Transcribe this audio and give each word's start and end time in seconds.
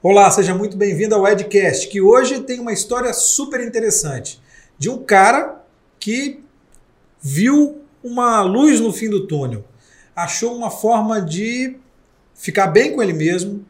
Olá, 0.00 0.30
seja 0.30 0.54
muito 0.54 0.76
bem-vindo 0.76 1.16
ao 1.16 1.26
Edcast, 1.26 1.88
que 1.88 2.00
hoje 2.00 2.42
tem 2.42 2.60
uma 2.60 2.72
história 2.72 3.12
super 3.12 3.60
interessante 3.60 4.40
de 4.78 4.88
um 4.88 5.02
cara 5.02 5.60
que 5.98 6.38
viu 7.20 7.82
uma 8.00 8.40
luz 8.42 8.78
no 8.78 8.92
fim 8.92 9.10
do 9.10 9.26
túnel, 9.26 9.64
achou 10.14 10.56
uma 10.56 10.70
forma 10.70 11.20
de 11.20 11.78
ficar 12.32 12.68
bem 12.68 12.94
com 12.94 13.02
ele 13.02 13.12
mesmo, 13.12 13.66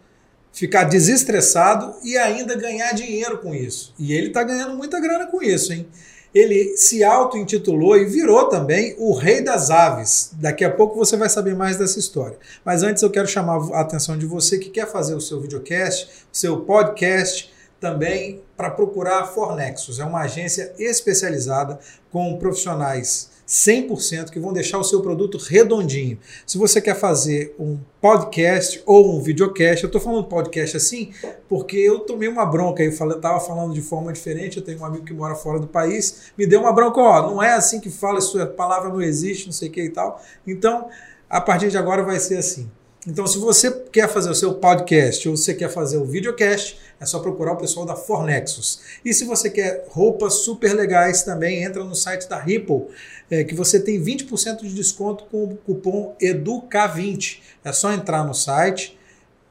ficar 0.53 0.85
desestressado 0.85 1.95
e 2.05 2.19
ainda 2.19 2.55
ganhar 2.55 2.93
dinheiro 2.93 3.39
com 3.39 3.55
isso. 3.55 3.95
E 3.99 4.13
ele 4.13 4.27
está 4.27 4.43
ganhando 4.43 4.77
muita 4.77 5.01
grana 5.01 5.29
com 5.29 5.43
isso, 5.43 5.73
hein? 5.73 5.89
Ele 6.35 6.77
se 6.77 7.03
auto-intitulou 7.03 7.97
e 7.97 8.05
virou 8.05 8.49
também 8.49 8.95
o 8.99 9.15
Rei 9.15 9.43
das 9.43 9.71
Aves. 9.71 10.31
Daqui 10.35 10.65
a 10.65 10.71
pouco 10.71 10.97
você 10.97 11.17
vai 11.17 11.29
saber 11.29 11.55
mais 11.55 11.77
dessa 11.77 11.99
história. 11.99 12.39
Mas 12.65 12.83
antes 12.83 13.03
eu 13.03 13.11
quero 13.11 13.27
chamar 13.27 13.57
a 13.73 13.81
atenção 13.81 14.17
de 14.17 14.27
você 14.27 14.59
que 14.59 14.71
quer 14.71 14.87
fazer 14.91 15.15
o 15.15 15.21
seu 15.21 15.41
videocast, 15.41 16.27
o 16.33 16.37
seu 16.37 16.61
podcast, 16.61 17.53
também 17.81 18.43
para 18.57 18.71
procurar 18.71 19.21
a 19.21 19.27
Fornexus. 19.27 20.01
É 20.01 20.05
uma 20.05 20.23
agência 20.23 20.73
especializada 20.79 21.79
com 22.11 22.37
profissionais 22.39 23.38
100% 23.49 24.31
que 24.31 24.39
vão 24.39 24.53
deixar 24.53 24.79
o 24.79 24.85
seu 24.85 25.01
produto 25.01 25.39
redondinho. 25.39 26.19
Se 26.47 26.59
você 26.59 26.81
quer 26.83 26.95
fazer 26.95 27.55
um 27.59 27.79
podcast 28.01 28.83
ou 28.85 29.17
um 29.17 29.23
videocast, 29.23 29.83
eu 29.83 29.89
estou 29.89 30.01
falando 30.01 30.25
podcast 30.25 30.77
assim 30.77 31.13
porque 31.49 31.77
eu 31.77 32.01
tomei 32.01 32.29
uma 32.29 32.45
bronca, 32.45 32.83
eu 32.83 32.91
estava 32.91 33.41
falando 33.41 33.73
de 33.73 33.81
forma 33.81 34.13
diferente, 34.13 34.59
eu 34.59 34.63
tenho 34.63 34.81
um 34.81 34.85
amigo 34.85 35.05
que 35.05 35.15
mora 35.15 35.35
fora 35.35 35.59
do 35.59 35.67
país, 35.67 36.31
me 36.37 36.47
deu 36.47 36.61
uma 36.61 36.73
bronca, 36.73 37.01
ó, 37.01 37.31
não 37.31 37.43
é 37.43 37.55
assim 37.55 37.81
que 37.81 37.89
fala, 37.89 38.21
sua 38.21 38.47
palavra 38.47 38.91
não 38.91 39.01
existe, 39.01 39.47
não 39.47 39.53
sei 39.53 39.69
o 39.69 39.73
que 39.73 39.83
e 39.83 39.91
tal. 39.91 40.23
Então, 40.47 40.89
a 41.29 41.41
partir 41.41 41.71
de 41.71 41.79
agora 41.79 42.03
vai 42.03 42.19
ser 42.21 42.37
assim. 42.37 42.71
Então, 43.07 43.27
se 43.27 43.39
você 43.39 43.71
quer 43.71 44.09
fazer 44.09 44.29
o 44.29 44.35
seu 44.35 44.55
podcast 44.55 45.29
ou 45.29 45.37
você 45.37 45.55
quer 45.55 45.71
fazer 45.71 45.99
o 45.99 46.05
videocast, 46.05 46.77
é 47.01 47.07
só 47.07 47.21
procurar 47.21 47.53
o 47.53 47.57
pessoal 47.57 47.87
da 47.87 47.95
Fornexus. 47.95 48.81
E 49.05 49.15
se 49.15 49.25
você 49.25 49.49
quer 49.49 49.87
roupas 49.89 50.35
super 50.35 50.75
legais 50.75 51.23
também, 51.23 51.63
entra 51.63 51.85
no 51.85 51.95
site 51.95 52.29
da 52.29 52.39
Ripple, 52.39 52.87
é, 53.31 53.45
que 53.45 53.55
você 53.55 53.79
tem 53.79 54.03
20% 54.03 54.63
de 54.63 54.75
desconto 54.75 55.25
com 55.31 55.45
o 55.45 55.57
cupom 55.57 56.17
EDUCA20. 56.21 57.39
É 57.65 57.73
só 57.73 57.93
entrar 57.93 58.25
no 58.25 58.35
site, 58.35 58.99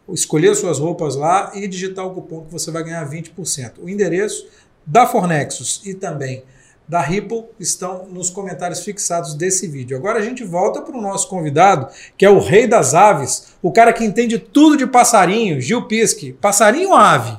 escolher 0.10 0.54
suas 0.56 0.80
roupas 0.80 1.16
lá 1.16 1.52
e 1.56 1.68
digitar 1.68 2.06
o 2.06 2.14
cupom 2.14 2.46
que 2.46 2.52
você 2.52 2.70
vai 2.70 2.84
ganhar 2.84 3.10
20%. 3.10 3.74
O 3.80 3.90
endereço 3.90 4.46
da 4.86 5.08
Fornexus 5.08 5.82
e 5.86 5.94
também 5.94 6.44
da 6.88 7.02
Ripple 7.02 7.46
estão 7.60 8.08
nos 8.08 8.30
comentários 8.30 8.84
fixados 8.84 9.34
desse 9.34 9.68
vídeo. 9.68 9.98
Agora 9.98 10.20
a 10.20 10.22
gente 10.22 10.44
volta 10.44 10.82
para 10.82 10.98
o 10.98 11.02
nosso 11.02 11.28
convidado, 11.28 11.88
que 12.18 12.26
é 12.26 12.30
o 12.30 12.40
rei 12.40 12.66
das 12.66 12.94
aves, 12.94 13.54
o 13.62 13.72
cara 13.72 13.92
que 13.92 14.04
entende 14.04 14.40
tudo 14.40 14.78
de 14.78 14.88
passarinho, 14.88 15.60
Gil 15.60 15.88
Pisque. 15.88 16.34
Passarinho 16.34 16.90
ou 16.90 16.96
ave? 16.96 17.38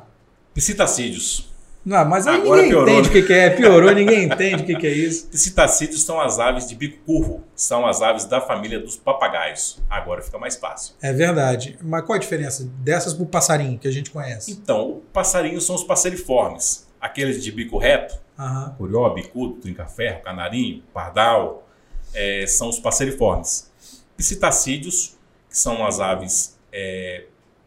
Psitacídeos. 0.54 1.48
Não, 1.88 2.04
mas 2.04 2.26
aí 2.26 2.36
Agora 2.36 2.56
ninguém 2.56 2.70
piorou, 2.70 2.88
entende 2.92 3.08
o 3.08 3.20
né? 3.20 3.26
que, 3.26 3.32
é. 3.32 3.50
Piorou, 3.50 3.94
ninguém 3.94 4.24
entende 4.24 4.62
o 4.62 4.66
que, 4.66 4.76
que 4.76 4.86
é 4.86 4.90
isso. 4.90 5.28
Psitacídeos 5.32 6.02
são 6.02 6.20
as 6.20 6.38
aves 6.38 6.68
de 6.68 6.74
bico 6.74 6.98
curvo. 7.06 7.42
São 7.54 7.86
as 7.86 8.02
aves 8.02 8.26
da 8.26 8.42
família 8.42 8.78
dos 8.78 8.96
papagaios. 8.96 9.80
Agora 9.88 10.20
fica 10.20 10.38
mais 10.38 10.56
fácil. 10.56 10.94
É 11.00 11.14
verdade. 11.14 11.78
Mas 11.82 12.04
qual 12.04 12.16
a 12.16 12.18
diferença 12.18 12.70
dessas 12.80 13.14
para 13.14 13.22
o 13.22 13.26
passarinho 13.26 13.78
que 13.78 13.88
a 13.88 13.90
gente 13.90 14.10
conhece? 14.10 14.52
Então, 14.52 15.00
passarinhos 15.14 15.64
são 15.64 15.76
os 15.76 15.82
passeriformes. 15.82 16.86
Aqueles 17.00 17.42
de 17.42 17.50
bico 17.50 17.78
reto, 17.78 18.18
Uhum. 18.38 18.70
Curió, 18.76 19.10
bicudo, 19.10 19.54
trinca-ferro, 19.54 20.22
canarinho, 20.22 20.82
pardal, 20.94 21.66
é, 22.14 22.46
são 22.46 22.68
os 22.68 22.78
passeriformes. 22.78 23.70
Psitacídeos, 24.16 25.16
que 25.48 25.58
são 25.58 25.84
as 25.84 25.98
aves 25.98 26.56
é, 26.72 27.24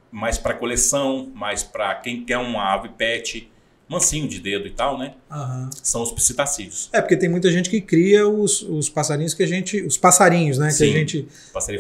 mais 0.09 0.37
para 0.37 0.53
coleção, 0.53 1.29
mais 1.33 1.63
para 1.63 1.95
quem 1.95 2.23
quer 2.23 2.37
uma 2.37 2.73
ave 2.73 2.89
pet, 2.89 3.49
mansinho 3.89 4.25
de 4.25 4.39
dedo 4.39 4.65
e 4.67 4.71
tal, 4.71 4.97
né? 4.97 5.15
Uhum. 5.29 5.69
São 5.83 6.01
os 6.01 6.13
psitacídeos. 6.13 6.89
É, 6.93 7.01
porque 7.01 7.17
tem 7.17 7.27
muita 7.27 7.51
gente 7.51 7.69
que 7.69 7.81
cria 7.81 8.25
os, 8.25 8.61
os 8.61 8.89
passarinhos 8.89 9.33
que 9.33 9.43
a 9.43 9.47
gente. 9.47 9.81
Os 9.81 9.97
passarinhos, 9.97 10.57
né? 10.57 10.69
Sim, 10.71 10.85
que 10.85 10.91
a 10.91 10.97
gente. 10.97 11.27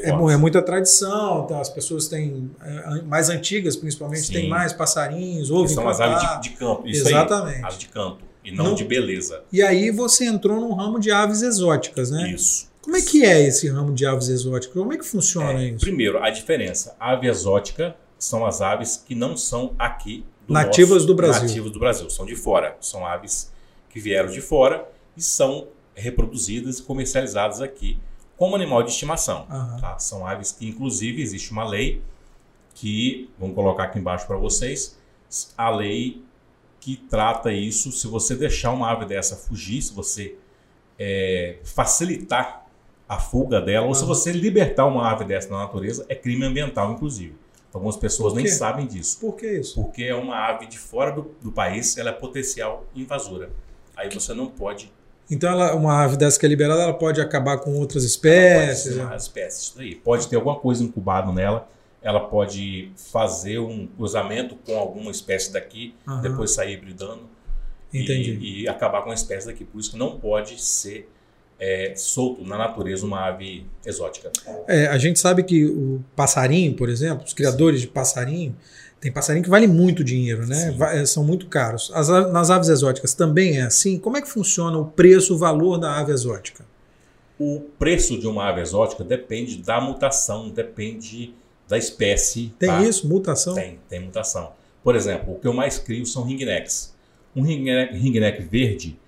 É, 0.03 0.09
é 0.09 0.37
muita 0.37 0.61
tradição, 0.61 1.47
tá? 1.47 1.61
as 1.61 1.69
pessoas 1.69 2.09
têm. 2.09 2.51
É, 2.61 3.01
mais 3.03 3.29
antigas, 3.29 3.77
principalmente, 3.77 4.23
Sim. 4.23 4.33
têm 4.33 4.49
mais 4.49 4.73
passarinhos, 4.73 5.49
ouvem. 5.49 5.73
São 5.73 5.87
as 5.87 6.01
aves 6.01 6.41
de, 6.41 6.49
de 6.49 6.57
campo. 6.57 6.85
Isso 6.85 7.07
Exatamente. 7.07 7.57
Aí, 7.57 7.63
aves 7.63 7.79
de 7.79 7.87
campo 7.87 8.30
e 8.43 8.51
não, 8.51 8.65
não, 8.65 8.75
de 8.75 8.83
beleza. 8.83 9.43
E 9.51 9.61
aí 9.61 9.91
você 9.91 10.25
entrou 10.25 10.59
no 10.59 10.73
ramo 10.73 10.99
de 10.99 11.11
aves 11.11 11.41
exóticas, 11.41 12.09
né? 12.09 12.31
Isso. 12.31 12.69
Como 12.81 12.97
é 12.97 13.01
que 13.01 13.23
é 13.23 13.39
esse 13.41 13.69
ramo 13.69 13.93
de 13.93 14.05
aves 14.05 14.27
exóticas? 14.27 14.73
Como 14.73 14.91
é 14.91 14.97
que 14.97 15.05
funciona 15.05 15.61
é, 15.61 15.69
isso? 15.69 15.79
Primeiro, 15.79 16.21
a 16.21 16.29
diferença. 16.29 16.95
A 16.99 17.11
ave 17.11 17.27
exótica 17.27 17.95
são 18.17 18.45
as 18.45 18.61
aves 18.61 18.97
que 18.97 19.13
não 19.13 19.37
são 19.37 19.75
aqui 19.77 20.25
do 20.47 20.53
nativas 20.53 20.89
nosso, 20.89 21.07
do 21.07 21.15
Brasil. 21.15 21.47
Nativas 21.47 21.71
do 21.71 21.79
Brasil, 21.79 22.09
são 22.09 22.25
de 22.25 22.35
fora. 22.35 22.75
São 22.81 23.05
aves 23.05 23.51
que 23.89 23.99
vieram 23.99 24.29
de 24.29 24.41
fora 24.41 24.87
e 25.15 25.21
são 25.21 25.67
reproduzidas 25.93 26.79
e 26.79 26.83
comercializadas 26.83 27.61
aqui 27.61 27.99
como 28.35 28.55
animal 28.55 28.81
de 28.81 28.89
estimação. 28.89 29.45
Uhum. 29.51 29.77
Tá? 29.79 29.99
São 29.99 30.25
aves 30.25 30.51
que, 30.51 30.67
inclusive, 30.67 31.21
existe 31.21 31.51
uma 31.51 31.63
lei 31.63 32.01
que, 32.73 33.29
vamos 33.37 33.53
colocar 33.53 33.83
aqui 33.83 33.99
embaixo 33.99 34.25
para 34.25 34.37
vocês, 34.37 34.97
a 35.55 35.69
lei 35.69 36.23
que 36.81 36.97
trata 36.97 37.53
isso. 37.53 37.91
Se 37.91 38.07
você 38.07 38.35
deixar 38.35 38.71
uma 38.71 38.91
ave 38.91 39.05
dessa 39.05 39.35
fugir, 39.35 39.81
se 39.81 39.93
você 39.93 40.35
é, 40.99 41.59
facilitar 41.63 42.65
a 43.07 43.19
fuga 43.19 43.61
dela, 43.61 43.85
ou 43.85 43.93
se 43.93 44.03
você 44.03 44.31
libertar 44.31 44.85
uma 44.85 45.09
ave 45.09 45.23
dessa 45.23 45.49
na 45.49 45.59
natureza, 45.59 46.05
é 46.09 46.15
crime 46.15 46.43
ambiental, 46.43 46.91
inclusive. 46.91 47.35
Algumas 47.73 47.95
pessoas 47.95 48.33
nem 48.33 48.47
sabem 48.47 48.87
disso. 48.87 49.19
Por 49.19 49.35
que 49.35 49.59
isso? 49.59 49.75
Porque 49.75 50.03
é 50.03 50.15
uma 50.15 50.35
ave 50.49 50.65
de 50.65 50.77
fora 50.77 51.11
do, 51.11 51.31
do 51.41 51.51
país, 51.51 51.97
ela 51.97 52.09
é 52.09 52.13
potencial 52.13 52.85
invasora. 52.95 53.51
Aí 53.95 54.09
você 54.09 54.33
não 54.33 54.47
pode 54.47 54.91
então, 55.29 55.49
ela, 55.49 55.73
uma 55.75 56.03
ave 56.03 56.17
dessa 56.17 56.37
que 56.37 56.45
é 56.45 56.49
liberada, 56.49 56.81
ela 56.81 56.93
pode 56.93 57.21
acabar 57.21 57.57
com 57.57 57.79
outras 57.79 58.03
espécies. 58.03 58.87
Ela 58.87 59.03
pode 59.03 59.11
né? 59.11 59.17
espécies, 59.17 59.61
isso 59.61 59.77
daí. 59.77 59.95
Pode 59.95 60.27
ter 60.27 60.35
alguma 60.35 60.59
coisa 60.59 60.83
incubada 60.83 61.31
nela 61.31 61.69
ela 62.01 62.19
pode 62.19 62.91
fazer 62.95 63.59
um 63.59 63.85
cruzamento 63.85 64.55
com 64.65 64.77
alguma 64.77 65.11
espécie 65.11 65.53
daqui, 65.53 65.93
uhum. 66.07 66.21
depois 66.21 66.51
sair 66.51 66.73
hibridando 66.73 67.29
e, 67.93 68.63
e, 68.63 68.67
acabar 68.67 69.03
com 69.03 69.11
a 69.11 69.13
espécie 69.13 69.45
daqui. 69.47 69.63
Por 69.63 69.79
isso 69.79 69.91
que 69.91 69.97
não 69.97 70.19
pode 70.19 70.59
ser 70.61 71.09
é, 71.59 71.93
solto 71.95 72.43
na 72.43 72.57
natureza 72.57 73.05
uma 73.05 73.27
ave 73.27 73.67
exótica. 73.85 74.31
É, 74.67 74.87
a 74.87 74.97
gente 74.97 75.19
sabe 75.19 75.43
que 75.43 75.65
o 75.65 76.03
passarinho, 76.15 76.73
por 76.73 76.89
exemplo, 76.89 77.23
os 77.23 77.33
criadores 77.33 77.81
Sim. 77.81 77.85
de 77.85 77.91
passarinho, 77.91 78.55
tem 78.99 79.11
passarinho 79.11 79.43
que 79.43 79.49
vale 79.49 79.67
muito 79.67 80.03
dinheiro, 80.03 80.45
né? 80.45 81.05
São 81.05 81.23
muito 81.23 81.47
caros. 81.47 81.91
As, 81.93 82.07
nas 82.07 82.49
aves 82.49 82.69
exóticas 82.69 83.13
também 83.13 83.57
é 83.57 83.63
assim? 83.63 83.99
Como 83.99 84.17
é 84.17 84.21
que 84.21 84.27
funciona 84.27 84.77
o 84.77 84.85
preço, 84.85 85.35
o 85.35 85.37
valor 85.37 85.77
da 85.77 85.99
ave 85.99 86.11
exótica? 86.11 86.65
O 87.39 87.61
preço 87.79 88.19
de 88.19 88.27
uma 88.27 88.47
ave 88.47 88.61
exótica 88.61 89.03
depende 89.03 89.57
da 89.57 89.81
mutação, 89.81 90.49
depende 90.49 91.33
da 91.71 91.77
espécie. 91.77 92.53
Tem 92.59 92.69
tá? 92.69 92.83
isso? 92.83 93.07
Mutação? 93.07 93.55
Tem, 93.55 93.79
tem 93.87 94.01
mutação. 94.01 94.51
Por 94.83 94.93
exemplo, 94.93 95.35
o 95.35 95.39
que 95.39 95.47
eu 95.47 95.53
mais 95.53 95.79
crio 95.79 96.05
são 96.05 96.23
ringnecks. 96.23 96.93
Um 97.33 97.43
ringneck, 97.43 97.95
ringneck 97.95 98.41
verde, 98.43 98.99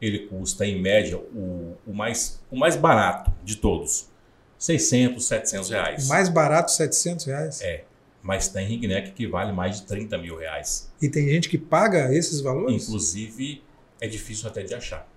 ele 0.00 0.20
custa 0.28 0.64
em 0.64 0.80
média 0.80 1.18
o, 1.18 1.76
o, 1.84 1.92
mais, 1.92 2.40
o 2.48 2.56
mais 2.56 2.76
barato 2.76 3.32
de 3.42 3.56
todos. 3.56 4.08
600, 4.56 5.24
700 5.24 5.70
reais. 5.70 6.06
O 6.06 6.08
mais 6.10 6.28
barato, 6.28 6.70
700 6.70 7.24
reais? 7.26 7.60
É. 7.60 7.82
Mas 8.22 8.46
tem 8.46 8.64
ringneck 8.68 9.10
que 9.10 9.26
vale 9.26 9.50
mais 9.50 9.80
de 9.80 9.86
30 9.86 10.16
mil 10.18 10.36
reais. 10.36 10.92
E 11.02 11.08
tem 11.08 11.28
gente 11.28 11.48
que 11.48 11.58
paga 11.58 12.14
esses 12.14 12.40
valores? 12.40 12.84
Inclusive, 12.84 13.64
é 14.00 14.06
difícil 14.06 14.48
até 14.48 14.62
de 14.62 14.72
achar. 14.74 15.08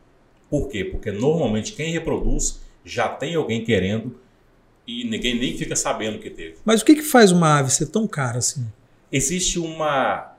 Por 0.50 0.70
quê? 0.70 0.84
Porque 0.84 1.12
normalmente 1.12 1.74
quem 1.74 1.92
reproduz 1.92 2.62
já 2.84 3.08
tem 3.08 3.36
alguém 3.36 3.64
querendo 3.64 4.20
e 4.88 5.04
ninguém 5.04 5.38
nem 5.38 5.58
fica 5.58 5.76
sabendo 5.76 6.20
que 6.20 6.30
teve. 6.30 6.58
Mas 6.64 6.82
o 6.82 6.86
que, 6.86 6.96
que 6.96 7.02
faz 7.02 7.32
uma 7.32 7.60
ave 7.60 7.72
ser 7.72 7.88
tão 7.88 8.08
cara 8.08 8.38
assim? 8.38 8.66
Existe 9.12 9.60
uma, 9.60 10.34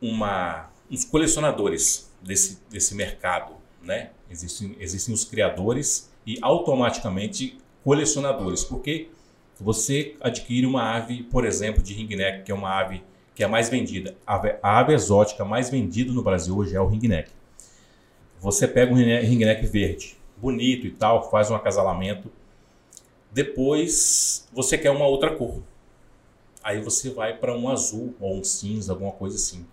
uma 0.00 0.70
uns 0.90 1.04
colecionadores 1.04 2.10
desse, 2.22 2.58
desse 2.70 2.94
mercado, 2.94 3.54
né? 3.82 4.10
Existem, 4.30 4.76
existem 4.78 5.14
os 5.14 5.24
criadores 5.24 6.10
e 6.26 6.38
automaticamente 6.42 7.58
colecionadores, 7.82 8.62
porque 8.62 9.08
você 9.60 10.14
adquire 10.20 10.66
uma 10.66 10.96
ave, 10.96 11.22
por 11.24 11.44
exemplo, 11.44 11.82
de 11.82 11.94
ringneck, 11.94 12.44
que 12.44 12.52
é 12.52 12.54
uma 12.54 12.70
ave 12.70 13.02
que 13.34 13.42
é 13.42 13.46
a 13.46 13.48
mais 13.48 13.68
vendida. 13.68 14.14
A 14.26 14.34
ave, 14.34 14.54
a 14.62 14.78
ave 14.78 14.92
exótica 14.92 15.44
mais 15.44 15.70
vendida 15.70 16.12
no 16.12 16.22
Brasil 16.22 16.56
hoje 16.56 16.76
é 16.76 16.80
o 16.80 16.86
ringneck. 16.86 17.30
Você 18.38 18.68
pega 18.68 18.92
um 18.92 18.96
ringneck 18.96 19.64
verde, 19.66 20.16
bonito 20.36 20.86
e 20.86 20.90
tal, 20.90 21.30
faz 21.30 21.50
um 21.50 21.54
acasalamento, 21.54 22.30
depois 23.32 24.46
você 24.52 24.76
quer 24.76 24.90
uma 24.90 25.06
outra 25.06 25.34
cor. 25.34 25.62
Aí 26.62 26.80
você 26.80 27.10
vai 27.10 27.36
para 27.36 27.56
um 27.56 27.68
azul 27.68 28.14
ou 28.20 28.38
um 28.38 28.44
cinza, 28.44 28.92
alguma 28.92 29.12
coisa 29.12 29.36
assim. 29.36 29.66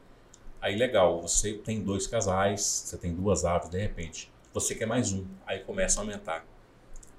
Aí 0.62 0.76
legal, 0.76 1.22
você 1.22 1.54
tem 1.54 1.82
dois 1.82 2.08
casais, 2.08 2.62
você 2.62 2.98
tem 2.98 3.14
duas 3.14 3.46
aves 3.46 3.70
de 3.70 3.80
repente. 3.80 4.32
Você 4.54 4.74
quer 4.74 4.86
mais 4.86 5.12
um. 5.14 5.26
Aí 5.46 5.60
começa 5.60 6.00
a 6.00 6.04
aumentar 6.04 6.46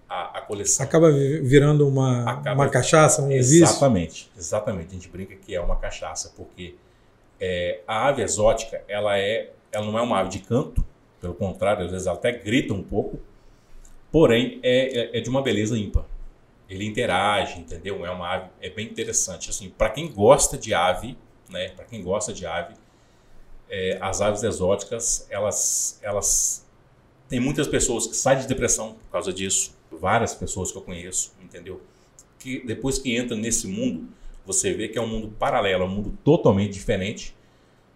a, 0.09 0.39
a 0.39 0.41
coleção. 0.41 0.85
Acaba 0.85 1.11
virando 1.13 1.87
uma, 1.87 2.29
Acaba, 2.29 2.63
uma 2.63 2.69
cachaça, 2.69 3.23
um 3.23 3.31
Exatamente, 3.31 4.09
vício. 4.09 4.31
exatamente. 4.37 4.89
A 4.89 4.93
gente 4.95 5.09
brinca 5.09 5.37
que 5.37 5.55
é 5.55 5.61
uma 5.61 5.77
cachaça, 5.77 6.33
porque 6.37 6.75
é, 7.39 7.81
a 7.87 8.09
ave 8.09 8.23
exótica, 8.23 8.83
ela, 8.89 9.17
é, 9.19 9.53
ela 9.71 9.87
não 9.87 9.97
é 9.99 10.03
uma 10.03 10.19
ave 10.19 10.31
de 10.31 10.41
canto, 10.41 10.85
pelo 11.21 11.35
contrário, 11.35 11.85
às 11.85 11.91
vezes 11.93 12.07
ela 12.07 12.17
até 12.17 12.33
grita 12.33 12.75
um 12.75 12.83
pouco, 12.83 13.21
porém 14.11 14.59
é, 14.63 15.17
é, 15.17 15.19
é 15.19 15.21
de 15.21 15.31
uma 15.31 15.43
beleza 15.43 15.79
ímpar. 15.79 16.05
Ele 16.71 16.87
interage, 16.87 17.59
entendeu? 17.59 18.07
É 18.07 18.11
uma 18.11 18.35
ave, 18.35 18.51
é 18.63 18.71
bem 18.71 18.87
interessante. 18.87 19.51
Assim, 19.51 19.69
para 19.69 19.91
quem 19.91 20.11
gosta 20.11 20.57
de 20.57 20.73
ave, 20.73 21.19
né? 21.49 21.71
Para 21.71 21.85
quem 21.85 22.01
gosta 22.01 22.33
de 22.33 22.47
ave, 22.47 22.75
é, 23.69 23.99
as 24.01 24.21
aves 24.21 24.45
exóticas, 24.45 25.27
elas, 25.29 25.99
elas 26.01 26.65
tem 27.29 27.41
muitas 27.41 27.67
pessoas 27.69 28.07
que 28.07 28.17
saem 28.17 28.41
de 28.41 28.47
depressão 28.47 28.95
por 28.95 29.11
causa 29.11 29.33
disso. 29.33 29.77
Várias 29.91 30.35
pessoas 30.35 30.71
que 30.71 30.79
eu 30.79 30.83
conheço, 30.83 31.33
entendeu? 31.43 31.81
Que 32.39 32.65
depois 32.65 32.99
que 32.99 33.17
entra 33.17 33.37
nesse 33.37 33.67
mundo, 33.67 34.09
você 34.47 34.73
vê 34.73 34.89
que 34.89 34.99
é 34.99 35.01
um 35.01 35.09
mundo 35.09 35.29
paralelo, 35.39 35.85
é 35.85 35.87
um 35.87 35.91
mundo 35.91 36.19
totalmente 36.25 36.73
diferente. 36.73 37.35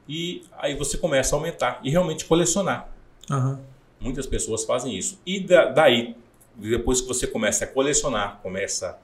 E 0.09 0.43
aí 0.59 0.76
você 0.76 0.99
começa 0.99 1.35
a 1.35 1.38
aumentar 1.38 1.81
e 1.82 1.91
realmente 1.91 2.25
colecionar. 2.25 2.88
Uhum. 3.31 3.59
Muitas 4.00 4.26
pessoas 4.26 4.65
fazem 4.65 4.97
isso. 4.97 5.21
E 5.25 5.41
da, 5.41 5.67
daí, 5.67 6.17
depois 6.56 7.00
que 7.00 7.08
você 7.08 7.26
começa 7.26 7.64
a 7.64 7.68
colecionar, 7.68 8.40
começa 8.42 8.98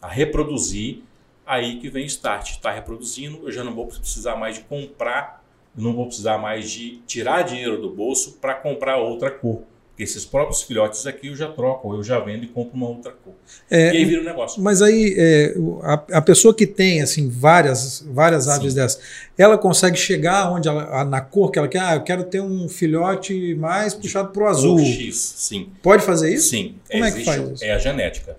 a 0.00 0.08
reproduzir, 0.08 1.02
aí 1.46 1.78
que 1.78 1.88
vem 1.88 2.04
o 2.04 2.06
start. 2.06 2.50
Está 2.50 2.70
reproduzindo, 2.70 3.46
eu 3.46 3.52
já 3.52 3.62
não 3.62 3.74
vou 3.74 3.86
precisar 3.86 4.36
mais 4.36 4.56
de 4.56 4.62
comprar, 4.62 5.44
não 5.74 5.92
vou 5.92 6.06
precisar 6.06 6.38
mais 6.38 6.70
de 6.70 6.98
tirar 7.06 7.42
dinheiro 7.42 7.80
do 7.80 7.90
bolso 7.90 8.38
para 8.40 8.54
comprar 8.54 8.96
outra 8.96 9.30
cor. 9.30 9.62
Esses 9.96 10.24
próprios 10.24 10.62
filhotes 10.62 11.06
aqui 11.06 11.28
eu 11.28 11.36
já 11.36 11.48
troco, 11.48 11.94
eu 11.94 12.02
já 12.02 12.18
vendo 12.18 12.42
e 12.42 12.48
compro 12.48 12.76
uma 12.76 12.88
outra 12.88 13.12
cor. 13.12 13.32
É, 13.70 13.94
e 13.94 13.98
aí 13.98 14.04
vira 14.04 14.22
um 14.22 14.24
negócio. 14.24 14.60
Mas 14.60 14.82
aí 14.82 15.14
é, 15.16 15.54
a, 15.82 16.18
a, 16.18 16.20
pessoa 16.20 16.52
que 16.52 16.66
tem 16.66 17.00
assim 17.00 17.28
várias 17.28 18.04
várias 18.10 18.48
aves 18.48 18.72
sim. 18.72 18.80
dessas, 18.80 19.00
ela 19.38 19.56
consegue 19.56 19.96
chegar 19.96 20.50
onde 20.50 20.68
ela, 20.68 21.04
na 21.04 21.20
cor 21.20 21.52
que 21.52 21.60
ela 21.60 21.68
quer. 21.68 21.78
Ah, 21.78 21.94
eu 21.94 22.02
quero 22.02 22.24
ter 22.24 22.40
um 22.40 22.68
filhote 22.68 23.54
mais 23.54 23.94
puxado 23.94 24.30
para 24.30 24.42
o 24.42 24.46
azul. 24.48 24.80
X, 24.80 25.16
sim. 25.16 25.70
Pode 25.80 26.02
fazer 26.02 26.34
isso? 26.34 26.48
Sim. 26.48 26.74
Como 26.90 27.04
é, 27.04 27.08
é 27.08 27.12
que 27.12 27.24
faz 27.24 27.50
isso? 27.50 27.64
É 27.64 27.72
a 27.72 27.78
genética. 27.78 28.36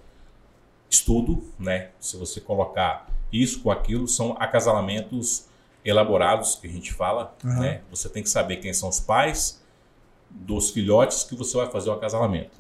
Estudo, 0.90 1.42
né? 1.58 1.88
Se 2.02 2.18
você 2.18 2.42
colocar 2.42 3.08
isso 3.32 3.62
com 3.62 3.72
aquilo, 3.72 4.10
são 4.10 4.36
acasalamentos 4.38 5.46
elaborados 5.86 6.56
que 6.56 6.68
a 6.68 6.70
gente 6.70 6.92
fala. 6.92 7.34
Uhum. 7.42 7.60
Né? 7.62 7.80
Você 7.90 8.10
tem 8.10 8.22
que 8.22 8.30
saber 8.30 8.58
quem 8.58 8.74
são 8.74 8.90
os 8.90 9.00
pais 9.00 9.64
dos 10.36 10.70
filhotes 10.70 11.24
que 11.24 11.36
você 11.36 11.56
vai 11.58 11.70
fazer 11.72 11.90
o 11.90 11.94
acasalamento. 11.94 12.58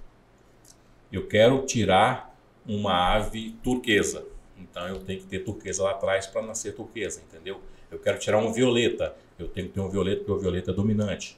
Eu 1.12 1.28
quero 1.28 1.66
tirar 1.66 2.36
uma 2.68 3.14
ave 3.14 3.56
turquesa. 3.64 4.24
Então 4.58 4.88
eu 4.88 5.00
tenho 5.00 5.20
que 5.20 5.28
ter 5.28 5.40
turquesa 5.40 5.84
lá 5.84 5.92
atrás 5.92 6.26
para 6.26 6.42
nascer 6.42 6.74
turquesa, 6.74 7.22
entendeu? 7.30 7.60
Eu 7.92 8.00
quero 8.00 8.18
tirar 8.18 8.38
um 8.38 8.52
violeta. 8.52 9.14
Eu 9.38 9.48
tenho 9.48 9.68
que 9.68 9.74
ter 9.74 9.80
um 9.82 9.90
violeta 9.90 10.18
porque 10.18 10.32
o 10.32 10.40
violeta 10.40 10.72
é 10.72 10.74
dominante. 10.74 11.38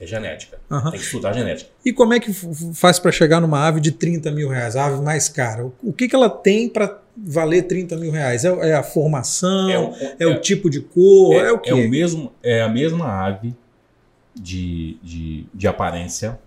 É 0.00 0.06
genética. 0.06 0.58
Uhum. 0.68 0.90
Tem 0.90 0.98
que 0.98 1.06
estudar 1.06 1.32
genética. 1.32 1.70
E 1.84 1.92
como 1.92 2.12
é 2.12 2.18
que 2.18 2.32
faz 2.74 2.98
para 2.98 3.12
chegar 3.12 3.40
numa 3.40 3.64
ave 3.64 3.80
de 3.80 3.92
30 3.92 4.32
mil 4.32 4.48
reais, 4.48 4.74
a 4.74 4.86
ave 4.86 5.00
mais 5.00 5.28
cara? 5.28 5.70
O 5.80 5.92
que, 5.92 6.08
que 6.08 6.16
ela 6.16 6.28
tem 6.28 6.68
para 6.68 7.00
valer 7.16 7.62
30 7.64 7.96
mil 7.96 8.10
reais? 8.10 8.44
É, 8.44 8.70
é 8.70 8.74
a 8.74 8.82
formação? 8.82 9.70
É, 9.70 9.78
o, 9.78 9.94
é, 9.94 10.16
é 10.20 10.26
o 10.26 10.40
tipo 10.40 10.68
de 10.68 10.80
cor? 10.80 11.34
É, 11.34 11.48
é 11.48 11.52
o 11.52 11.58
quê? 11.58 11.70
É, 11.70 11.74
o 11.74 11.88
mesmo, 11.88 12.32
é 12.42 12.62
a 12.62 12.68
mesma 12.68 13.06
ave 13.06 13.54
de, 14.34 14.98
de, 15.02 15.46
de 15.52 15.68
aparência. 15.68 16.38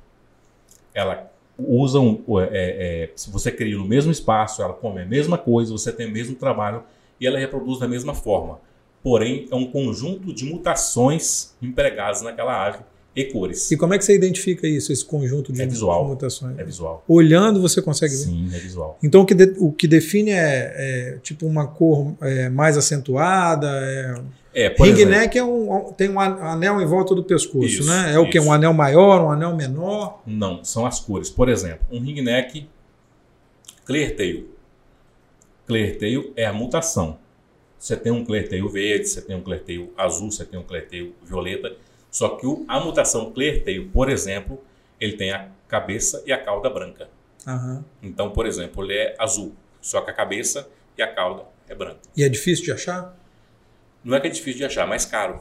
Ela 0.93 1.31
usa 1.57 1.99
um, 1.99 2.23
é, 2.39 2.49
é, 2.51 3.11
se 3.15 3.29
você 3.29 3.51
cria 3.51 3.77
no 3.77 3.85
mesmo 3.85 4.11
espaço, 4.11 4.61
ela 4.61 4.73
come 4.73 5.01
a 5.01 5.05
mesma 5.05 5.37
coisa, 5.37 5.71
você 5.71 5.91
tem 5.91 6.07
o 6.07 6.11
mesmo 6.11 6.35
trabalho 6.35 6.83
e 7.19 7.25
ela 7.25 7.39
reproduz 7.39 7.79
da 7.79 7.87
mesma 7.87 8.13
forma. 8.13 8.59
Porém, 9.01 9.47
é 9.51 9.55
um 9.55 9.69
conjunto 9.69 10.33
de 10.33 10.45
mutações 10.45 11.53
empregadas 11.61 12.21
naquela 12.21 12.67
ave 12.67 12.79
e 13.15 13.23
cores. 13.25 13.71
E 13.71 13.77
como 13.77 13.93
é 13.93 13.97
que 13.97 14.03
você 14.03 14.15
identifica 14.15 14.67
isso, 14.67 14.91
esse 14.91 15.05
conjunto 15.05 15.53
de, 15.53 15.61
é 15.61 15.65
visual, 15.65 16.05
mutações? 16.05 16.57
É 16.59 16.63
visual. 16.63 17.03
Olhando 17.07 17.61
você 17.61 17.81
consegue 17.81 18.13
ver? 18.13 18.23
Sim, 18.23 18.49
é 18.53 18.57
visual. 18.57 18.97
Então 19.01 19.21
o 19.21 19.25
que, 19.25 19.33
de, 19.33 19.55
o 19.57 19.71
que 19.71 19.87
define 19.87 20.31
é, 20.31 20.73
é 20.75 21.19
tipo 21.23 21.45
uma 21.45 21.67
cor 21.67 22.13
é, 22.21 22.49
mais 22.49 22.77
acentuada, 22.77 23.69
é 24.55 24.69
Ring 24.69 24.91
exemplo, 24.91 25.11
neck 25.11 25.37
é 25.37 25.43
um, 25.43 25.91
tem 25.91 26.09
um 26.09 26.17
anel 26.17 26.79
em 26.79 26.85
volta 26.85 27.13
do 27.13 27.21
pescoço, 27.21 27.65
isso, 27.65 27.85
né? 27.85 28.15
É 28.15 28.19
o 28.19 28.29
que? 28.29 28.39
Um 28.39 28.53
anel 28.53 28.73
maior, 28.73 29.21
um 29.21 29.29
anel 29.29 29.53
menor? 29.53 30.21
Não, 30.25 30.63
são 30.63 30.85
as 30.85 30.97
cores. 30.97 31.29
Por 31.29 31.49
exemplo, 31.49 31.85
um 31.91 31.99
ring 31.99 32.21
neck 32.21 32.65
clear 33.83 34.15
tail. 34.15 34.49
Clear 35.67 35.97
tail 35.97 36.31
é 36.37 36.45
a 36.45 36.53
mutação. 36.53 37.19
Você 37.77 37.97
tem 37.97 38.13
um 38.13 38.23
clear 38.23 38.47
tail 38.47 38.69
verde, 38.69 39.09
você 39.09 39.21
tem 39.21 39.35
um 39.35 39.41
clear 39.41 39.61
tail 39.61 39.93
azul, 39.97 40.31
você 40.31 40.45
tem 40.45 40.57
um 40.57 40.63
clear 40.63 40.87
tail 40.87 41.13
violeta. 41.21 41.75
Só 42.09 42.29
que 42.29 42.47
o, 42.47 42.63
a 42.65 42.79
mutação 42.79 43.33
clear 43.33 43.61
tail, 43.61 43.89
por 43.91 44.09
exemplo, 44.09 44.63
ele 45.01 45.17
tem 45.17 45.31
a 45.31 45.49
cabeça 45.67 46.23
e 46.25 46.31
a 46.31 46.41
cauda 46.41 46.69
branca. 46.69 47.09
Uhum. 47.45 47.83
Então, 48.01 48.31
por 48.31 48.45
exemplo, 48.45 48.85
ele 48.85 48.93
é 48.93 49.15
azul, 49.19 49.53
só 49.81 49.99
que 49.99 50.11
a 50.11 50.13
cabeça 50.13 50.65
e 50.97 51.01
a 51.01 51.13
cauda 51.13 51.43
é 51.67 51.75
branca. 51.75 51.99
E 52.15 52.23
é 52.23 52.29
difícil 52.29 52.63
de 52.63 52.71
achar? 52.71 53.15
Não 54.05 54.15
é 54.15 54.19
que 54.19 54.27
é 54.27 54.29
difícil 54.29 54.59
de 54.59 54.65
achar, 54.65 54.85
é 54.85 54.87
mais 54.87 55.03
caro. 55.03 55.39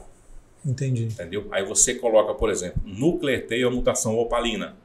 Entendi. 0.65 1.03
Entendeu? 1.03 1.47
Aí 1.51 1.63
você 1.63 1.93
coloca, 1.93 2.33
por 2.33 2.49
exemplo, 2.49 2.81
no 2.83 3.19
cleteio 3.19 3.67
a 3.67 3.71
mutação 3.71 4.17
opalina. 4.17 4.75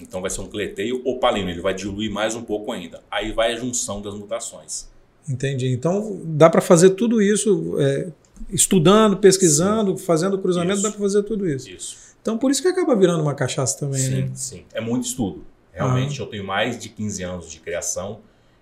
Então 0.00 0.20
vai 0.20 0.28
ser 0.28 0.40
um 0.40 0.48
cleteio 0.48 1.00
opalino, 1.04 1.48
ele 1.48 1.60
vai 1.60 1.72
diluir 1.72 2.10
mais 2.10 2.34
um 2.34 2.42
pouco 2.42 2.72
ainda. 2.72 3.00
Aí 3.08 3.30
vai 3.30 3.52
a 3.52 3.56
junção 3.56 4.02
das 4.02 4.14
mutações. 4.14 4.88
Entendi. 5.28 5.68
Então 5.68 6.20
dá 6.24 6.50
para 6.50 6.60
fazer 6.60 6.90
tudo 6.90 7.22
isso 7.22 7.76
é, 7.78 8.08
estudando, 8.50 9.18
pesquisando, 9.18 9.96
sim. 9.96 10.04
fazendo 10.04 10.38
cruzamento, 10.38 10.74
isso. 10.74 10.82
dá 10.82 10.90
para 10.90 10.98
fazer 10.98 11.22
tudo 11.22 11.48
isso. 11.48 11.70
Isso. 11.70 11.96
Então 12.20 12.36
por 12.36 12.50
isso 12.50 12.60
que 12.60 12.68
acaba 12.68 12.96
virando 12.96 13.22
uma 13.22 13.34
cachaça 13.34 13.78
também, 13.78 14.00
sim, 14.00 14.22
né? 14.22 14.30
Sim, 14.34 14.64
É 14.74 14.80
muito 14.80 15.04
estudo. 15.04 15.44
Realmente 15.72 16.20
ah. 16.20 16.24
eu 16.24 16.26
tenho 16.26 16.44
mais 16.44 16.76
de 16.78 16.88
15 16.88 17.22
anos 17.22 17.50
de 17.50 17.60
criação 17.60 18.20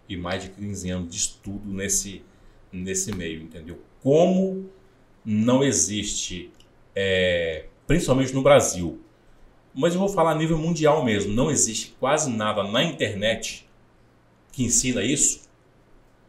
e 0.09 0.17
mais 0.17 0.43
de 0.43 0.51
15 0.51 0.91
anos 0.91 1.11
de 1.11 1.17
estudo 1.17 1.73
nesse, 1.73 2.23
nesse 2.73 3.15
meio, 3.15 3.41
entendeu? 3.41 3.79
Como 4.03 4.69
não 5.25 5.63
existe, 5.63 6.51
é, 6.95 7.67
principalmente 7.87 8.33
no 8.33 8.43
Brasil, 8.43 9.01
mas 9.75 9.95
eu 9.95 10.01
vou 10.01 10.09
falar 10.09 10.33
a 10.33 10.35
nível 10.35 10.59
mundial 10.59 11.05
mesmo, 11.05 11.33
não 11.33 11.51
existe 11.51 11.95
quase 12.01 12.31
nada 12.31 12.63
na 12.65 12.83
internet 12.83 13.69
que 14.53 14.65
ensina 14.65 15.03
isso. 15.03 15.49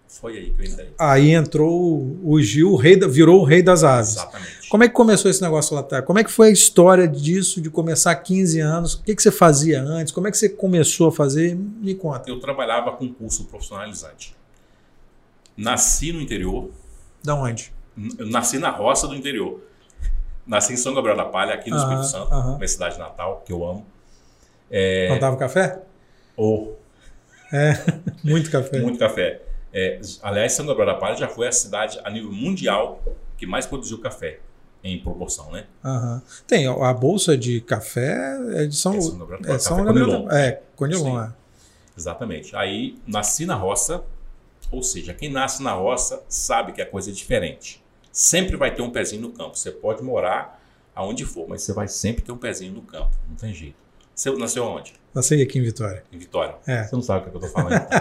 Foi 0.07 0.37
aí 0.37 0.51
que 0.51 0.61
eu 0.61 0.65
entrei. 0.65 0.93
Aí 0.99 1.31
entrou 1.31 2.19
o 2.21 2.41
Gil, 2.41 2.73
o 2.73 2.75
rei 2.75 2.97
da, 2.97 3.07
virou 3.07 3.41
o 3.41 3.43
rei 3.45 3.63
das 3.63 3.83
aves. 3.83 4.17
Exatamente. 4.17 4.69
Como 4.69 4.83
é 4.83 4.87
que 4.89 4.93
começou 4.93 5.31
esse 5.31 5.41
negócio 5.41 5.73
lá 5.73 5.79
atrás? 5.79 6.05
Como 6.05 6.19
é 6.19 6.23
que 6.23 6.31
foi 6.31 6.49
a 6.49 6.51
história 6.51 7.07
disso, 7.07 7.61
de 7.61 7.69
começar 7.69 8.13
15 8.13 8.59
anos? 8.59 8.93
O 8.95 9.03
que, 9.03 9.15
que 9.15 9.21
você 9.21 9.31
fazia 9.31 9.81
antes? 9.81 10.13
Como 10.13 10.27
é 10.27 10.31
que 10.31 10.37
você 10.37 10.49
começou 10.49 11.07
a 11.07 11.11
fazer? 11.13 11.55
Me 11.55 11.95
conta. 11.95 12.29
Eu 12.29 12.41
trabalhava 12.41 12.91
com 12.91 13.07
curso 13.13 13.45
profissionalizante. 13.45 14.35
Nasci 15.55 16.11
no 16.11 16.19
interior, 16.21 16.69
da 17.23 17.35
onde? 17.35 17.73
Eu 18.17 18.27
nasci 18.27 18.57
na 18.57 18.69
roça 18.69 19.07
do 19.07 19.15
interior. 19.15 19.61
Nasci 20.45 20.73
em 20.73 20.77
São 20.77 20.93
Gabriel 20.93 21.15
da 21.15 21.25
Palha, 21.25 21.53
aqui 21.53 21.69
no 21.69 21.77
aham, 21.77 21.83
Espírito 21.83 22.07
Santo, 22.07 22.33
aham. 22.33 22.55
minha 22.57 22.67
cidade 22.67 22.97
natal, 22.97 23.43
que 23.45 23.53
eu 23.53 23.65
amo. 23.65 23.85
É... 24.69 25.07
Plantava 25.07 25.37
café? 25.37 25.81
Ou. 26.35 26.77
Oh. 26.77 27.55
É, 27.55 27.73
muito 28.23 28.49
café. 28.49 28.79
muito 28.79 28.97
café. 28.97 29.41
É, 29.73 29.99
aliás, 30.23 30.53
São 30.53 30.65
Gabriel 30.65 30.93
da 30.93 30.95
Palha 30.95 31.15
já 31.15 31.27
foi 31.27 31.47
a 31.47 31.51
cidade 31.51 31.99
a 32.03 32.09
nível 32.09 32.31
mundial 32.31 33.01
que 33.37 33.45
mais 33.45 33.65
produziu 33.65 33.99
café 33.99 34.39
em 34.83 34.99
proporção, 34.99 35.51
né? 35.51 35.65
Uhum. 35.83 36.21
Tem 36.47 36.67
a 36.67 36.93
bolsa 36.93 37.37
de 37.37 37.61
café 37.61 38.37
é 38.55 38.65
de 38.65 38.75
São, 38.75 38.95
é 38.95 39.01
São 39.01 39.17
Gabriel, 39.17 39.55
é 39.55 39.59
São 39.59 39.83
Gabriel, 39.83 40.31
é 40.31 40.61
Conilon, 40.75 41.21
é. 41.21 41.33
Exatamente. 41.97 42.55
Aí 42.55 42.97
nasci 43.05 43.45
na 43.45 43.55
roça, 43.55 44.03
ou 44.71 44.81
seja, 44.81 45.13
quem 45.13 45.29
nasce 45.29 45.61
na 45.61 45.73
roça 45.73 46.23
sabe 46.29 46.71
que 46.71 46.81
a 46.81 46.85
coisa 46.85 47.11
é 47.11 47.13
diferente. 47.13 47.83
Sempre 48.11 48.55
vai 48.55 48.73
ter 48.73 48.81
um 48.81 48.89
pezinho 48.89 49.21
no 49.21 49.31
campo. 49.31 49.57
Você 49.57 49.71
pode 49.71 50.01
morar 50.01 50.61
aonde 50.95 51.25
for, 51.25 51.47
mas 51.47 51.61
você 51.61 51.73
vai 51.73 51.87
sempre 51.87 52.23
ter 52.23 52.31
um 52.31 52.37
pezinho 52.37 52.73
no 52.73 52.81
campo. 52.81 53.11
Não 53.27 53.35
tem 53.35 53.53
jeito. 53.53 53.75
Você 54.15 54.31
nasceu 54.31 54.63
onde? 54.63 54.93
Nasci 55.13 55.41
aqui 55.41 55.59
em 55.59 55.63
Vitória. 55.63 56.03
Em 56.11 56.17
Vitória. 56.17 56.55
É. 56.65 56.83
Você 56.83 56.95
não 56.95 57.01
sabe 57.01 57.27
o 57.27 57.29
que 57.29 57.37
eu 57.37 57.45
estou 57.45 57.51
falando. 57.51 57.81
Então. 57.81 57.99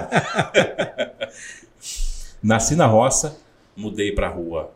Nasci 2.42 2.74
na 2.74 2.86
roça, 2.86 3.38
mudei 3.76 4.12
para 4.12 4.28
a 4.28 4.30
rua 4.30 4.72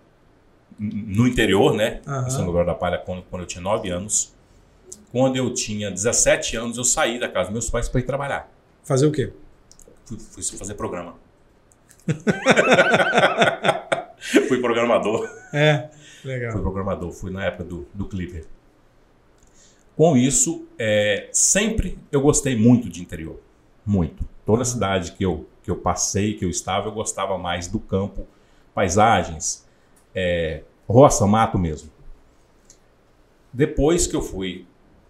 no 0.79 1.27
interior, 1.27 1.75
né? 1.75 2.01
Uhum. 2.07 2.31
São 2.31 2.45
Gabriel 2.47 2.67
da 2.67 2.75
Palha, 2.75 2.99
quando, 2.99 3.23
quando 3.25 3.43
eu 3.43 3.47
tinha 3.47 3.63
9 3.63 3.89
anos. 3.91 4.35
Quando 5.11 5.37
eu 5.37 5.53
tinha 5.55 5.91
17 5.91 6.57
anos, 6.57 6.77
eu 6.77 6.85
saí 6.85 7.19
da 7.19 7.29
casa 7.29 7.45
dos 7.45 7.53
meus 7.53 7.71
pais 7.71 7.89
para 7.89 8.01
ir 8.01 8.05
trabalhar. 8.05 8.53
Fazer 8.83 9.07
o 9.07 9.13
quê? 9.13 9.33
Fui, 10.05 10.19
fui 10.19 10.59
fazer 10.59 10.75
programa. 10.75 11.15
fui 14.49 14.61
programador. 14.61 15.28
É, 15.52 15.88
legal. 16.25 16.52
Fui 16.52 16.61
programador, 16.61 17.12
fui 17.12 17.30
na 17.30 17.44
época 17.44 17.64
do, 17.64 17.87
do 17.94 18.06
Clipper. 18.06 18.46
Com 19.96 20.16
isso, 20.16 20.66
é, 20.78 21.28
sempre 21.32 21.99
eu 22.11 22.20
gostei 22.20 22.56
muito 22.56 22.88
de 22.88 23.00
interior. 23.00 23.38
Muito. 23.87 24.25
Toda 24.44 24.64
cidade 24.64 25.12
que 25.12 25.25
eu, 25.25 25.46
que 25.62 25.70
eu 25.70 25.76
passei, 25.76 26.34
que 26.34 26.44
eu 26.44 26.50
estava, 26.50 26.88
eu 26.88 26.92
gostava 26.92 27.38
mais 27.38 27.68
do 27.68 27.78
campo, 27.78 28.26
paisagens, 28.75 29.64
é, 30.14 30.62
roça, 30.88 31.26
mato 31.26 31.58
mesmo. 31.58 31.90
Depois 33.52 34.06
que 34.06 34.16
eu 34.16 34.23
fui 34.23 34.66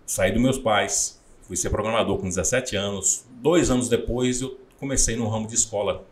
sair 0.07 0.33
dos 0.33 0.43
meus 0.43 0.59
pais, 0.59 1.21
fui 1.43 1.57
ser 1.57 1.71
programador 1.71 2.19
com 2.19 2.29
17 2.29 2.77
anos, 2.77 3.25
dois 3.41 3.71
anos 3.71 3.89
depois 3.89 4.43
eu 4.43 4.59
comecei 4.79 5.17
no 5.17 5.29
ramo 5.29 5.47
de 5.47 5.55
escola, 5.55 5.95
uhum. 5.95 6.03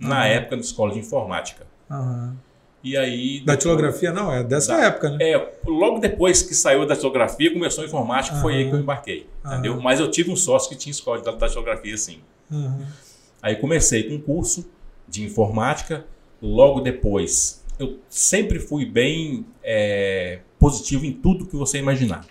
Na 0.00 0.26
época 0.26 0.56
de 0.56 0.64
escola 0.64 0.92
de 0.92 0.98
informática. 0.98 1.66
Uhum. 1.90 2.34
E 2.82 2.96
aí. 2.96 3.40
Datilografia 3.44 4.12
não, 4.12 4.32
é 4.32 4.42
dessa 4.42 4.76
da, 4.76 4.86
época, 4.86 5.10
né? 5.10 5.18
É, 5.20 5.52
logo 5.66 5.98
depois 5.98 6.42
que 6.42 6.54
saiu 6.54 6.80
da 6.80 6.94
datilografia, 6.94 7.52
começou 7.52 7.84
a 7.84 7.86
informática, 7.86 8.36
uhum. 8.36 8.42
foi 8.42 8.54
aí 8.54 8.68
que 8.68 8.74
eu 8.74 8.80
embarquei. 8.80 9.26
Entendeu? 9.44 9.80
Mas 9.80 10.00
eu 10.00 10.10
tive 10.10 10.30
um 10.30 10.36
sócio 10.36 10.70
que 10.70 10.76
tinha 10.76 10.90
escola 10.90 11.18
de 11.18 11.24
datilografia, 11.24 11.96
sim. 11.96 12.20
Aí 13.42 13.56
comecei 13.56 14.04
com 14.04 14.14
um 14.14 14.20
curso 14.20 14.68
de 15.06 15.22
informática, 15.24 16.04
logo 16.40 16.80
depois. 16.80 17.64
Eu 17.78 17.98
sempre 18.08 18.58
fui 18.58 18.84
bem 18.84 19.46
é, 19.62 20.40
positivo 20.58 21.04
em 21.06 21.12
tudo 21.12 21.46
que 21.46 21.56
você 21.56 21.78
imaginar. 21.78 22.26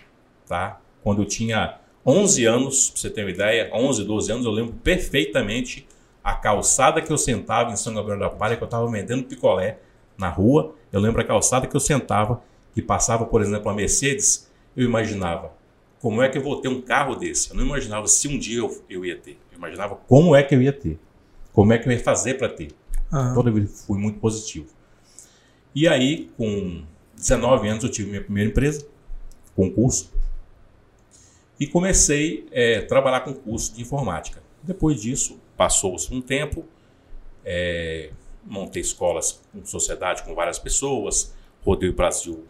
Tá? 0.46 0.80
Quando 1.02 1.22
eu 1.22 1.26
tinha 1.26 1.78
11 2.04 2.44
anos, 2.44 2.90
para 2.90 3.00
você 3.00 3.10
ter 3.10 3.22
uma 3.22 3.30
ideia, 3.30 3.70
11, 3.72 4.04
12 4.04 4.32
anos, 4.32 4.46
eu 4.46 4.52
lembro 4.52 4.74
perfeitamente 4.82 5.86
a 6.22 6.34
calçada 6.34 7.00
que 7.00 7.12
eu 7.12 7.18
sentava 7.18 7.70
em 7.70 7.76
São 7.76 7.94
Gabriel 7.94 8.18
da 8.18 8.30
Palha, 8.30 8.56
que 8.56 8.62
eu 8.62 8.66
estava 8.66 8.86
vendendo 8.90 9.24
picolé 9.24 9.78
na 10.18 10.28
rua. 10.28 10.74
Eu 10.92 11.00
lembro 11.00 11.20
a 11.20 11.24
calçada 11.24 11.66
que 11.66 11.74
eu 11.74 11.80
sentava, 11.80 12.42
que 12.74 12.82
passava, 12.82 13.24
por 13.24 13.40
exemplo, 13.40 13.70
a 13.70 13.74
Mercedes. 13.74 14.50
Eu 14.76 14.84
imaginava 14.84 15.52
como 16.00 16.22
é 16.22 16.28
que 16.28 16.38
eu 16.38 16.42
vou 16.42 16.60
ter 16.60 16.68
um 16.68 16.80
carro 16.80 17.14
desse. 17.14 17.50
Eu 17.50 17.56
não 17.56 17.64
imaginava 17.64 18.06
se 18.06 18.28
um 18.28 18.38
dia 18.38 18.58
eu, 18.58 18.84
eu 18.88 19.04
ia 19.04 19.16
ter. 19.16 19.38
Eu 19.50 19.58
imaginava 19.58 19.96
como 19.96 20.34
é 20.34 20.42
que 20.42 20.54
eu 20.54 20.62
ia 20.62 20.72
ter. 20.72 20.98
Como 21.52 21.72
é 21.72 21.78
que 21.78 21.88
eu 21.88 21.92
ia 21.92 22.00
fazer 22.00 22.34
para 22.34 22.48
ter. 22.48 22.72
Uhum. 23.12 23.34
Toda 23.34 23.50
vez 23.50 23.84
fui 23.86 23.98
muito 23.98 24.18
positivo. 24.18 24.68
E 25.74 25.86
aí, 25.86 26.30
com 26.36 26.82
19 27.16 27.68
anos, 27.68 27.84
eu 27.84 27.90
tive 27.90 28.08
minha 28.08 28.22
primeira 28.22 28.50
empresa, 28.50 28.86
concurso, 29.54 30.12
e 31.58 31.66
comecei 31.66 32.46
a 32.50 32.58
é, 32.58 32.80
trabalhar 32.80 33.20
com 33.20 33.34
curso 33.34 33.74
de 33.74 33.82
informática. 33.82 34.42
Depois 34.62 35.00
disso, 35.00 35.38
passou-se 35.60 36.10
um 36.14 36.22
tempo, 36.22 36.64
é, 37.44 38.12
montei 38.46 38.80
escolas 38.80 39.42
com 39.52 39.62
sociedade 39.62 40.22
com 40.22 40.34
várias 40.34 40.58
pessoas, 40.58 41.34
rodei 41.62 41.90
o 41.90 41.92
Brasil 41.92 42.46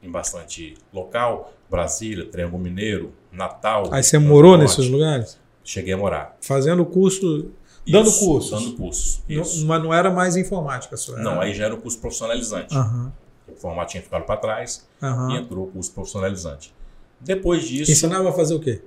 em 0.00 0.08
bastante 0.08 0.76
local, 0.92 1.52
Brasília, 1.68 2.24
Triângulo 2.24 2.62
Mineiro, 2.62 3.12
Natal. 3.32 3.92
Aí 3.92 4.00
você 4.00 4.16
morou 4.16 4.56
nesses 4.56 4.88
lugares? 4.88 5.40
Cheguei 5.64 5.94
a 5.94 5.96
morar. 5.96 6.36
Fazendo 6.40 6.86
curso, 6.86 7.50
dando 7.84 8.12
curso. 8.12 8.52
Dando 8.52 8.76
curso. 8.76 9.22
Mas 9.66 9.82
não 9.82 9.92
era 9.92 10.08
mais 10.08 10.36
informática 10.36 10.96
só. 10.96 11.16
Não, 11.16 11.40
aí 11.40 11.52
já 11.52 11.64
era 11.64 11.74
o 11.74 11.78
curso 11.78 11.98
profissionalizante. 11.98 12.76
Uhum. 12.76 13.10
O 13.48 13.56
formato 13.56 13.90
tinha 13.90 14.04
ficado 14.04 14.24
para 14.24 14.36
trás 14.36 14.86
uhum. 15.02 15.30
e 15.32 15.36
entrou 15.38 15.64
o 15.64 15.66
curso 15.72 15.90
profissionalizante. 15.90 16.72
Depois 17.20 17.66
disso. 17.66 17.90
Ensinava 17.90 18.28
a 18.28 18.32
fazer 18.32 18.54
o 18.54 18.60
quê? 18.60 18.82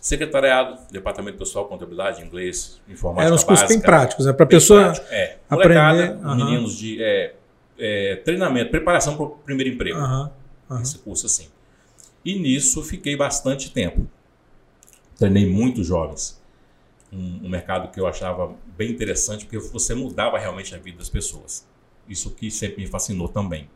Secretariado, 0.00 0.78
departamento 0.90 1.36
pessoal, 1.36 1.66
contabilidade, 1.66 2.22
inglês, 2.22 2.80
informática. 2.88 3.26
Eram 3.26 3.36
os 3.36 3.44
cursos 3.44 3.68
bem 3.68 3.80
práticos, 3.80 4.26
é 4.26 4.32
para 4.32 4.44
a 4.44 4.48
pessoa 4.48 4.84
prático, 4.84 5.06
é. 5.10 5.38
aprender. 5.48 6.16
Uhum. 6.16 6.36
Meninos 6.36 6.78
de 6.78 7.02
é, 7.02 7.34
é, 7.78 8.16
treinamento, 8.16 8.70
preparação 8.70 9.14
para 9.14 9.26
o 9.26 9.30
primeiro 9.30 9.74
emprego. 9.74 9.98
Uhum. 9.98 10.80
Esse 10.80 10.98
curso 10.98 11.26
assim. 11.26 11.48
E 12.24 12.38
nisso 12.38 12.82
fiquei 12.82 13.14
bastante 13.14 13.70
tempo. 13.70 14.06
Treinei 15.18 15.46
muitos 15.46 15.86
jovens. 15.86 16.40
Um, 17.12 17.40
um, 17.44 17.48
mercado 17.48 17.90
que 17.90 18.00
eu 18.00 18.06
achava 18.06 18.54
bem 18.78 18.90
interessante, 18.90 19.44
porque 19.44 19.58
você 19.58 19.94
mudava 19.94 20.38
realmente 20.38 20.74
a 20.74 20.78
vida 20.78 20.96
das 20.98 21.10
pessoas. 21.10 21.66
Isso 22.08 22.30
que 22.30 22.50
sempre 22.50 22.82
me 22.82 22.86
fascinou 22.86 23.28
também. 23.28 23.68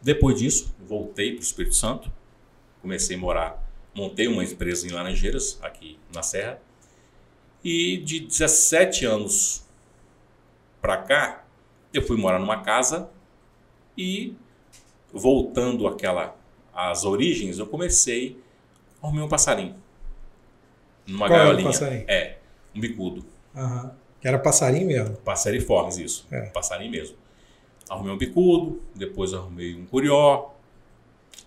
Depois 0.00 0.38
disso, 0.38 0.72
voltei 0.86 1.32
para 1.32 1.40
o 1.40 1.42
Espírito 1.42 1.74
Santo, 1.74 2.12
comecei 2.80 3.16
a 3.16 3.18
morar, 3.18 3.65
montei 3.96 4.28
uma 4.28 4.44
empresa 4.44 4.86
em 4.86 4.90
Laranjeiras, 4.90 5.58
aqui 5.62 5.98
na 6.14 6.22
Serra, 6.22 6.60
e 7.64 7.96
de 7.96 8.20
17 8.20 9.06
anos 9.06 9.64
para 10.80 10.98
cá, 10.98 11.44
eu 11.92 12.02
fui 12.02 12.16
morar 12.16 12.38
numa 12.38 12.62
casa 12.62 13.10
e 13.96 14.34
voltando 15.12 15.86
àquela 15.86 16.36
às 16.72 17.04
origens, 17.04 17.58
eu 17.58 17.66
comecei 17.66 18.38
a 19.02 19.06
arrumar 19.06 19.24
um 19.24 19.28
passarinho. 19.28 19.74
Numa 21.06 21.26
Qual 21.26 21.38
gaiolinha. 21.38 21.60
Era 21.60 21.70
o 21.70 21.72
passarinho? 21.72 22.04
É, 22.06 22.38
um 22.74 22.80
bicudo. 22.80 23.24
Que 24.20 24.28
era 24.28 24.38
passarinho 24.38 24.86
mesmo? 24.86 25.16
Passariformes, 25.16 25.96
isso. 25.96 26.26
É. 26.30 26.42
Passarinho 26.50 26.90
mesmo. 26.90 27.16
Arrumei 27.88 28.12
um 28.12 28.18
bicudo, 28.18 28.82
depois 28.94 29.32
arrumei 29.32 29.74
um 29.74 29.86
curió. 29.86 30.50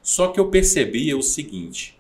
Só 0.02 0.30
que 0.30 0.40
eu 0.40 0.50
percebia 0.50 1.16
o 1.16 1.22
seguinte: 1.22 1.99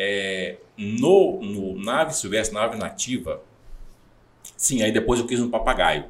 é, 0.00 0.58
no, 0.76 1.42
no 1.42 1.76
nave 1.76 2.14
silvestre, 2.14 2.54
nave 2.54 2.76
nativa, 2.76 3.42
sim, 4.56 4.80
aí 4.80 4.92
depois 4.92 5.18
eu 5.18 5.26
quis 5.26 5.40
um 5.40 5.50
papagaio. 5.50 6.04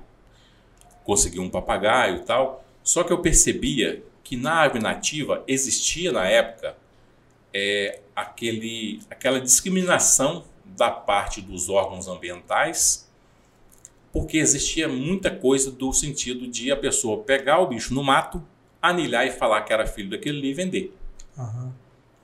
Consegui 1.04 1.40
um 1.40 1.48
papagaio 1.48 2.16
e 2.16 2.20
tal. 2.20 2.62
Só 2.84 3.02
que 3.02 3.10
eu 3.10 3.22
percebia 3.22 4.02
que 4.22 4.36
na 4.36 4.60
ave 4.60 4.78
nativa 4.78 5.42
existia 5.48 6.12
na 6.12 6.26
época 6.26 6.76
é, 7.52 8.00
aquele, 8.14 9.00
aquela 9.10 9.40
discriminação 9.40 10.44
da 10.66 10.90
parte 10.90 11.40
dos 11.40 11.70
órgãos 11.70 12.08
ambientais, 12.08 13.10
porque 14.12 14.36
existia 14.36 14.86
muita 14.86 15.30
coisa 15.30 15.70
do 15.70 15.94
sentido 15.94 16.46
de 16.46 16.70
a 16.70 16.76
pessoa 16.76 17.22
pegar 17.22 17.58
o 17.60 17.68
bicho 17.68 17.94
no 17.94 18.04
mato, 18.04 18.44
anilhar 18.82 19.26
e 19.26 19.30
falar 19.30 19.62
que 19.62 19.72
era 19.72 19.86
filho 19.86 20.10
daquele 20.10 20.40
ali 20.40 20.50
e 20.50 20.54
vender. 20.54 20.94
Uhum. 21.38 21.72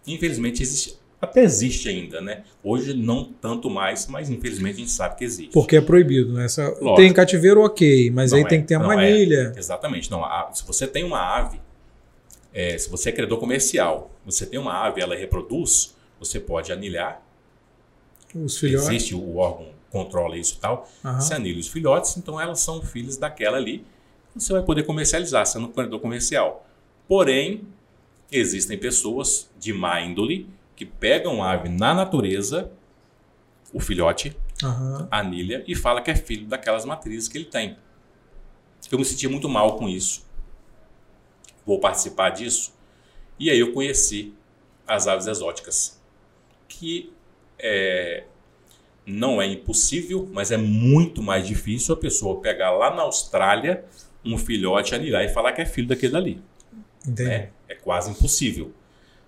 Infelizmente 0.06 0.62
existe, 0.62 0.98
até 1.24 1.42
existe 1.42 1.88
ainda, 1.88 2.20
né? 2.20 2.44
Hoje 2.62 2.94
não 2.94 3.24
tanto 3.24 3.68
mais, 3.68 4.06
mas 4.06 4.30
infelizmente 4.30 4.76
a 4.76 4.78
gente 4.78 4.90
sabe 4.90 5.16
que 5.16 5.24
existe. 5.24 5.52
Porque 5.52 5.76
é 5.76 5.80
proibido, 5.80 6.32
né? 6.32 6.44
Essa, 6.44 6.70
tem 6.96 7.12
cativeiro 7.12 7.62
ok, 7.62 8.10
mas 8.10 8.32
aí 8.32 8.42
é, 8.42 8.46
tem 8.46 8.60
que 8.60 8.68
ter 8.68 8.74
a 8.74 8.80
manilha. 8.80 9.52
É. 9.54 9.58
Exatamente. 9.58 10.10
Não, 10.10 10.24
a, 10.24 10.50
se 10.52 10.64
você 10.66 10.86
tem 10.86 11.04
uma 11.04 11.20
ave 11.20 11.58
é, 12.54 12.78
se 12.78 12.88
você 12.88 13.08
é 13.08 13.12
criador 13.12 13.40
comercial, 13.40 14.12
você 14.24 14.46
tem 14.46 14.60
uma 14.60 14.72
ave, 14.86 15.00
ela 15.00 15.16
reproduz, 15.16 15.96
você 16.20 16.38
pode 16.38 16.72
anilhar. 16.72 17.20
Os 18.32 18.56
filhotes. 18.56 18.88
Existe 18.88 19.14
o 19.14 19.36
órgão 19.36 19.74
controla 19.90 20.36
isso 20.36 20.56
e 20.56 20.58
tal. 20.58 20.88
Uhum. 21.04 21.20
Você 21.20 21.34
anilha 21.34 21.60
os 21.60 21.68
filhotes, 21.68 22.16
então 22.16 22.40
elas 22.40 22.58
são 22.60 22.82
filhos 22.82 23.16
daquela 23.16 23.56
ali. 23.56 23.84
Você 24.34 24.52
vai 24.52 24.62
poder 24.62 24.82
comercializar, 24.82 25.46
sendo 25.46 25.66
um 25.66 25.72
criador 25.72 26.00
comercial. 26.00 26.66
Porém, 27.06 27.62
existem 28.30 28.76
pessoas 28.76 29.48
de 29.58 29.72
má 29.72 30.00
índole 30.00 30.48
que 30.76 30.84
pegam 30.84 31.42
a 31.42 31.52
ave 31.52 31.68
na 31.68 31.94
natureza, 31.94 32.70
o 33.72 33.80
filhote, 33.80 34.36
uhum. 34.62 35.06
anilha 35.10 35.64
e 35.66 35.74
fala 35.74 36.00
que 36.00 36.10
é 36.10 36.14
filho 36.14 36.46
daquelas 36.46 36.84
matrizes 36.84 37.28
que 37.28 37.38
ele 37.38 37.44
tem. 37.44 37.76
Eu 38.90 38.98
me 38.98 39.04
sentia 39.04 39.28
muito 39.28 39.48
mal 39.48 39.76
com 39.76 39.88
isso 39.88 40.24
vou 41.66 41.78
participar 41.78 42.30
disso. 42.30 42.72
E 43.38 43.50
aí 43.50 43.58
eu 43.58 43.72
conheci 43.72 44.34
as 44.86 45.06
aves 45.06 45.26
exóticas, 45.26 46.00
que 46.68 47.12
é, 47.58 48.24
não 49.06 49.40
é 49.40 49.46
impossível, 49.46 50.28
mas 50.32 50.50
é 50.50 50.56
muito 50.56 51.22
mais 51.22 51.46
difícil 51.46 51.94
a 51.94 51.96
pessoa 51.96 52.40
pegar 52.40 52.70
lá 52.72 52.94
na 52.94 53.02
Austrália 53.02 53.84
um 54.24 54.38
filhote, 54.38 54.94
anilhar 54.94 55.24
e 55.24 55.28
falar 55.28 55.52
que 55.52 55.60
é 55.60 55.66
filho 55.66 55.88
daquele 55.88 56.12
dali. 56.12 56.42
Entendi. 57.06 57.30
É, 57.30 57.50
é 57.68 57.74
quase 57.74 58.10
impossível. 58.10 58.72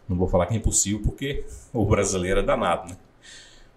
Não 0.09 0.17
vou 0.17 0.29
falar 0.29 0.47
que 0.47 0.55
é 0.55 0.57
impossível 0.57 1.01
porque 1.03 1.45
o 1.73 1.85
brasileiro 1.85 2.41
é 2.41 2.43
danado, 2.43 2.91
né? 2.91 2.97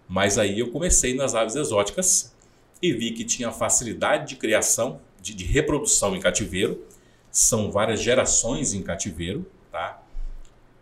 Mas 0.07 0.38
aí 0.38 0.59
eu 0.59 0.71
comecei 0.71 1.13
nas 1.13 1.36
aves 1.36 1.55
exóticas 1.55 2.36
e 2.81 2.91
vi 2.91 3.12
que 3.12 3.24
tinha 3.24 3.51
facilidade 3.51 4.29
de 4.29 4.36
criação, 4.36 5.00
de, 5.21 5.33
de 5.33 5.43
reprodução 5.43 6.15
em 6.15 6.19
cativeiro 6.19 6.83
são 7.31 7.71
várias 7.71 8.01
gerações 8.01 8.74
em 8.74 8.81
cativeiro, 8.81 9.45
tá? 9.71 10.01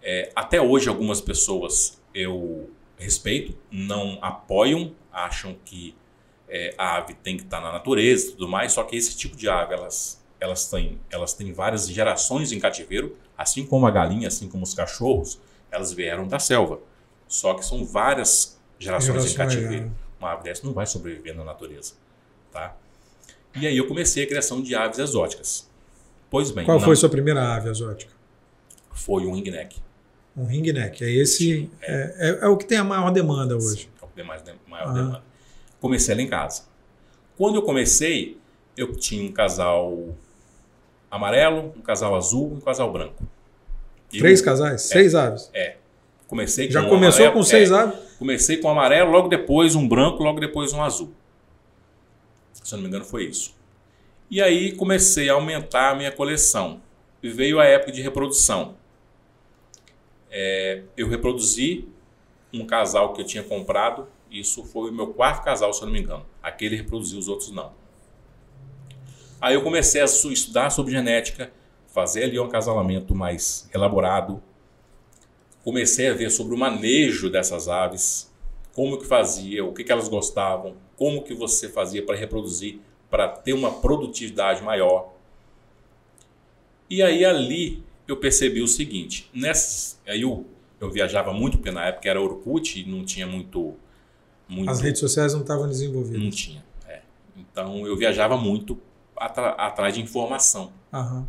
É, 0.02 0.32
até 0.36 0.62
hoje 0.62 0.88
algumas 0.88 1.20
pessoas 1.20 2.02
eu 2.14 2.70
respeito, 2.98 3.56
não 3.70 4.18
apoiam, 4.22 4.96
acham 5.12 5.56
que 5.66 5.94
é, 6.48 6.74
a 6.78 6.98
ave 6.98 7.14
tem 7.14 7.36
que 7.36 7.44
estar 7.44 7.60
na 7.60 7.72
natureza 7.72 8.30
e 8.30 8.32
tudo 8.32 8.48
mais, 8.48 8.72
só 8.74 8.84
que 8.84 8.96
esse 8.96 9.16
tipo 9.16 9.36
de 9.36 9.50
ave, 9.50 9.74
elas, 9.74 10.24
elas, 10.40 10.70
têm, 10.70 11.00
elas 11.12 11.34
têm 11.34 11.52
várias 11.52 11.88
gerações 11.88 12.52
em 12.52 12.60
cativeiro, 12.60 13.18
assim 13.38 13.66
como 13.66 13.86
a 13.86 13.92
galinha, 13.92 14.28
assim 14.28 14.50
como 14.50 14.64
os 14.64 14.74
cachorros, 14.74 15.40
elas 15.72 15.94
vieram 15.94 16.28
da 16.28 16.40
selva. 16.40 16.80
Só 17.28 17.54
que 17.54 17.66
são 17.66 17.86
várias 17.86 18.58
gerações, 18.80 19.32
em 19.32 19.36
cativeiro. 19.36 19.86
É. 19.86 20.08
Uma 20.20 20.34
ave 20.34 20.44
dessa 20.44 20.66
não 20.66 20.74
vai 20.74 20.88
sobreviver 20.88 21.36
na 21.36 21.44
natureza, 21.44 21.94
tá? 22.52 22.76
E 23.56 23.68
aí 23.68 23.78
eu 23.78 23.88
comecei 23.88 24.24
a 24.24 24.28
criação 24.28 24.62
de 24.62 24.76
aves 24.76 24.98
exóticas. 24.98 25.70
Pois 26.30 26.52
bem. 26.52 26.66
Qual 26.66 26.80
não. 26.80 26.86
foi 26.86 26.96
sua 26.96 27.10
primeira 27.10 27.56
ave 27.56 27.70
exótica? 27.70 28.12
Foi 28.92 29.26
um 29.26 29.34
ringneck. 29.34 29.78
Um 30.36 30.46
ringneck. 30.46 31.04
É 31.04 31.10
esse. 31.10 31.70
É. 31.82 31.92
É, 31.92 32.30
é, 32.30 32.40
é, 32.46 32.48
o 32.48 32.58
que 32.58 32.66
tem 32.66 32.78
a 32.78 32.84
maior 32.84 33.12
demanda 33.12 33.56
hoje. 33.56 33.84
Sim, 33.84 33.90
é 34.02 34.06
o 34.06 34.08
que 34.08 34.16
tem 34.16 34.26
mais 34.26 34.44
maior 34.68 34.90
ah. 34.90 34.94
demanda. 34.94 35.24
Comecei 35.80 36.14
ela 36.14 36.22
em 36.22 36.28
casa. 36.28 36.64
Quando 37.38 37.56
eu 37.56 37.62
comecei, 37.62 38.38
eu 38.76 38.96
tinha 38.96 39.24
um 39.24 39.32
casal 39.32 40.16
amarelo, 41.10 41.74
um 41.76 41.82
casal 41.82 42.16
azul 42.16 42.54
um 42.54 42.60
casal 42.60 42.92
branco. 42.92 43.24
Três 44.10 44.42
casais? 44.42 44.74
É, 44.74 44.78
seis 44.78 45.16
aves? 45.16 45.50
É. 45.54 45.76
Comecei 46.28 46.70
Já 46.70 46.82
começou 46.88 47.26
amarelo, 47.26 47.34
com 47.34 47.44
seis 47.44 47.72
é, 47.72 47.76
aves? 47.76 48.00
Comecei 48.20 48.58
com 48.58 48.70
amarelo, 48.70 49.12
logo 49.12 49.28
depois 49.28 49.76
um 49.76 49.88
branco, 49.88 50.24
logo 50.24 50.40
depois 50.40 50.74
um 50.74 50.82
azul. 50.82 51.14
Se 52.54 52.74
eu 52.74 52.78
não 52.78 52.84
me 52.84 52.90
engano, 52.90 53.06
foi 53.06 53.26
isso. 53.26 53.56
E 54.30 54.42
aí 54.42 54.74
comecei 54.74 55.30
a 55.30 55.34
aumentar 55.34 55.92
a 55.92 55.96
minha 55.96 56.12
coleção. 56.12 56.82
E 57.24 57.30
veio 57.30 57.60
a 57.60 57.66
época 57.66 57.92
de 57.92 58.02
reprodução. 58.02 58.76
É, 60.30 60.84
eu 60.96 61.08
reproduzi 61.08 61.88
um 62.54 62.66
casal 62.66 63.14
que 63.14 63.22
eu 63.22 63.26
tinha 63.26 63.44
comprado. 63.44 64.08
Isso 64.30 64.64
foi 64.66 64.90
o 64.90 64.94
meu 64.94 65.08
quarto 65.08 65.44
casal, 65.44 65.72
se 65.72 65.82
eu 65.82 65.86
não 65.86 65.94
me 65.94 66.02
engano. 66.02 66.26
Aquele 66.44 66.76
reproduziu, 66.76 67.18
os 67.18 67.28
outros 67.28 67.52
não. 67.52 67.72
Aí 69.40 69.54
eu 69.54 69.62
comecei 69.62 70.02
a 70.02 70.06
estudar 70.06 70.70
sobre 70.72 70.92
genética, 70.92 71.52
fazer 71.88 72.24
ali 72.24 72.40
um 72.40 72.46
acasalamento 72.46 73.14
mais 73.14 73.70
elaborado. 73.74 74.42
Comecei 75.64 76.08
a 76.10 76.14
ver 76.14 76.32
sobre 76.32 76.56
o 76.56 76.58
manejo 76.58 77.30
dessas 77.30 77.68
aves, 77.68 78.34
como 78.74 78.98
que 78.98 79.06
fazia, 79.06 79.64
o 79.64 79.74
que, 79.74 79.84
que 79.84 79.92
elas 79.92 80.08
gostavam, 80.08 80.76
como 80.96 81.24
que 81.24 81.34
você 81.34 81.70
fazia 81.70 82.04
para 82.04 82.16
reproduzir, 82.16 82.80
para 83.10 83.28
ter 83.28 83.54
uma 83.54 83.72
produtividade 83.72 84.64
maior. 84.64 85.14
E 86.90 87.02
aí 87.02 87.24
ali 87.26 87.84
eu 88.08 88.18
percebi 88.18 88.62
o 88.62 88.68
seguinte, 88.68 89.30
nessas, 89.34 90.00
aí 90.08 90.22
eu, 90.22 90.46
eu 90.80 90.90
viajava 90.90 91.34
muito, 91.34 91.58
porque 91.58 91.72
na 91.72 91.86
época 91.86 92.10
era 92.10 92.22
Orkut 92.22 92.80
e 92.80 92.90
não 92.90 93.04
tinha 93.04 93.28
muito, 93.28 93.76
muito... 94.48 94.70
As 94.70 94.80
redes 94.80 95.00
sociais 95.00 95.34
não 95.34 95.42
estavam 95.42 95.68
desenvolvidas. 95.68 96.22
Não 96.22 96.30
tinha, 96.30 96.64
é. 96.88 97.02
Então 97.36 97.86
eu 97.86 97.96
viajava 97.98 98.38
muito 98.38 98.80
atrás 99.18 99.94
de 99.94 100.02
informação. 100.02 100.72
Uhum. 100.94 101.26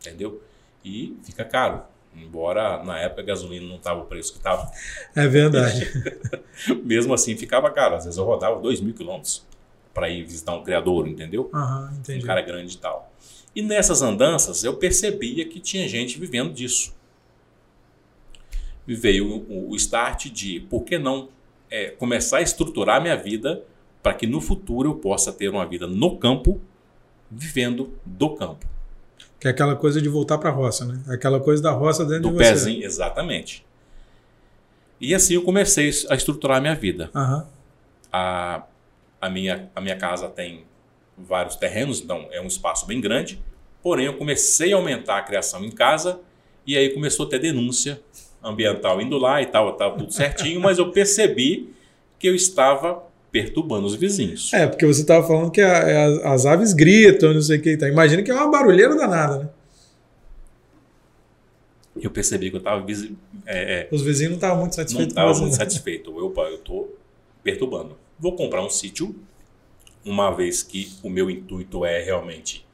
Entendeu? 0.00 0.42
E 0.84 1.16
fica 1.24 1.44
caro. 1.44 1.82
Embora 2.14 2.82
na 2.82 2.98
época 2.98 3.22
a 3.22 3.24
gasolina 3.24 3.66
não 3.66 3.76
estava 3.76 4.00
o 4.00 4.04
preço 4.04 4.32
que 4.32 4.38
estava. 4.38 4.70
É 5.14 5.26
verdade. 5.26 5.90
Mesmo 6.84 7.14
assim 7.14 7.36
ficava 7.36 7.70
caro. 7.70 7.94
Às 7.94 8.04
vezes 8.04 8.18
eu 8.18 8.24
rodava 8.24 8.60
2 8.60 8.80
mil 8.80 8.94
quilômetros 8.94 9.46
para 9.94 10.08
ir 10.08 10.22
visitar 10.24 10.54
um 10.54 10.62
criador, 10.62 11.08
entendeu? 11.08 11.50
Uhum. 11.52 12.16
Um 12.16 12.20
cara 12.20 12.42
grande 12.42 12.74
e 12.74 12.78
tal. 12.78 13.10
E 13.54 13.62
nessas 13.62 14.02
andanças 14.02 14.64
eu 14.64 14.76
percebia 14.76 15.46
que 15.46 15.60
tinha 15.60 15.88
gente 15.88 16.18
vivendo 16.18 16.52
disso. 16.52 16.94
E 18.86 18.94
veio 18.94 19.26
o, 19.48 19.70
o 19.70 19.76
start 19.76 20.26
de 20.26 20.60
por 20.60 20.82
que 20.84 20.98
não 20.98 21.28
é, 21.70 21.90
começar 21.90 22.38
a 22.38 22.42
estruturar 22.42 23.00
minha 23.00 23.16
vida 23.16 23.62
para 24.02 24.12
que 24.12 24.26
no 24.26 24.40
futuro 24.40 24.90
eu 24.90 24.94
possa 24.96 25.32
ter 25.32 25.48
uma 25.48 25.64
vida 25.64 25.86
no 25.86 26.18
campo 26.18 26.60
vivendo 27.34 27.98
do 28.04 28.34
campo. 28.34 28.66
Que 29.40 29.48
é 29.48 29.50
aquela 29.50 29.74
coisa 29.74 30.00
de 30.00 30.08
voltar 30.08 30.38
para 30.38 30.50
a 30.50 30.52
roça, 30.52 30.84
né? 30.84 31.02
Aquela 31.08 31.40
coisa 31.40 31.62
da 31.62 31.72
roça 31.72 32.04
dentro 32.04 32.30
do 32.30 32.30
de 32.30 32.36
você. 32.36 32.50
pezinho, 32.50 32.84
exatamente. 32.84 33.64
E 35.00 35.14
assim 35.14 35.34
eu 35.34 35.42
comecei 35.42 35.90
a 36.08 36.14
estruturar 36.14 36.58
a 36.58 36.60
minha 36.60 36.74
vida. 36.74 37.10
Uhum. 37.14 37.44
A, 38.12 38.62
a, 39.20 39.30
minha, 39.30 39.68
a 39.74 39.80
minha 39.80 39.96
casa 39.96 40.28
tem 40.28 40.64
vários 41.18 41.56
terrenos, 41.56 42.00
então 42.00 42.28
é 42.30 42.40
um 42.40 42.46
espaço 42.46 42.86
bem 42.86 43.00
grande. 43.00 43.42
Porém, 43.82 44.06
eu 44.06 44.16
comecei 44.16 44.72
a 44.72 44.76
aumentar 44.76 45.18
a 45.18 45.22
criação 45.22 45.64
em 45.64 45.70
casa 45.70 46.20
e 46.64 46.76
aí 46.76 46.90
começou 46.90 47.26
a 47.26 47.28
ter 47.28 47.40
denúncia 47.40 48.00
ambiental 48.42 49.00
indo 49.00 49.18
lá 49.18 49.42
e 49.42 49.46
tal, 49.46 49.72
tal 49.72 49.96
tudo 49.96 50.12
certinho, 50.12 50.60
mas 50.60 50.78
eu 50.78 50.90
percebi 50.92 51.72
que 52.18 52.28
eu 52.28 52.34
estava 52.34 53.02
perturbando 53.32 53.86
os 53.86 53.94
vizinhos. 53.94 54.52
É, 54.52 54.66
porque 54.66 54.86
você 54.86 55.00
estava 55.00 55.26
falando 55.26 55.50
que 55.50 55.62
a, 55.62 56.28
a, 56.28 56.34
as 56.34 56.44
aves 56.44 56.74
gritam, 56.74 57.32
não 57.32 57.40
sei 57.40 57.58
o 57.58 57.62
que. 57.62 57.72
Então, 57.72 57.88
imagina 57.88 58.22
que 58.22 58.30
é 58.30 58.34
uma 58.34 58.50
barulheira 58.50 58.94
danada, 58.94 59.38
né? 59.38 59.48
Eu 62.00 62.10
percebi 62.10 62.50
que 62.50 62.56
eu 62.56 62.58
estava. 62.58 62.84
É, 63.46 63.80
é, 63.80 63.88
os 63.90 64.02
vizinhos 64.02 64.30
não 64.32 64.36
estavam 64.36 64.60
muito 64.60 64.74
satisfeitos. 64.74 65.14
Não 65.14 65.22
estavam 65.22 65.40
muito 65.42 65.56
satisfeitos. 65.56 66.14
Eu, 66.14 66.34
eu 66.36 66.54
estou 66.54 66.98
perturbando. 67.42 67.96
Vou 68.18 68.36
comprar 68.36 68.62
um 68.62 68.70
sítio, 68.70 69.14
uma 70.04 70.30
vez 70.30 70.62
que 70.62 70.92
o 71.02 71.10
meu 71.10 71.30
intuito 71.30 71.84
é 71.84 72.02
realmente 72.02 72.66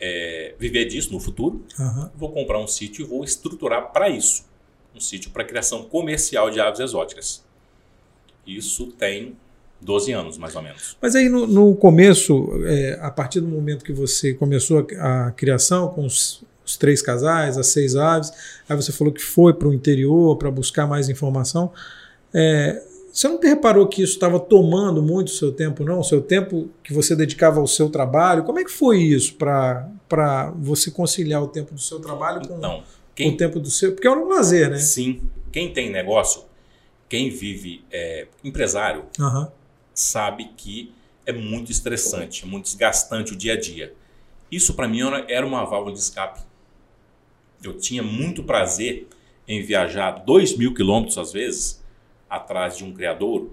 é, 0.00 0.54
viver 0.58 0.86
disso 0.86 1.12
no 1.12 1.20
futuro. 1.20 1.64
Uhum. 1.78 2.10
Vou 2.14 2.32
comprar 2.32 2.58
um 2.58 2.66
sítio 2.66 3.04
e 3.04 3.08
vou 3.08 3.24
estruturar 3.24 3.92
para 3.92 4.08
isso. 4.08 4.44
Um 4.94 5.00
sítio 5.00 5.30
para 5.30 5.44
criação 5.44 5.84
comercial 5.84 6.50
de 6.50 6.60
aves 6.60 6.80
exóticas. 6.80 7.44
Isso 8.46 8.88
tem 8.92 9.36
12 9.82 10.12
anos, 10.12 10.38
mais 10.38 10.54
ou 10.54 10.62
menos. 10.62 10.96
Mas 11.00 11.14
aí 11.14 11.28
no, 11.28 11.46
no 11.46 11.74
começo, 11.74 12.50
é, 12.64 12.98
a 13.00 13.10
partir 13.10 13.40
do 13.40 13.48
momento 13.48 13.84
que 13.84 13.92
você 13.92 14.32
começou 14.32 14.86
a, 14.98 15.26
a 15.26 15.30
criação 15.32 15.88
com 15.88 16.06
os, 16.06 16.44
os, 16.64 16.76
três 16.76 17.02
casais, 17.02 17.58
as 17.58 17.68
seis 17.68 17.96
aves, 17.96 18.32
aí 18.68 18.76
você 18.76 18.92
falou 18.92 19.12
que 19.12 19.22
foi 19.22 19.52
para 19.52 19.68
o 19.68 19.74
interior 19.74 20.36
para 20.36 20.50
buscar 20.50 20.86
mais 20.86 21.08
informação. 21.08 21.72
É, 22.32 22.80
você 23.12 23.28
não 23.28 23.38
reparou 23.38 23.86
que 23.88 24.02
isso 24.02 24.14
estava 24.14 24.40
tomando 24.40 25.02
muito 25.02 25.28
o 25.28 25.32
seu 25.32 25.52
tempo, 25.52 25.84
não? 25.84 25.98
O 25.98 26.04
seu 26.04 26.22
tempo 26.22 26.70
que 26.82 26.94
você 26.94 27.14
dedicava 27.14 27.60
ao 27.60 27.66
seu 27.66 27.90
trabalho? 27.90 28.44
Como 28.44 28.58
é 28.58 28.64
que 28.64 28.70
foi 28.70 29.02
isso 29.02 29.34
para 29.34 30.54
você 30.56 30.90
conciliar 30.90 31.42
o 31.42 31.48
tempo 31.48 31.74
do 31.74 31.80
seu 31.80 32.00
trabalho 32.00 32.40
com 32.46 32.56
então, 32.56 32.82
quem, 33.14 33.34
o 33.34 33.36
tempo 33.36 33.60
do 33.60 33.68
seu? 33.68 33.92
Porque 33.92 34.06
é 34.06 34.10
um 34.10 34.28
lazer, 34.28 34.70
né? 34.70 34.78
Sim. 34.78 35.20
Quem 35.50 35.70
tem 35.70 35.90
negócio, 35.90 36.44
quem 37.06 37.28
vive 37.28 37.84
é, 37.90 38.28
empresário, 38.42 39.04
uhum 39.18 39.46
sabe 39.94 40.50
que 40.56 40.92
é 41.24 41.32
muito 41.32 41.70
estressante, 41.70 42.46
muito 42.46 42.64
desgastante 42.64 43.32
o 43.32 43.36
dia 43.36 43.54
a 43.54 43.60
dia. 43.60 43.94
Isso 44.50 44.74
para 44.74 44.88
mim 44.88 45.00
era 45.28 45.46
uma 45.46 45.64
válvula 45.64 45.94
de 45.94 46.00
escape. 46.00 46.40
Eu 47.62 47.78
tinha 47.78 48.02
muito 48.02 48.42
prazer 48.42 49.06
em 49.46 49.62
viajar 49.62 50.10
dois 50.24 50.56
mil 50.56 50.74
quilômetros 50.74 51.16
às 51.18 51.32
vezes 51.32 51.82
atrás 52.28 52.76
de 52.76 52.84
um 52.84 52.92
criador 52.92 53.50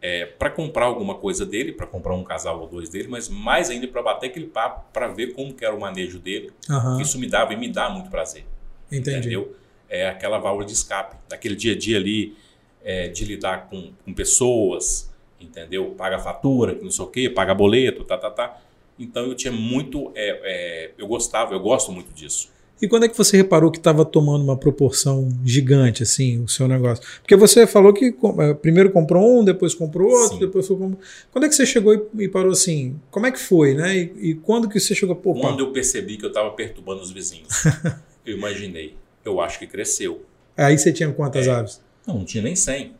é, 0.00 0.26
para 0.26 0.50
comprar 0.50 0.86
alguma 0.86 1.14
coisa 1.14 1.44
dele, 1.44 1.72
para 1.72 1.86
comprar 1.86 2.14
um 2.14 2.22
casal 2.22 2.60
ou 2.60 2.68
dois 2.68 2.88
dele, 2.88 3.08
mas 3.08 3.28
mais 3.28 3.70
ainda 3.70 3.86
para 3.88 4.02
bater 4.02 4.26
aquele 4.26 4.46
papo, 4.46 4.84
para 4.92 5.08
ver 5.08 5.32
como 5.34 5.52
que 5.52 5.64
era 5.64 5.74
o 5.74 5.80
manejo 5.80 6.18
dele. 6.18 6.52
Uhum. 6.68 7.00
Isso 7.00 7.18
me 7.18 7.26
dava 7.26 7.52
e 7.52 7.56
me 7.56 7.68
dá 7.68 7.88
muito 7.90 8.10
prazer. 8.10 8.44
Entendi. 8.90 9.18
Entendeu? 9.18 9.56
É 9.88 10.08
aquela 10.08 10.38
válvula 10.38 10.64
de 10.64 10.72
escape, 10.72 11.16
daquele 11.28 11.56
dia 11.56 11.72
a 11.72 11.78
dia 11.78 11.96
ali, 11.96 12.36
é, 12.82 13.08
de 13.08 13.24
lidar 13.24 13.68
com, 13.68 13.92
com 14.04 14.14
pessoas, 14.14 15.07
entendeu? 15.40 15.94
Paga 15.96 16.18
fatura, 16.18 16.78
não 16.82 16.90
sei 16.90 17.04
o 17.04 17.08
quê, 17.08 17.30
paga 17.30 17.54
boleto, 17.54 18.04
tá, 18.04 18.16
tá, 18.18 18.30
tá. 18.30 18.60
Então 18.98 19.26
eu 19.26 19.34
tinha 19.34 19.52
muito, 19.52 20.10
é, 20.14 20.40
é, 20.42 20.90
eu 20.98 21.06
gostava, 21.06 21.54
eu 21.54 21.60
gosto 21.60 21.92
muito 21.92 22.12
disso. 22.12 22.50
E 22.80 22.86
quando 22.86 23.04
é 23.04 23.08
que 23.08 23.16
você 23.16 23.36
reparou 23.36 23.72
que 23.72 23.78
estava 23.78 24.04
tomando 24.04 24.44
uma 24.44 24.56
proporção 24.56 25.28
gigante, 25.44 26.04
assim, 26.04 26.40
o 26.40 26.48
seu 26.48 26.68
negócio? 26.68 27.04
Porque 27.20 27.34
você 27.34 27.66
falou 27.66 27.92
que 27.92 28.14
é, 28.38 28.54
primeiro 28.54 28.90
comprou 28.90 29.40
um, 29.40 29.44
depois 29.44 29.74
comprou 29.74 30.08
outro, 30.08 30.34
Sim. 30.34 30.38
depois 30.38 30.66
foi 30.66 30.76
comprou... 30.76 31.00
Quando 31.32 31.44
é 31.44 31.48
que 31.48 31.56
você 31.56 31.66
chegou 31.66 32.08
e, 32.16 32.28
parou 32.28 32.52
assim? 32.52 32.96
Como 33.10 33.26
é 33.26 33.32
que 33.32 33.38
foi, 33.38 33.74
né? 33.74 33.96
E, 33.96 34.30
e 34.30 34.34
quando 34.34 34.68
que 34.68 34.78
você 34.78 34.94
chegou? 34.94 35.16
Pô, 35.16 35.34
quando 35.34 35.60
eu 35.60 35.72
percebi 35.72 36.16
que 36.16 36.24
eu 36.24 36.28
estava 36.28 36.50
perturbando 36.50 37.02
os 37.02 37.10
vizinhos, 37.10 37.48
eu 38.24 38.36
imaginei, 38.36 38.94
eu 39.24 39.40
acho 39.40 39.58
que 39.58 39.66
cresceu. 39.66 40.22
Aí 40.56 40.78
você 40.78 40.92
tinha 40.92 41.12
quantas 41.12 41.48
é. 41.48 41.50
aves? 41.50 41.80
Não, 42.06 42.18
não 42.18 42.24
tinha 42.24 42.42
nem 42.42 42.54
100. 42.54 42.92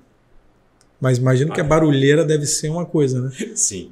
Mas 1.01 1.19
imagino 1.19 1.53
ah, 1.53 1.55
que 1.55 1.61
a 1.61 1.65
barulheira 1.65 2.25
deve 2.25 2.47
ser 2.47 2.69
uma 2.69 2.85
coisa, 2.85 3.21
né? 3.21 3.31
Sim. 3.55 3.91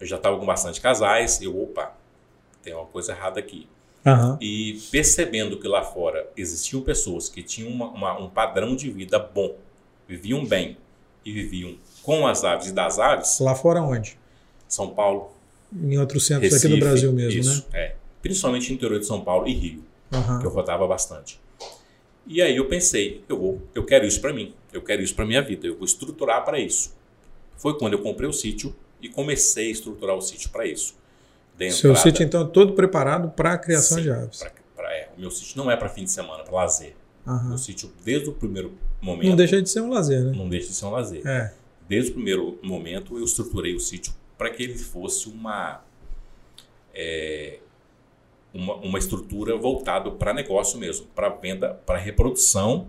Eu 0.00 0.06
já 0.06 0.16
estava 0.16 0.38
com 0.38 0.46
bastante 0.46 0.80
casais 0.80 1.40
e 1.40 1.44
eu, 1.44 1.60
opa, 1.60 1.92
tem 2.62 2.74
uma 2.74 2.86
coisa 2.86 3.12
errada 3.12 3.38
aqui. 3.38 3.68
Uhum. 4.04 4.38
E 4.40 4.80
percebendo 4.90 5.58
que 5.58 5.66
lá 5.66 5.82
fora 5.82 6.28
existiam 6.36 6.80
pessoas 6.82 7.28
que 7.28 7.42
tinham 7.42 7.70
uma, 7.70 7.88
uma, 7.88 8.18
um 8.18 8.28
padrão 8.28 8.74
de 8.74 8.90
vida 8.90 9.18
bom, 9.18 9.56
viviam 10.06 10.44
bem 10.44 10.76
e 11.24 11.32
viviam 11.32 11.76
com 12.02 12.26
as 12.26 12.44
aves 12.44 12.68
e 12.68 12.72
das 12.72 12.98
aves. 12.98 13.38
Lá 13.40 13.54
fora 13.54 13.82
onde? 13.82 14.18
São 14.68 14.90
Paulo. 14.90 15.32
Em 15.72 15.98
outros 15.98 16.26
centros 16.26 16.52
Recife, 16.52 16.72
aqui 16.72 16.80
do 16.80 16.84
Brasil 16.84 17.12
mesmo, 17.12 17.40
isso, 17.40 17.66
né? 17.72 17.80
É. 17.80 17.94
Principalmente 18.22 18.70
no 18.70 18.76
interior 18.76 18.98
de 18.98 19.06
São 19.06 19.20
Paulo 19.20 19.46
e 19.46 19.52
Rio, 19.52 19.84
uhum. 20.12 20.38
que 20.38 20.46
eu 20.46 20.50
rodava 20.50 20.86
bastante. 20.86 21.38
E 22.28 22.42
aí 22.42 22.56
eu 22.56 22.66
pensei, 22.66 23.24
eu 23.26 23.38
vou, 23.38 23.62
eu 23.74 23.86
quero 23.86 24.06
isso 24.06 24.20
para 24.20 24.34
mim, 24.34 24.54
eu 24.70 24.82
quero 24.82 25.00
isso 25.00 25.14
para 25.14 25.24
minha 25.24 25.40
vida, 25.40 25.66
eu 25.66 25.74
vou 25.74 25.86
estruturar 25.86 26.44
para 26.44 26.60
isso. 26.60 26.94
Foi 27.56 27.78
quando 27.78 27.94
eu 27.94 28.02
comprei 28.02 28.28
o 28.28 28.32
sítio 28.34 28.76
e 29.00 29.08
comecei 29.08 29.68
a 29.68 29.70
estruturar 29.70 30.14
o 30.14 30.20
sítio 30.20 30.50
para 30.50 30.66
isso. 30.66 30.94
Seu 31.70 31.96
sítio 31.96 32.22
então 32.22 32.46
todo 32.46 32.74
preparado 32.74 33.30
para 33.30 33.54
a 33.54 33.58
criação 33.58 33.96
sim, 33.96 34.04
de 34.04 34.10
aves. 34.10 34.40
Pra, 34.40 34.52
pra, 34.76 34.92
é, 34.92 35.08
o 35.16 35.20
meu 35.20 35.30
sítio 35.30 35.56
não 35.56 35.70
é 35.70 35.76
para 35.76 35.88
fim 35.88 36.04
de 36.04 36.10
semana, 36.10 36.44
para 36.44 36.54
lazer. 36.54 36.94
Uhum. 37.26 37.54
O 37.54 37.58
sítio 37.58 37.90
desde 38.04 38.28
o 38.28 38.32
primeiro 38.32 38.74
momento 39.00 39.30
não 39.30 39.36
deixa 39.36 39.60
de 39.62 39.68
ser 39.68 39.80
um 39.80 39.88
lazer, 39.88 40.22
né? 40.22 40.32
Não 40.36 40.48
deixa 40.48 40.68
de 40.68 40.74
ser 40.74 40.84
um 40.84 40.90
lazer. 40.90 41.26
É. 41.26 41.52
Desde 41.88 42.10
o 42.10 42.14
primeiro 42.14 42.58
momento 42.62 43.16
eu 43.16 43.24
estruturei 43.24 43.74
o 43.74 43.80
sítio 43.80 44.12
para 44.36 44.50
que 44.50 44.62
ele 44.62 44.76
fosse 44.76 45.28
uma 45.30 45.82
é, 46.94 47.58
uma, 48.52 48.74
uma 48.76 48.98
estrutura 48.98 49.56
voltada 49.56 50.10
para 50.10 50.32
negócio 50.32 50.78
mesmo, 50.78 51.06
para 51.14 51.28
venda, 51.28 51.74
para 51.86 51.98
reprodução 51.98 52.86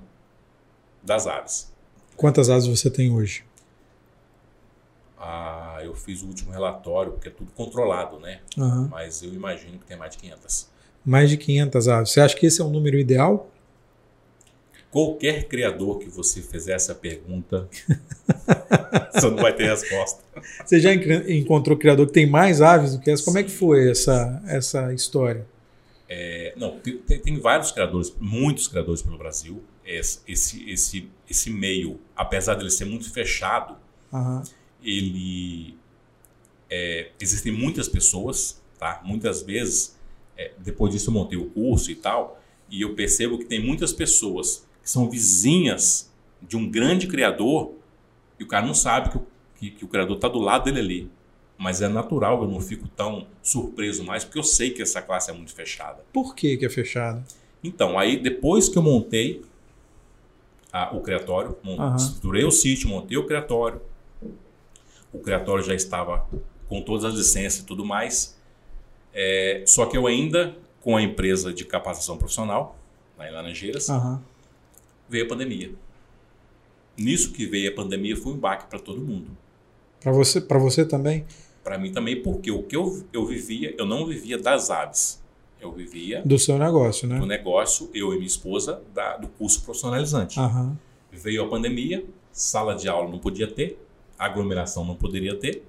das 1.03 1.27
aves. 1.27 1.71
Quantas 2.15 2.49
aves 2.49 2.67
você 2.67 2.89
tem 2.89 3.11
hoje? 3.11 3.43
Ah, 5.17 5.79
eu 5.83 5.93
fiz 5.93 6.21
o 6.21 6.27
último 6.27 6.51
relatório, 6.51 7.11
porque 7.11 7.27
é 7.27 7.31
tudo 7.31 7.51
controlado, 7.51 8.19
né? 8.19 8.39
Uhum. 8.57 8.87
Mas 8.87 9.21
eu 9.21 9.33
imagino 9.33 9.77
que 9.77 9.85
tem 9.85 9.97
mais 9.97 10.11
de 10.11 10.17
500. 10.19 10.69
Mais 11.05 11.29
de 11.29 11.37
500 11.37 11.87
aves. 11.87 12.11
Você 12.11 12.21
acha 12.21 12.35
que 12.35 12.45
esse 12.45 12.61
é 12.61 12.63
o 12.63 12.69
número 12.69 12.97
ideal? 12.97 13.49
Qualquer 14.91 15.47
criador 15.47 15.99
que 15.99 16.09
você 16.09 16.41
fizer 16.41 16.73
essa 16.73 16.95
pergunta, 16.95 17.69
você 19.13 19.29
não 19.29 19.37
vai 19.37 19.53
ter 19.53 19.69
resposta. 19.69 20.23
Você 20.65 20.79
já 20.79 20.91
encontrou 20.93 21.77
criador 21.77 22.07
que 22.07 22.13
tem 22.13 22.25
mais 22.25 22.59
aves 22.61 22.93
do 22.93 22.99
que 22.99 23.11
essa? 23.11 23.23
Como 23.23 23.37
é 23.37 23.43
que 23.43 23.51
foi 23.51 23.91
essa, 23.91 24.41
essa 24.47 24.91
história? 24.93 25.45
É, 26.07 26.53
não, 26.57 26.79
tem, 26.79 26.97
tem, 26.97 27.39
vários 27.39 27.71
criadores, 27.71 28.15
muitos 28.19 28.67
criadores 28.67 29.03
pelo 29.03 29.15
Brasil. 29.15 29.63
Esse, 29.85 30.21
esse, 30.27 30.67
esse, 30.69 31.09
esse 31.29 31.51
meio, 31.51 31.99
apesar 32.15 32.55
dele 32.55 32.71
ser 32.71 32.85
muito 32.85 33.11
fechado, 33.11 33.77
uhum. 34.11 34.41
ele 34.83 35.77
é, 36.67 37.11
existem 37.21 37.51
muitas 37.51 37.87
pessoas, 37.87 38.59
tá? 38.79 39.01
Muitas 39.03 39.43
vezes, 39.43 39.95
é, 40.35 40.51
depois 40.57 40.91
disso 40.91 41.11
eu 41.11 41.13
montei 41.13 41.37
o 41.37 41.45
curso 41.51 41.91
e 41.91 41.95
tal, 41.95 42.41
e 42.71 42.81
eu 42.81 42.95
percebo 42.95 43.37
que 43.37 43.45
tem 43.45 43.63
muitas 43.63 43.93
pessoas 43.93 44.67
que 44.89 44.93
são 44.93 45.07
vizinhas 45.07 46.11
de 46.41 46.57
um 46.57 46.67
grande 46.67 47.05
criador 47.05 47.73
e 48.39 48.43
o 48.43 48.47
cara 48.47 48.65
não 48.65 48.73
sabe 48.73 49.11
que 49.11 49.17
o, 49.17 49.27
que, 49.55 49.69
que 49.69 49.85
o 49.85 49.87
criador 49.87 50.15
está 50.15 50.27
do 50.27 50.39
lado 50.39 50.63
dele 50.63 50.79
ali. 50.79 51.11
Mas 51.59 51.79
é 51.81 51.87
natural, 51.87 52.41
eu 52.41 52.49
não 52.49 52.59
fico 52.59 52.87
tão 52.87 53.27
surpreso 53.43 54.03
mais, 54.03 54.23
porque 54.23 54.39
eu 54.39 54.43
sei 54.43 54.71
que 54.71 54.81
essa 54.81 54.99
classe 54.99 55.29
é 55.29 55.33
muito 55.33 55.53
fechada. 55.53 56.03
Por 56.11 56.33
que, 56.33 56.57
que 56.57 56.65
é 56.65 56.69
fechada? 56.69 57.23
Então, 57.63 57.99
aí 57.99 58.17
depois 58.17 58.67
que 58.67 58.79
eu 58.79 58.81
montei 58.81 59.45
a, 60.73 60.95
o 60.95 61.01
criatório, 61.01 61.55
uhum. 61.63 61.95
estruturei 61.95 62.43
o 62.43 62.51
sítio, 62.51 62.89
montei 62.89 63.17
o 63.17 63.27
criatório, 63.27 63.79
o 65.13 65.19
criatório 65.19 65.63
já 65.63 65.75
estava 65.75 66.25
com 66.67 66.81
todas 66.81 67.05
as 67.05 67.13
licenças 67.13 67.59
e 67.59 67.65
tudo 67.65 67.85
mais. 67.85 68.39
É, 69.13 69.61
só 69.67 69.85
que 69.85 69.95
eu 69.95 70.07
ainda, 70.07 70.55
com 70.81 70.97
a 70.97 71.01
empresa 71.01 71.53
de 71.53 71.63
capacitação 71.63 72.17
profissional, 72.17 72.75
lá 73.17 73.27
em 73.27 73.31
Laranjeiras, 73.31 73.89
uhum. 73.89 74.19
Veio 75.09 75.25
a 75.25 75.27
pandemia. 75.27 75.71
Nisso 76.97 77.31
que 77.31 77.45
veio 77.45 77.71
a 77.71 77.75
pandemia 77.75 78.15
foi 78.15 78.33
um 78.33 78.37
baque 78.37 78.69
para 78.69 78.79
todo 78.79 79.01
mundo. 79.01 79.35
Para 80.01 80.11
você, 80.11 80.39
para 80.39 80.59
você 80.59 80.85
também? 80.85 81.25
Para 81.63 81.77
mim 81.77 81.91
também, 81.91 82.21
porque 82.21 82.51
o 82.51 82.63
que 82.63 82.75
eu, 82.75 83.03
eu 83.11 83.25
vivia, 83.25 83.73
eu 83.77 83.85
não 83.85 84.05
vivia 84.05 84.37
das 84.37 84.69
aves. 84.69 85.21
Eu 85.61 85.73
vivia 85.73 86.21
do 86.23 86.39
seu 86.39 86.57
negócio, 86.57 87.07
né? 87.07 87.19
Do 87.19 87.25
negócio, 87.25 87.89
eu 87.93 88.13
e 88.13 88.15
minha 88.15 88.27
esposa, 88.27 88.81
da, 88.93 89.17
do 89.17 89.27
curso 89.27 89.61
profissionalizante. 89.61 90.39
Uhum. 90.39 90.75
Veio 91.11 91.43
a 91.43 91.49
pandemia, 91.49 92.05
sala 92.31 92.75
de 92.75 92.87
aula 92.87 93.09
não 93.09 93.19
podia 93.19 93.47
ter, 93.47 93.77
aglomeração 94.17 94.85
não 94.85 94.95
poderia 94.95 95.35
ter. 95.35 95.63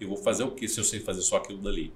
Eu 0.00 0.08
vou 0.08 0.16
fazer 0.16 0.42
o 0.42 0.50
que 0.50 0.66
se 0.66 0.80
eu 0.80 0.84
sei 0.84 0.98
fazer 0.98 1.22
só 1.22 1.36
aquilo 1.36 1.58
dali? 1.58 1.92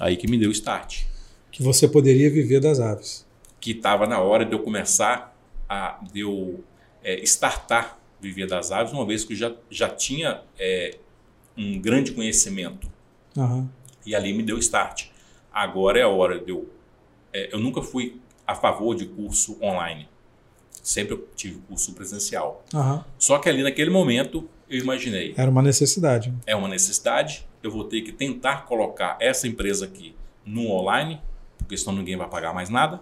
Aí 0.00 0.16
que 0.16 0.26
me 0.26 0.38
deu 0.38 0.48
o 0.48 0.52
start. 0.52 1.04
Que 1.50 1.62
você 1.62 1.86
poderia 1.86 2.30
viver 2.30 2.60
das 2.60 2.80
aves. 2.80 3.26
Que 3.60 3.72
estava 3.72 4.06
na 4.06 4.20
hora 4.20 4.44
de 4.44 4.52
eu 4.52 4.60
começar 4.60 5.33
a 5.68 5.98
de 6.12 6.20
eu 6.20 6.62
é, 7.02 7.22
startar 7.22 7.98
viver 8.20 8.46
das 8.46 8.72
aves, 8.72 8.92
uma 8.92 9.04
vez 9.04 9.24
que 9.24 9.34
eu 9.34 9.36
já, 9.36 9.52
já 9.70 9.88
tinha 9.88 10.42
é, 10.58 10.96
um 11.56 11.78
grande 11.78 12.12
conhecimento. 12.12 12.88
Uhum. 13.36 13.68
E 14.06 14.14
ali 14.14 14.32
me 14.32 14.42
deu 14.42 14.58
start. 14.58 15.06
Agora 15.52 15.98
é 15.98 16.02
a 16.02 16.08
hora 16.08 16.38
de 16.38 16.50
eu. 16.50 16.68
É, 17.32 17.54
eu 17.54 17.58
nunca 17.58 17.82
fui 17.82 18.20
a 18.46 18.54
favor 18.54 18.94
de 18.94 19.06
curso 19.06 19.58
online. 19.62 20.08
Sempre 20.82 21.22
tive 21.34 21.60
curso 21.68 21.92
presencial. 21.94 22.64
Uhum. 22.72 23.02
Só 23.18 23.38
que 23.38 23.48
ali 23.48 23.62
naquele 23.62 23.90
momento 23.90 24.48
eu 24.68 24.80
imaginei. 24.80 25.34
Era 25.36 25.50
uma 25.50 25.62
necessidade. 25.62 26.32
É 26.46 26.54
uma 26.54 26.68
necessidade. 26.68 27.46
Eu 27.62 27.70
vou 27.70 27.84
ter 27.84 28.02
que 28.02 28.12
tentar 28.12 28.66
colocar 28.66 29.16
essa 29.20 29.46
empresa 29.46 29.86
aqui 29.86 30.14
no 30.44 30.70
online, 30.70 31.20
porque 31.58 31.76
senão 31.76 31.96
ninguém 31.96 32.16
vai 32.16 32.28
pagar 32.28 32.52
mais 32.52 32.68
nada. 32.68 33.00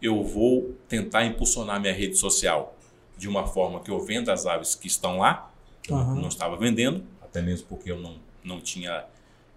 Eu 0.00 0.22
vou 0.22 0.74
tentar 0.88 1.24
impulsionar 1.24 1.80
minha 1.80 1.92
rede 1.92 2.16
social 2.16 2.76
de 3.16 3.28
uma 3.28 3.46
forma 3.46 3.80
que 3.80 3.90
eu 3.90 4.00
venda 4.00 4.32
as 4.32 4.46
aves 4.46 4.74
que 4.74 4.86
estão 4.86 5.18
lá. 5.18 5.50
Eu 5.88 5.96
uhum. 5.96 6.14
não 6.16 6.28
estava 6.28 6.56
vendendo, 6.56 7.04
até 7.20 7.42
mesmo 7.42 7.66
porque 7.68 7.90
eu 7.90 7.98
não, 7.98 8.16
não 8.44 8.60
tinha, 8.60 9.04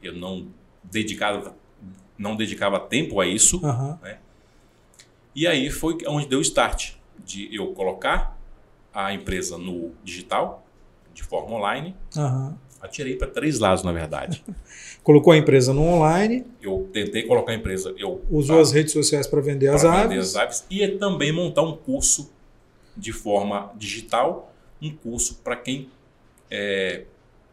eu 0.02 0.14
não 0.14 0.48
dedicava, 0.84 1.56
não 2.18 2.36
dedicava 2.36 2.80
tempo 2.80 3.20
a 3.20 3.28
isso. 3.28 3.64
Uhum. 3.64 3.98
Né? 4.02 4.20
E 5.36 5.46
aí 5.46 5.70
foi 5.70 5.98
onde 6.08 6.28
deu 6.28 6.40
o 6.40 6.42
start 6.42 6.94
de 7.24 7.54
eu 7.56 7.74
colocar 7.74 8.38
a 8.94 9.14
empresa 9.14 9.58
no 9.58 9.92
digital, 10.04 10.66
de 11.14 11.24
forma 11.24 11.56
online. 11.56 11.96
Uhum. 12.16 12.56
Atirei 12.82 13.16
para 13.16 13.28
três 13.28 13.60
lados, 13.60 13.84
na 13.84 13.92
verdade. 13.92 14.44
Colocou 15.04 15.34
a 15.34 15.38
empresa 15.38 15.74
no 15.74 15.84
online. 15.84 16.46
Eu 16.62 16.90
tentei 16.92 17.24
colocar 17.24 17.52
a 17.52 17.56
empresa. 17.56 17.94
Eu, 17.98 18.22
usou 18.30 18.60
as 18.60 18.72
redes 18.72 18.94
sociais 18.94 19.28
para 19.28 19.42
vender, 19.42 19.68
as 19.68 19.86
aves. 19.86 20.10
vender 20.10 20.20
as 20.20 20.36
aves. 20.36 20.66
E 20.70 20.88
também 20.90 21.32
montar 21.32 21.62
um 21.62 21.76
curso 21.76 22.32
de 22.96 23.12
forma 23.12 23.72
digital, 23.78 24.54
um 24.82 24.92
curso 24.96 25.40
para 25.44 25.56
quem 25.56 25.90
é, 26.50 27.04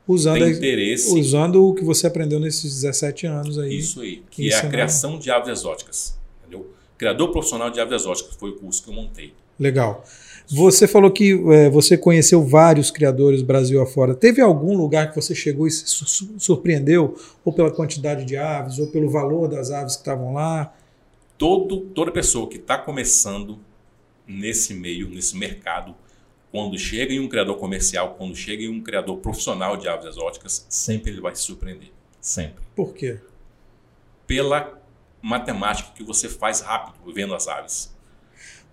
usando 0.07 0.41
tem 0.41 0.53
interesse. 0.53 1.19
Usando 1.19 1.69
o 1.69 1.75
que 1.75 1.85
você 1.85 2.07
aprendeu 2.07 2.41
nesses 2.41 2.75
17 2.75 3.27
anos 3.27 3.59
aí. 3.59 3.79
Isso 3.79 4.01
aí, 4.01 4.23
que 4.31 4.51
é 4.51 4.57
a 4.57 4.69
criação 4.69 5.19
de 5.19 5.31
aves 5.31 5.49
exóticas. 5.49 6.19
Entendeu? 6.41 6.71
Criador 6.97 7.31
profissional 7.31 7.71
de 7.71 7.81
aves 7.81 8.01
exóticas 8.01 8.35
foi 8.35 8.51
o 8.51 8.57
curso 8.57 8.83
que 8.83 8.91
eu 8.91 8.95
montei. 8.95 9.33
Legal. 9.59 10.05
Você 10.51 10.89
falou 10.89 11.11
que 11.11 11.33
é, 11.53 11.69
você 11.69 11.99
conheceu 11.99 12.43
vários 12.43 12.91
criadores 12.91 13.43
Brasil 13.43 13.83
afora. 13.83 14.15
Teve 14.15 14.41
algum 14.41 14.77
lugar 14.77 15.11
que 15.11 15.17
você 15.17 15.35
chegou 15.35 15.67
e 15.67 15.71
se 15.71 15.85
surpreendeu, 16.39 17.17
ou 17.45 17.53
pela 17.53 17.71
quantidade 17.71 18.25
de 18.25 18.37
aves, 18.37 18.79
ou 18.79 18.87
pelo 18.87 19.11
valor 19.11 19.47
das 19.49 19.71
aves 19.71 19.95
que 19.95 20.01
estavam 20.01 20.33
lá? 20.33 20.75
Todo, 21.37 21.81
toda 21.81 22.11
pessoa 22.11 22.49
que 22.49 22.57
está 22.57 22.79
começando 22.79 23.59
nesse 24.27 24.73
meio, 24.73 25.09
nesse 25.09 25.37
mercado, 25.37 25.95
quando 26.51 26.79
chega 26.79 27.13
em 27.13 27.21
um 27.21 27.29
criador 27.29 27.57
comercial, 27.59 28.15
quando 28.17 28.35
chega 28.35 28.63
em 28.63 28.69
um 28.69 28.83
criador 28.83 29.19
profissional 29.19 29.77
de 29.77 29.87
aves 29.87 30.07
exóticas, 30.07 30.67
sempre 30.69 31.11
ele 31.11 31.21
vai 31.21 31.37
se 31.37 31.43
surpreender. 31.43 31.91
Sempre. 32.21 32.65
Por 32.75 32.95
quê? 32.95 33.19
Pela 34.27 34.81
matemática 35.21 35.91
que 35.95 36.03
você 36.03 36.29
faz 36.29 36.61
rápido 36.61 37.13
vendo 37.13 37.35
as 37.35 37.49
aves. 37.49 37.98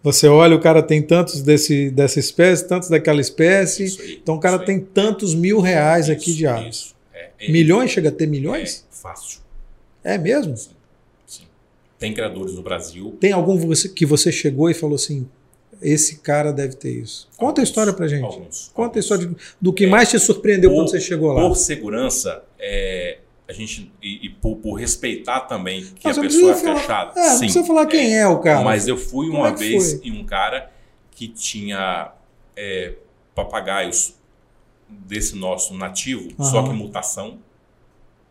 Você 0.06 0.28
olha, 0.28 0.56
o 0.56 0.60
cara 0.60 0.84
tem 0.84 1.02
tantos 1.02 1.42
desse, 1.42 1.90
dessa 1.90 2.20
espécie, 2.20 2.68
tantos 2.68 2.90
daquela 2.90 3.20
espécie. 3.20 3.86
Aí, 4.00 4.20
então 4.22 4.36
o 4.36 4.40
cara 4.40 4.60
tem 4.60 4.80
tantos 4.80 5.34
mil 5.34 5.60
reais 5.60 6.06
isso, 6.06 6.12
aqui 6.12 6.32
de 6.32 6.46
aves. 6.46 6.94
É, 7.12 7.30
é, 7.40 7.52
milhões? 7.52 7.90
Chega 7.90 8.10
a 8.10 8.12
ter 8.12 8.28
milhões? 8.28 8.86
É 8.92 8.96
fácil. 8.96 9.40
É 10.04 10.16
mesmo? 10.16 10.56
Sim, 10.56 10.70
sim. 11.26 11.44
Tem 11.98 12.14
criadores 12.14 12.54
no 12.54 12.62
Brasil. 12.62 13.18
Tem 13.20 13.32
algum 13.32 13.58
que 13.96 14.06
você 14.06 14.32
chegou 14.32 14.70
e 14.70 14.76
falou 14.76 14.94
assim: 14.94 15.28
esse 15.82 16.18
cara 16.18 16.54
deve 16.54 16.76
ter 16.76 16.92
isso. 16.92 17.28
Conta 17.36 17.46
alguns, 17.48 17.60
a 17.60 17.64
história 17.64 17.92
pra 17.94 18.08
gente. 18.08 18.24
Alguns, 18.24 18.72
Conta 18.76 18.88
alguns. 18.90 18.98
a 18.98 19.00
história 19.00 19.36
do 19.60 19.74
que 19.74 19.88
mais 19.88 20.12
te 20.12 20.20
surpreendeu 20.20 20.70
por, 20.70 20.76
quando 20.76 20.92
você 20.92 21.02
chegou 21.02 21.34
lá. 21.34 21.48
Por 21.48 21.56
segurança, 21.56 22.44
é, 22.60 23.18
a 23.48 23.54
gente 23.54 23.92
e, 24.02 24.26
e 24.26 24.30
por, 24.30 24.58
por, 24.58 24.74
respeitar 24.74 25.42
também 25.42 25.84
que 25.84 26.08
mas 26.08 26.18
a 26.18 26.22
pessoa 26.22 26.52
é 26.52 26.56
falar, 26.56 26.80
fechada. 26.80 27.20
É, 27.20 27.30
Sim, 27.32 27.40
precisa 27.40 27.66
falar 27.66 27.86
quem 27.86 28.16
é, 28.16 28.22
é, 28.22 28.28
o 28.28 28.40
cara. 28.40 28.64
Mas 28.64 28.88
eu 28.88 28.98
fui 28.98 29.28
Como 29.28 29.40
uma 29.40 29.50
é 29.50 29.56
vez 29.56 30.02
em 30.04 30.12
um 30.12 30.26
cara 30.26 30.72
que 31.12 31.28
tinha 31.28 32.12
é, 32.56 32.96
papagaios 33.34 34.16
desse 34.90 35.36
nosso 35.36 35.74
nativo, 35.76 36.30
uhum. 36.38 36.46
só 36.46 36.64
que 36.64 36.70
mutação. 36.70 37.40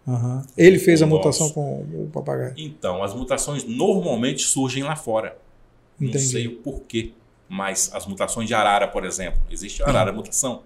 Uhum. 0.07 0.43
Ele 0.57 0.79
fez 0.79 1.01
a 1.01 1.07
mutação 1.07 1.47
nosso. 1.47 1.55
com 1.55 1.81
o 1.83 2.11
papagaio. 2.13 2.55
Então, 2.57 3.03
as 3.03 3.15
mutações 3.15 3.65
normalmente 3.65 4.43
surgem 4.43 4.83
lá 4.83 4.97
fora. 4.97 5.39
Entendi. 5.99 6.25
Não 6.25 6.31
sei 6.31 6.47
o 6.49 6.57
porquê. 6.57 7.13
Mas 7.49 7.91
as 7.95 8.07
mutações 8.07 8.49
de 8.49 8.55
arara, 8.55 8.89
por 8.89 9.05
exemplo, 9.05 9.41
existe 9.51 9.83
arara 9.83 10.13
mutação. 10.13 10.63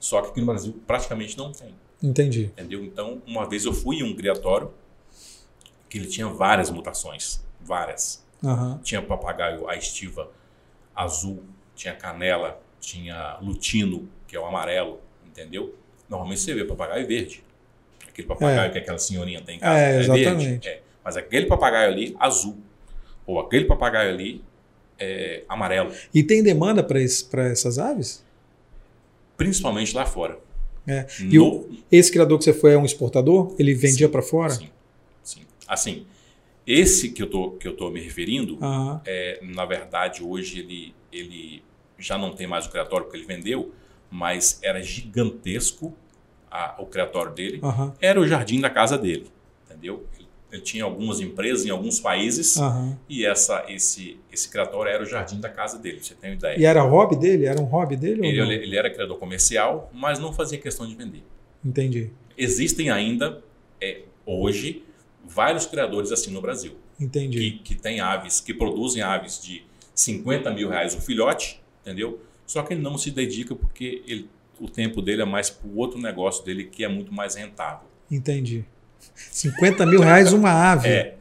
Só 0.00 0.20
que 0.22 0.30
aqui 0.30 0.40
no 0.40 0.46
Brasil 0.46 0.80
praticamente 0.86 1.36
não 1.38 1.52
tem. 1.52 1.74
Entendi. 2.02 2.44
Entendeu? 2.44 2.84
Então, 2.84 3.22
uma 3.26 3.48
vez 3.48 3.64
eu 3.64 3.72
fui 3.72 3.96
em 3.96 4.02
um 4.02 4.14
criatório 4.14 4.72
que 5.88 5.98
ele 5.98 6.06
tinha 6.06 6.26
várias 6.26 6.70
mutações. 6.70 7.40
Várias. 7.60 8.24
Uhum. 8.42 8.78
Tinha 8.78 9.00
papagaio, 9.00 9.68
a 9.68 9.76
estiva 9.76 10.30
azul, 10.94 11.42
tinha 11.76 11.94
canela, 11.94 12.60
tinha 12.80 13.38
lutino, 13.40 14.08
que 14.26 14.36
é 14.36 14.40
o 14.40 14.44
amarelo, 14.44 15.00
entendeu? 15.26 15.74
Normalmente 16.08 16.40
você 16.40 16.54
vê 16.54 16.64
papagaio 16.64 17.06
verde. 17.06 17.44
Aquele 18.08 18.26
papagaio 18.26 18.68
é. 18.68 18.70
que 18.70 18.78
aquela 18.78 18.98
senhorinha 18.98 19.40
tem 19.40 19.56
em 19.56 19.58
casa 19.60 19.78
é, 19.78 19.96
é 19.96 20.00
exatamente. 20.00 20.44
verde. 20.44 20.68
É. 20.68 20.82
Mas 21.04 21.16
aquele 21.16 21.46
papagaio 21.46 21.92
ali, 21.92 22.16
azul. 22.18 22.58
Ou 23.26 23.38
aquele 23.38 23.64
papagaio 23.64 24.12
ali, 24.12 24.42
é 24.98 25.44
amarelo. 25.48 25.92
E 26.12 26.22
tem 26.22 26.42
demanda 26.42 26.82
para 26.82 27.00
essas 27.00 27.78
aves? 27.78 28.24
Principalmente 29.36 29.94
lá 29.94 30.04
fora. 30.04 30.38
É. 30.86 31.06
E 31.20 31.38
no... 31.38 31.46
o, 31.46 31.70
esse 31.90 32.10
criador 32.10 32.38
que 32.38 32.44
você 32.44 32.52
foi 32.52 32.72
é 32.72 32.78
um 32.78 32.84
exportador? 32.84 33.54
Ele 33.58 33.74
vendia 33.74 34.08
para 34.08 34.22
fora? 34.22 34.50
Sim, 34.50 34.68
sim. 35.22 35.40
Assim, 35.66 36.06
esse 36.66 37.10
que 37.10 37.22
eu 37.22 37.28
tô, 37.28 37.52
que 37.52 37.66
eu 37.66 37.76
tô 37.76 37.90
me 37.90 38.00
referindo, 38.00 38.58
é, 39.04 39.40
na 39.42 39.64
verdade, 39.64 40.22
hoje 40.22 40.60
ele, 40.60 40.94
ele 41.12 41.62
já 41.98 42.18
não 42.18 42.32
tem 42.34 42.46
mais 42.46 42.66
o 42.66 42.70
criatório 42.70 43.06
porque 43.06 43.18
ele 43.18 43.26
vendeu, 43.26 43.72
mas 44.10 44.58
era 44.62 44.82
gigantesco 44.82 45.94
a, 46.50 46.76
o 46.78 46.86
criatório 46.86 47.32
dele. 47.32 47.60
Era 48.00 48.20
o 48.20 48.26
jardim 48.26 48.60
da 48.60 48.70
casa 48.70 48.98
dele, 48.98 49.26
entendeu? 49.66 50.06
Ele 50.52 50.60
tinha 50.60 50.84
algumas 50.84 51.18
empresas 51.18 51.64
em 51.64 51.70
alguns 51.70 51.98
países 51.98 52.58
Aham. 52.58 52.98
e 53.08 53.24
essa, 53.24 53.64
esse, 53.68 54.18
esse 54.30 54.50
criatório 54.50 54.92
era 54.92 55.02
o 55.02 55.06
jardim 55.06 55.40
da 55.40 55.48
casa 55.48 55.78
dele, 55.78 56.00
você 56.02 56.14
tem 56.14 56.30
uma 56.30 56.36
ideia. 56.36 56.60
E 56.60 56.64
era 56.66 56.82
hobby 56.82 57.16
dele? 57.16 57.46
Era 57.46 57.58
um 57.58 57.64
hobby 57.64 57.96
dele? 57.96 58.26
Ele, 58.26 58.40
ou 58.40 58.46
não? 58.46 58.52
ele 58.52 58.76
era 58.76 58.90
criador 58.90 59.18
comercial, 59.18 59.90
mas 59.94 60.18
não 60.18 60.30
fazia 60.30 60.58
questão 60.58 60.86
de 60.86 60.94
vender. 60.94 61.22
Entendi. 61.64 62.10
Existem 62.36 62.90
ainda, 62.90 63.42
é, 63.80 64.02
hoje, 64.26 64.84
vários 65.26 65.64
criadores 65.64 66.12
assim 66.12 66.30
no 66.30 66.42
Brasil, 66.42 66.76
Entendi. 67.00 67.52
que, 67.52 67.74
que 67.74 67.74
têm 67.74 68.00
aves, 68.00 68.38
que 68.38 68.52
produzem 68.52 69.02
aves 69.02 69.40
de 69.42 69.64
50 69.94 70.50
mil 70.52 70.68
reais 70.68 70.94
o 70.94 71.00
filhote, 71.00 71.62
entendeu? 71.80 72.20
Só 72.46 72.62
que 72.62 72.74
ele 72.74 72.82
não 72.82 72.98
se 72.98 73.10
dedica 73.10 73.54
porque 73.54 74.02
ele, 74.06 74.28
o 74.60 74.68
tempo 74.68 75.00
dele 75.00 75.22
é 75.22 75.24
mais 75.24 75.48
para 75.48 75.66
o 75.66 75.78
outro 75.78 75.98
negócio 75.98 76.44
dele 76.44 76.64
que 76.64 76.84
é 76.84 76.88
muito 76.88 77.10
mais 77.10 77.36
rentável. 77.36 77.86
Entendi. 78.10 78.66
50 79.30 79.86
mil 79.86 80.00
reais 80.00 80.32
uma 80.32 80.50
ave. 80.50 80.88
É, 80.88 81.14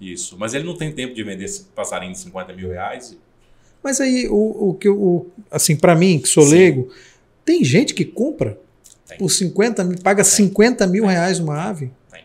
isso. 0.00 0.36
Mas 0.38 0.54
ele 0.54 0.64
não 0.64 0.76
tem 0.76 0.92
tempo 0.92 1.14
de 1.14 1.22
vender 1.22 1.44
esse 1.44 1.64
passarinho 1.74 2.12
de 2.12 2.18
50 2.18 2.52
mil 2.52 2.68
reais. 2.70 3.16
Mas 3.82 4.00
aí, 4.00 4.28
o, 4.28 4.70
o 4.70 4.74
que 4.74 4.88
o, 4.88 5.26
assim, 5.50 5.76
para 5.76 5.94
mim, 5.94 6.18
que 6.18 6.28
sou 6.28 6.44
Sim. 6.44 6.50
leigo, 6.50 6.90
tem 7.44 7.64
gente 7.64 7.94
que 7.94 8.04
compra 8.04 8.58
Tem. 9.06 9.18
por 9.18 9.30
50 9.30 9.84
mil, 9.84 9.98
paga 10.02 10.24
50 10.24 10.86
mil 10.86 11.06
reais 11.06 11.38
uma 11.38 11.56
ave? 11.62 11.90
Tem. 12.10 12.24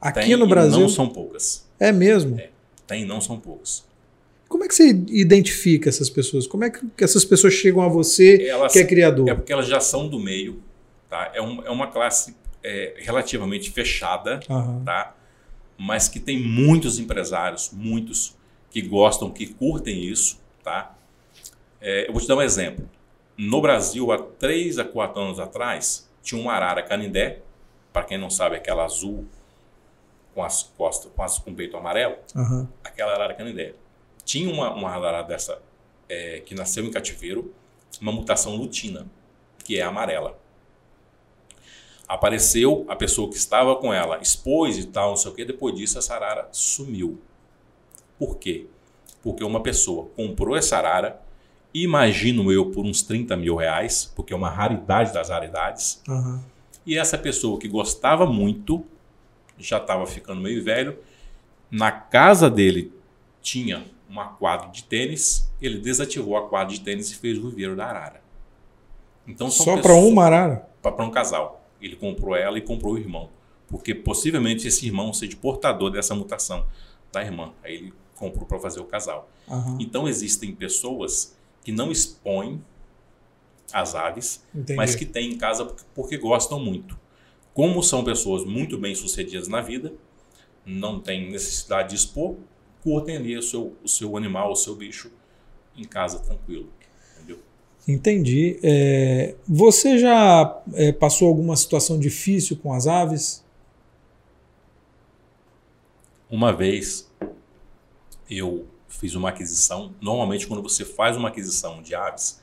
Aqui 0.00 0.20
Tem 0.20 0.36
no 0.36 0.48
Brasil. 0.48 0.80
não 0.80 0.88
são 0.88 1.08
poucas. 1.08 1.64
É 1.78 1.92
mesmo? 1.92 2.38
É. 2.38 2.50
Tem 2.86 3.04
não 3.06 3.20
são 3.20 3.38
poucas. 3.38 3.84
Como 4.48 4.64
é 4.64 4.68
que 4.68 4.74
você 4.74 4.88
identifica 4.88 5.88
essas 5.88 6.10
pessoas? 6.10 6.44
Como 6.46 6.64
é 6.64 6.70
que 6.70 6.80
que 6.96 7.04
essas 7.04 7.24
pessoas 7.24 7.54
chegam 7.54 7.82
a 7.82 7.88
você 7.88 8.46
Elas, 8.48 8.72
que 8.72 8.80
é 8.80 8.84
criador? 8.84 9.28
é 9.28 9.34
porque 9.34 9.52
elas 9.52 9.68
já 9.68 9.78
são 9.78 10.08
do 10.08 10.18
meio. 10.18 10.60
Tá? 11.08 11.30
É, 11.34 11.40
um- 11.40 11.62
é 11.64 11.70
uma 11.70 11.86
classe 11.86 12.34
é, 12.62 12.94
relativamente 12.98 13.70
fechada. 13.70 14.40
Aham. 14.48 14.82
tá? 14.84 15.14
Mas 15.78 16.08
que 16.08 16.20
tem 16.20 16.38
muitos 16.38 16.98
empresários, 16.98 17.70
muitos 17.72 18.36
que 18.70 18.82
gostam, 18.82 19.30
que 19.30 19.46
curtem 19.46 20.04
isso, 20.04 20.40
tá? 20.62 20.94
É, 21.80 22.06
eu 22.08 22.12
vou 22.12 22.20
te 22.20 22.28
dar 22.28 22.36
um 22.36 22.42
exemplo. 22.42 22.88
No 23.36 23.60
Brasil, 23.60 24.12
há 24.12 24.18
três 24.18 24.78
a 24.78 24.84
quatro 24.84 25.20
anos 25.20 25.40
atrás, 25.40 26.08
tinha 26.22 26.40
uma 26.40 26.52
arara 26.52 26.82
canindé, 26.82 27.40
para 27.92 28.04
quem 28.04 28.18
não 28.18 28.28
sabe, 28.28 28.56
aquela 28.56 28.84
azul 28.84 29.26
com 30.34 30.42
as 30.44 30.62
costas, 30.62 31.10
com, 31.12 31.22
as, 31.22 31.38
com 31.38 31.50
o 31.50 31.54
peito 31.54 31.76
amarelo, 31.76 32.16
Aham. 32.36 32.68
aquela 32.84 33.12
arara 33.12 33.34
canindé. 33.34 33.74
Tinha 34.24 34.52
uma, 34.52 34.72
uma 34.74 34.90
arara 34.90 35.22
dessa 35.22 35.60
é, 36.08 36.40
que 36.40 36.54
nasceu 36.54 36.84
em 36.84 36.90
cativeiro, 36.90 37.52
uma 38.00 38.12
mutação 38.12 38.54
lutina, 38.56 39.06
que 39.64 39.78
é 39.78 39.82
amarela. 39.82 40.38
Apareceu 42.10 42.84
a 42.88 42.96
pessoa 42.96 43.30
que 43.30 43.36
estava 43.36 43.76
com 43.76 43.94
ela, 43.94 44.18
expôs 44.20 44.76
e 44.76 44.88
tal, 44.88 45.10
não 45.10 45.16
sei 45.16 45.30
o 45.30 45.34
que, 45.34 45.44
depois 45.44 45.76
disso 45.76 45.96
essa 45.96 46.12
arara 46.12 46.48
sumiu. 46.50 47.20
Por 48.18 48.36
quê? 48.36 48.66
Porque 49.22 49.44
uma 49.44 49.60
pessoa 49.62 50.08
comprou 50.16 50.56
essa 50.56 50.76
arara, 50.76 51.22
imagino 51.72 52.50
eu, 52.50 52.72
por 52.72 52.84
uns 52.84 53.00
30 53.02 53.36
mil 53.36 53.54
reais, 53.54 54.12
porque 54.16 54.32
é 54.32 54.36
uma 54.36 54.50
raridade 54.50 55.14
das 55.14 55.28
raridades, 55.28 56.02
Aham. 56.08 56.42
e 56.84 56.98
essa 56.98 57.16
pessoa 57.16 57.60
que 57.60 57.68
gostava 57.68 58.26
muito, 58.26 58.84
já 59.56 59.76
estava 59.76 60.04
ficando 60.04 60.40
meio 60.40 60.64
velho, 60.64 60.98
na 61.70 61.92
casa 61.92 62.50
dele 62.50 62.92
tinha 63.40 63.84
uma 64.08 64.30
quadra 64.30 64.66
de 64.70 64.82
tênis, 64.82 65.48
ele 65.62 65.78
desativou 65.78 66.36
a 66.36 66.48
quadra 66.48 66.74
de 66.74 66.80
tênis 66.80 67.12
e 67.12 67.14
fez 67.14 67.38
o 67.38 67.50
viveiro 67.50 67.76
da 67.76 67.86
arara. 67.86 68.20
Então 69.28 69.48
Só 69.48 69.80
para 69.80 69.94
uma 69.94 70.24
arara? 70.24 70.68
para 70.82 71.04
um 71.04 71.10
casal. 71.12 71.59
Ele 71.80 71.96
comprou 71.96 72.34
ela 72.36 72.58
e 72.58 72.60
comprou 72.62 72.94
o 72.94 72.98
irmão, 72.98 73.30
porque 73.68 73.94
possivelmente 73.94 74.66
esse 74.68 74.86
irmão 74.86 75.12
seja 75.12 75.36
portador 75.36 75.90
dessa 75.90 76.14
mutação 76.14 76.66
da 77.12 77.22
irmã. 77.22 77.52
Aí 77.62 77.74
ele 77.74 77.94
comprou 78.16 78.46
para 78.46 78.58
fazer 78.58 78.80
o 78.80 78.84
casal. 78.84 79.28
Aham. 79.48 79.78
Então 79.80 80.06
existem 80.08 80.54
pessoas 80.54 81.36
que 81.64 81.72
não 81.72 81.90
expõem 81.90 82.62
as 83.72 83.94
aves, 83.94 84.44
Entendi. 84.54 84.74
mas 84.76 84.94
que 84.94 85.06
têm 85.06 85.32
em 85.32 85.38
casa 85.38 85.64
porque- 85.64 85.84
porque 85.94 86.16
gostam 86.18 86.58
muito. 86.58 86.98
Como 87.54 87.82
são 87.82 88.02
pessoas 88.04 88.44
muito 88.44 88.76
bem 88.78 88.94
sucedidas 88.94 89.48
na 89.48 89.60
vida, 89.60 89.92
não 90.64 91.00
têm 91.00 91.30
necessidade 91.30 91.90
de 91.90 91.94
expor, 91.96 92.36
curtem 92.82 93.16
ali 93.16 93.36
o 93.36 93.42
seu, 93.42 93.76
o 93.82 93.88
seu 93.88 94.16
animal, 94.16 94.52
o 94.52 94.56
seu 94.56 94.74
bicho 94.74 95.10
em 95.76 95.84
casa 95.84 96.18
tranquilo. 96.20 96.68
Entendi. 97.86 98.58
É, 98.62 99.34
você 99.46 99.98
já 99.98 100.62
é, 100.74 100.92
passou 100.92 101.28
alguma 101.28 101.56
situação 101.56 101.98
difícil 101.98 102.56
com 102.56 102.72
as 102.72 102.86
aves? 102.86 103.44
Uma 106.30 106.52
vez 106.52 107.10
eu 108.28 108.66
fiz 108.88 109.14
uma 109.14 109.30
aquisição. 109.30 109.94
Normalmente, 110.00 110.46
quando 110.46 110.62
você 110.62 110.84
faz 110.84 111.16
uma 111.16 111.28
aquisição 111.28 111.82
de 111.82 111.94
aves, 111.94 112.40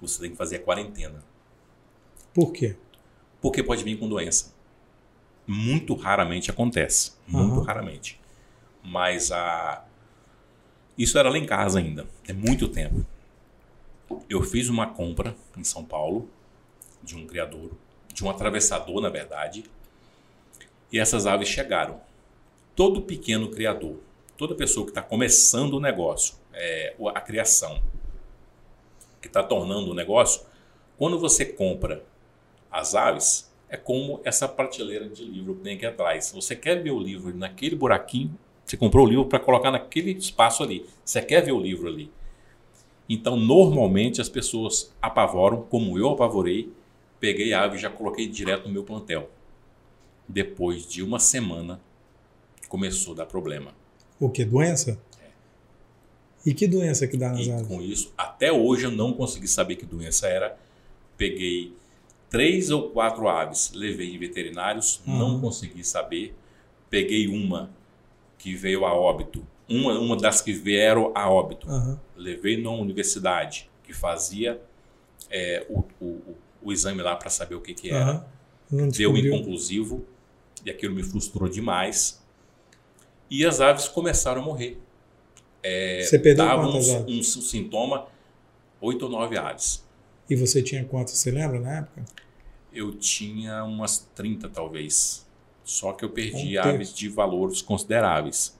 você 0.00 0.20
tem 0.20 0.30
que 0.30 0.36
fazer 0.36 0.56
a 0.56 0.60
quarentena. 0.60 1.22
Por 2.32 2.52
quê? 2.52 2.76
Porque 3.40 3.62
pode 3.62 3.84
vir 3.84 3.98
com 3.98 4.08
doença. 4.08 4.54
Muito 5.46 5.94
raramente 5.94 6.50
acontece. 6.50 7.12
Muito 7.26 7.60
raramente. 7.60 8.20
Mas 8.82 9.30
a. 9.32 9.84
Isso 10.96 11.18
era 11.18 11.28
lá 11.28 11.38
em 11.38 11.46
casa 11.46 11.78
ainda. 11.78 12.06
É 12.26 12.32
muito 12.32 12.68
tempo. 12.68 13.04
Eu 14.28 14.42
fiz 14.42 14.68
uma 14.68 14.86
compra 14.86 15.34
em 15.56 15.64
São 15.64 15.84
Paulo 15.84 16.28
de 17.02 17.16
um 17.16 17.26
criador, 17.26 17.70
de 18.12 18.24
um 18.24 18.30
atravessador, 18.30 19.00
na 19.00 19.08
verdade. 19.08 19.64
E 20.92 20.98
essas 20.98 21.26
aves 21.26 21.48
chegaram. 21.48 22.00
Todo 22.74 23.02
pequeno 23.02 23.50
criador, 23.50 23.98
toda 24.36 24.54
pessoa 24.54 24.86
que 24.86 24.90
está 24.90 25.02
começando 25.02 25.74
o 25.74 25.80
negócio, 25.80 26.36
é, 26.52 26.94
a 27.14 27.20
criação, 27.20 27.82
que 29.20 29.26
está 29.26 29.42
tornando 29.42 29.90
o 29.90 29.94
negócio, 29.94 30.42
quando 30.96 31.18
você 31.18 31.44
compra 31.44 32.04
as 32.70 32.94
aves, 32.94 33.52
é 33.68 33.76
como 33.76 34.20
essa 34.24 34.48
prateleira 34.48 35.08
de 35.08 35.24
livro 35.24 35.54
que 35.56 35.62
tem 35.62 35.76
aqui 35.76 35.86
atrás. 35.86 36.32
Você 36.34 36.56
quer 36.56 36.82
ver 36.82 36.90
o 36.90 36.98
livro 36.98 37.36
naquele 37.36 37.76
buraquinho, 37.76 38.36
você 38.64 38.76
comprou 38.76 39.06
o 39.06 39.08
livro 39.08 39.26
para 39.26 39.38
colocar 39.38 39.70
naquele 39.70 40.12
espaço 40.12 40.62
ali. 40.62 40.86
Você 41.04 41.22
quer 41.22 41.42
ver 41.42 41.52
o 41.52 41.60
livro 41.60 41.88
ali. 41.88 42.10
Então, 43.08 43.36
normalmente, 43.36 44.20
as 44.20 44.28
pessoas 44.28 44.92
apavoram, 45.00 45.62
como 45.62 45.98
eu 45.98 46.10
apavorei, 46.10 46.70
peguei 47.18 47.52
a 47.52 47.62
ave 47.64 47.76
e 47.76 47.80
já 47.80 47.88
coloquei 47.90 48.26
direto 48.28 48.66
no 48.66 48.72
meu 48.72 48.84
plantel. 48.84 49.30
Depois 50.28 50.86
de 50.86 51.02
uma 51.02 51.18
semana, 51.18 51.80
começou 52.68 53.14
a 53.14 53.18
dar 53.18 53.26
problema. 53.26 53.72
O 54.20 54.28
que? 54.28 54.44
Doença? 54.44 55.00
E 56.44 56.52
que 56.54 56.66
doença 56.68 57.06
que 57.06 57.16
dá 57.16 57.30
nas 57.32 57.46
E 57.46 57.50
aves? 57.50 57.66
com 57.66 57.80
isso, 57.82 58.12
até 58.16 58.52
hoje 58.52 58.84
eu 58.84 58.90
não 58.90 59.12
consegui 59.12 59.48
saber 59.48 59.76
que 59.76 59.86
doença 59.86 60.28
era. 60.28 60.58
Peguei 61.16 61.72
três 62.30 62.70
ou 62.70 62.90
quatro 62.90 63.26
aves, 63.28 63.72
levei 63.74 64.14
em 64.14 64.18
veterinários, 64.18 65.00
não 65.06 65.34
Uhum. 65.34 65.40
consegui 65.40 65.82
saber. 65.84 66.34
Peguei 66.90 67.26
uma 67.26 67.70
que 68.38 68.54
veio 68.54 68.84
a 68.84 68.94
óbito, 68.94 69.44
uma, 69.68 69.98
uma 69.98 70.16
das 70.16 70.40
que 70.40 70.52
vieram 70.52 71.12
a 71.14 71.30
óbito, 71.30 71.68
Aham. 71.68 72.00
levei 72.16 72.60
na 72.62 72.70
universidade 72.70 73.68
que 73.84 73.92
fazia 73.92 74.60
é, 75.30 75.66
o, 75.68 75.84
o, 76.00 76.36
o- 76.62 76.72
exame 76.72 77.02
lá 77.02 77.16
para 77.16 77.30
saber 77.30 77.54
o 77.54 77.60
que, 77.60 77.74
que 77.74 77.90
era. 77.90 78.26
Não 78.70 78.88
Deu 78.88 79.16
inconclusivo 79.16 80.04
e 80.64 80.70
aquilo 80.70 80.94
me 80.94 81.02
frustrou 81.02 81.48
demais. 81.48 82.22
E 83.30 83.44
as 83.44 83.60
aves 83.60 83.88
começaram 83.88 84.42
a 84.42 84.44
morrer. 84.44 84.78
Você 86.02 86.18
perdeu 86.18 86.44
Dava 86.46 86.66
um, 86.66 86.72
quantas 86.72 86.90
aves? 86.90 87.36
um 87.36 87.40
sintoma, 87.42 88.06
oito 88.80 89.04
ou 89.04 89.10
nove 89.10 89.36
aves. 89.38 89.84
E 90.28 90.36
você 90.36 90.62
tinha 90.62 90.84
quantas? 90.84 91.14
Você 91.14 91.30
lembra 91.30 91.58
na 91.60 91.78
época? 91.78 92.04
Eu 92.72 92.92
tinha 92.92 93.64
umas 93.64 93.98
30 94.14 94.48
talvez. 94.48 95.26
Só 95.64 95.92
que 95.92 96.04
eu 96.04 96.10
perdi 96.10 96.58
Um 96.58 96.62
aves 96.62 96.92
de 96.94 97.08
valores 97.08 97.62
consideráveis. 97.62 98.57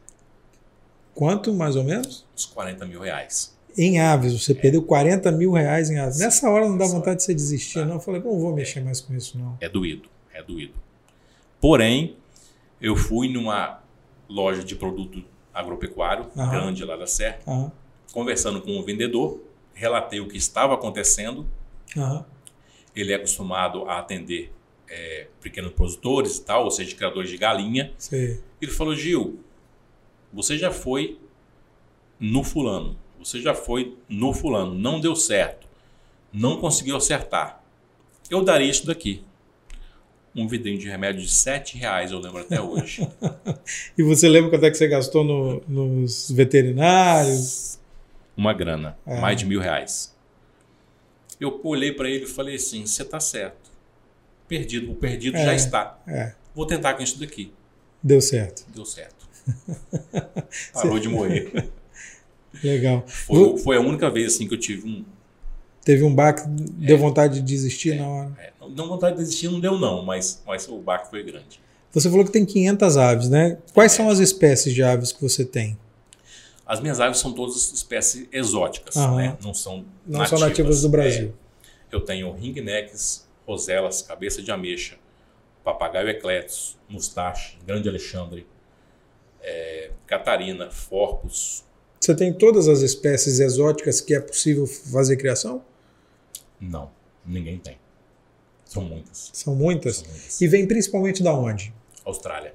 Quanto, 1.19 1.53
mais 1.53 1.75
ou 1.75 1.83
menos? 1.83 2.25
Uns 2.33 2.47
40 2.47 2.87
mil 2.87 3.01
reais. 3.01 3.53
Em 3.77 3.99
aves, 3.99 4.41
você 4.41 4.55
perdeu 4.55 4.81
40 4.85 5.33
mil 5.33 5.51
reais 5.51 5.91
em 5.91 5.99
aves. 5.99 6.21
Nessa 6.21 6.49
hora 6.49 6.69
não 6.69 6.79
dá 6.79 6.87
vontade 6.87 7.17
de 7.17 7.25
você 7.25 7.35
desistir, 7.35 7.81
Tá. 7.81 7.85
não. 7.87 7.95
Eu 7.95 8.01
falei, 8.01 8.23
não 8.23 8.39
vou 8.39 8.55
mexer 8.55 8.81
mais 8.85 9.01
com 9.01 9.13
isso, 9.17 9.37
não. 9.37 9.59
É 9.61 9.69
doído, 9.69 10.09
é 10.33 10.41
doído. 10.41 10.75
Porém, 11.61 12.17
eu 12.81 12.95
fui 12.95 13.29
numa 13.29 13.81
loja 14.29 14.63
de 14.63 14.77
produto 14.77 15.25
agropecuário, 15.53 16.27
Aham. 16.37 16.51
grande 16.53 16.85
lá 16.85 16.97
da 16.97 17.07
Serra, 17.09 17.41
Aham. 17.49 17.73
conversando 18.13 18.61
com 18.63 18.79
o 18.79 18.85
vendedor, 18.85 19.41
relatei 19.75 20.21
o 20.21 20.29
que 20.29 20.37
estava 20.37 20.75
acontecendo. 20.75 21.49
Aham. 21.97 22.25
Ele 22.95 23.13
é 23.13 23.17
acostumado 23.17 23.89
a 23.89 23.99
atender 23.99 24.53
é, 24.89 25.27
pequenos 25.41 25.73
produtores 25.73 26.37
e 26.37 26.45
tal, 26.45 26.63
ou 26.63 26.71
seja, 26.71 26.95
criadores 26.95 27.29
de 27.29 27.37
galinha. 27.37 27.93
Sei. 27.99 28.41
Ele 28.63 28.71
falou: 28.71 28.95
Gil, 28.95 29.41
você 30.33 30.59
já 30.59 30.71
foi 30.71 31.19
no 32.19 32.43
fulano, 32.43 32.97
você 33.19 33.41
já 33.41 33.55
foi 33.55 33.97
no 34.09 34.33
fulano, 34.33 34.75
não 34.75 35.01
deu 35.01 35.15
certo, 35.15 35.67
não 36.33 36.59
conseguiu 36.61 36.97
acertar. 36.97 37.63
Eu 38.31 38.45
daria 38.45 38.71
isso 38.71 38.87
daqui. 38.87 39.25
um 40.37 40.47
vidrinho 40.47 40.79
de 40.79 40.89
remédio 40.89 41.23
de 41.23 41.31
7 41.31 41.77
reais, 41.79 42.13
eu 42.13 42.19
lembro 42.19 42.41
até 42.41 42.61
hoje. 42.61 43.09
e 43.97 44.03
você 44.03 44.29
lembra 44.29 44.51
quanto 44.51 44.67
é 44.67 44.71
que 44.71 44.77
você 44.77 44.87
gastou 44.87 45.25
no, 45.25 45.63
nos 45.67 46.31
veterinários? 46.31 47.79
Uma 48.37 48.53
grana, 48.53 48.97
é. 49.05 49.21
mais 49.21 49.37
de 49.37 49.47
mil 49.47 49.61
reais. 49.61 50.15
Eu 51.41 51.61
olhei 51.65 51.93
para 51.93 52.09
ele 52.09 52.25
e 52.25 52.29
falei 52.29 52.57
assim: 52.57 52.87
você 52.87 53.03
está 53.03 53.19
certo. 53.19 53.71
Perdido, 54.47 54.93
o 54.93 54.95
perdido 54.95 55.37
é, 55.37 55.45
já 55.45 55.55
está. 55.55 55.99
É. 56.07 56.35
Vou 56.55 56.67
tentar 56.67 56.95
com 56.95 57.03
isso 57.03 57.19
daqui. 57.19 57.53
Deu 58.03 58.21
certo. 58.21 58.65
Deu 58.73 58.85
certo. 58.85 59.18
Parou 60.73 60.99
de 60.99 61.09
morrer. 61.09 61.71
Legal. 62.63 63.05
Foi, 63.07 63.59
foi, 63.59 63.77
a 63.77 63.81
única 63.81 64.11
vez 64.11 64.35
assim 64.35 64.49
que 64.49 64.55
eu 64.55 64.59
tive 64.59 64.89
um. 64.89 65.05
Teve 65.85 66.03
um 66.03 66.15
baque, 66.15 66.43
deu 66.47 66.97
é, 66.97 66.99
vontade 66.99 67.35
de 67.35 67.43
desistir 67.43 67.93
é, 67.93 67.97
na 67.97 68.09
hora? 68.09 68.33
É, 68.39 68.53
não, 68.75 68.89
vontade 68.89 69.17
de 69.17 69.23
desistir 69.23 69.49
não 69.49 69.61
deu, 69.61 69.79
não, 69.79 70.05
mas, 70.05 70.43
mas 70.47 70.69
o 70.69 70.79
baque 70.79 71.09
foi 71.09 71.23
grande. 71.23 71.61
Você 71.93 72.11
falou 72.11 72.25
que 72.25 72.33
tem 72.33 72.45
500 72.45 72.97
aves, 72.97 73.29
né? 73.29 73.59
Quais 73.73 73.93
é. 73.93 73.97
são 73.97 74.11
as 74.11 74.19
espécies 74.19 74.75
de 74.75 74.83
aves 74.83 75.13
que 75.13 75.23
você 75.23 75.45
tem? 75.45 75.79
As 76.67 76.81
minhas 76.81 77.01
aves 77.01 77.19
são 77.19 77.33
todas 77.33 77.73
espécies 77.73 78.29
exóticas, 78.31 78.95
né? 78.95 79.39
Não 79.43 79.55
são 79.55 79.87
não 80.07 80.19
nativas. 80.19 80.29
são 80.29 80.49
nativas 80.49 80.83
do 80.83 80.89
Brasil. 80.91 81.33
É, 81.91 81.97
eu 81.97 82.01
tenho 82.01 82.31
ringnecks, 82.33 83.27
roselas, 83.47 84.03
cabeça 84.03 84.43
de 84.43 84.51
ameixa, 84.51 84.97
papagaio 85.65 86.11
ecletos, 86.11 86.77
mustache, 86.89 87.57
grande 87.67 87.89
Alexandre, 87.89 88.47
é, 89.43 89.91
Catarina, 90.07 90.71
Forpus. 90.71 91.65
Você 92.01 92.15
tem 92.15 92.33
todas 92.33 92.69
as 92.69 92.81
espécies 92.81 93.41
exóticas 93.41 94.01
que 94.01 94.15
é 94.15 94.21
possível 94.21 94.67
fazer 94.67 95.17
criação? 95.17 95.63
Não, 96.61 96.91
ninguém 97.25 97.59
tem. 97.59 97.79
São 98.65 98.83
muitas. 98.83 99.31
São 99.33 99.55
muitas? 99.55 99.97
São 99.97 100.09
muitas. 100.09 100.41
E 100.41 100.47
vem 100.47 100.67
principalmente 100.67 101.23
da 101.23 101.33
onde? 101.33 101.73
Austrália. 102.05 102.55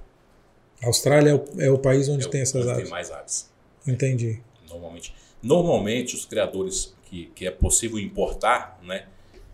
A 0.82 0.88
Austrália 0.88 1.32
é 1.32 1.34
o, 1.34 1.62
é 1.62 1.72
o 1.72 1.78
país 1.78 2.08
onde 2.10 2.28
é 2.28 2.30
tem 2.30 2.42
essas 2.42 2.68
aves? 2.68 2.84
Tem 2.84 2.92
mais 2.92 3.12
aves. 3.12 3.50
Entendi. 3.88 4.42
Normalmente, 4.70 5.14
normalmente 5.42 6.16
os 6.16 6.26
criadores 6.26 6.94
que, 7.06 7.28
que 7.36 7.48
é 7.48 7.52
possível 7.52 8.00
importar, 8.00 8.80
né? 8.84 9.08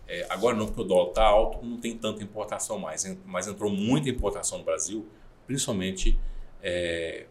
É, 0.08 0.26
agora 0.28 0.56
não, 0.56 0.66
porque 0.66 0.80
o 0.80 0.84
dólar 0.84 1.10
está 1.10 1.22
alto, 1.22 1.64
não 1.64 1.78
tem 1.78 1.96
tanta 1.96 2.22
importação 2.22 2.78
mais. 2.78 3.04
Mas 3.24 3.46
entrou 3.46 3.70
muita 3.70 4.08
importação 4.08 4.58
no 4.58 4.64
Brasil, 4.64 5.06
principalmente 5.46 6.18
é, 6.62 7.24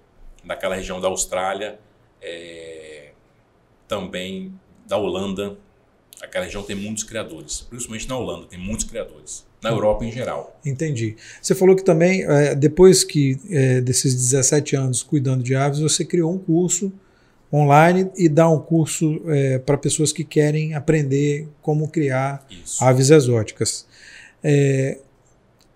naquela 0.43 0.75
região 0.75 0.99
da 0.99 1.07
Austrália, 1.07 1.79
é, 2.21 3.11
também 3.87 4.53
da 4.87 4.97
Holanda. 4.97 5.57
Aquela 6.21 6.45
região 6.45 6.63
tem 6.63 6.75
muitos 6.75 7.03
criadores, 7.03 7.61
principalmente 7.61 8.07
na 8.07 8.17
Holanda, 8.17 8.47
tem 8.47 8.59
muitos 8.59 8.85
criadores. 8.85 9.47
Na 9.61 9.71
Europa 9.71 10.05
em 10.05 10.11
geral. 10.11 10.57
Entendi. 10.65 11.17
Você 11.41 11.53
falou 11.53 11.75
que 11.75 11.83
também, 11.83 12.23
é, 12.23 12.55
depois 12.55 13.03
que 13.03 13.37
é, 13.49 13.81
desses 13.81 14.15
17 14.15 14.75
anos 14.77 15.03
cuidando 15.03 15.43
de 15.43 15.53
aves, 15.53 15.79
você 15.79 16.05
criou 16.05 16.31
um 16.31 16.37
curso 16.37 16.93
online 17.51 18.09
e 18.15 18.29
dá 18.29 18.49
um 18.49 18.59
curso 18.59 19.21
é, 19.27 19.59
para 19.59 19.77
pessoas 19.77 20.13
que 20.13 20.23
querem 20.23 20.75
aprender 20.75 21.47
como 21.61 21.89
criar 21.89 22.45
Isso. 22.49 22.81
aves 22.83 23.09
exóticas. 23.09 23.85
É, 24.41 24.99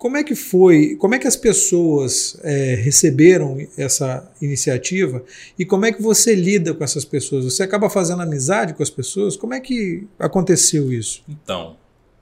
como 0.04 0.18
é 0.18 0.24
que 0.24 0.36
foi, 0.36 0.98
como 0.98 1.16
é 1.16 1.18
que 1.18 1.30
as 1.30 1.38
pessoas 1.38 2.38
é, 2.44 2.76
receberam 2.76 3.58
essa 3.78 4.30
iniciativa 4.42 5.24
e 5.58 5.66
como 5.66 5.86
é 5.86 5.94
que 5.94 6.02
você 6.02 6.36
lida 6.36 6.74
com 6.74 6.84
essas 6.84 7.06
pessoas? 7.06 7.46
Você 7.46 7.64
acaba 7.64 7.90
fazendo 7.90 8.22
amizade 8.22 8.74
com 8.74 8.84
as 8.84 8.90
pessoas? 8.90 9.38
Como 9.38 9.54
é 9.54 9.62
que 9.62 10.06
aconteceu 10.20 10.92
isso? 10.92 11.24
Então, 11.26 11.78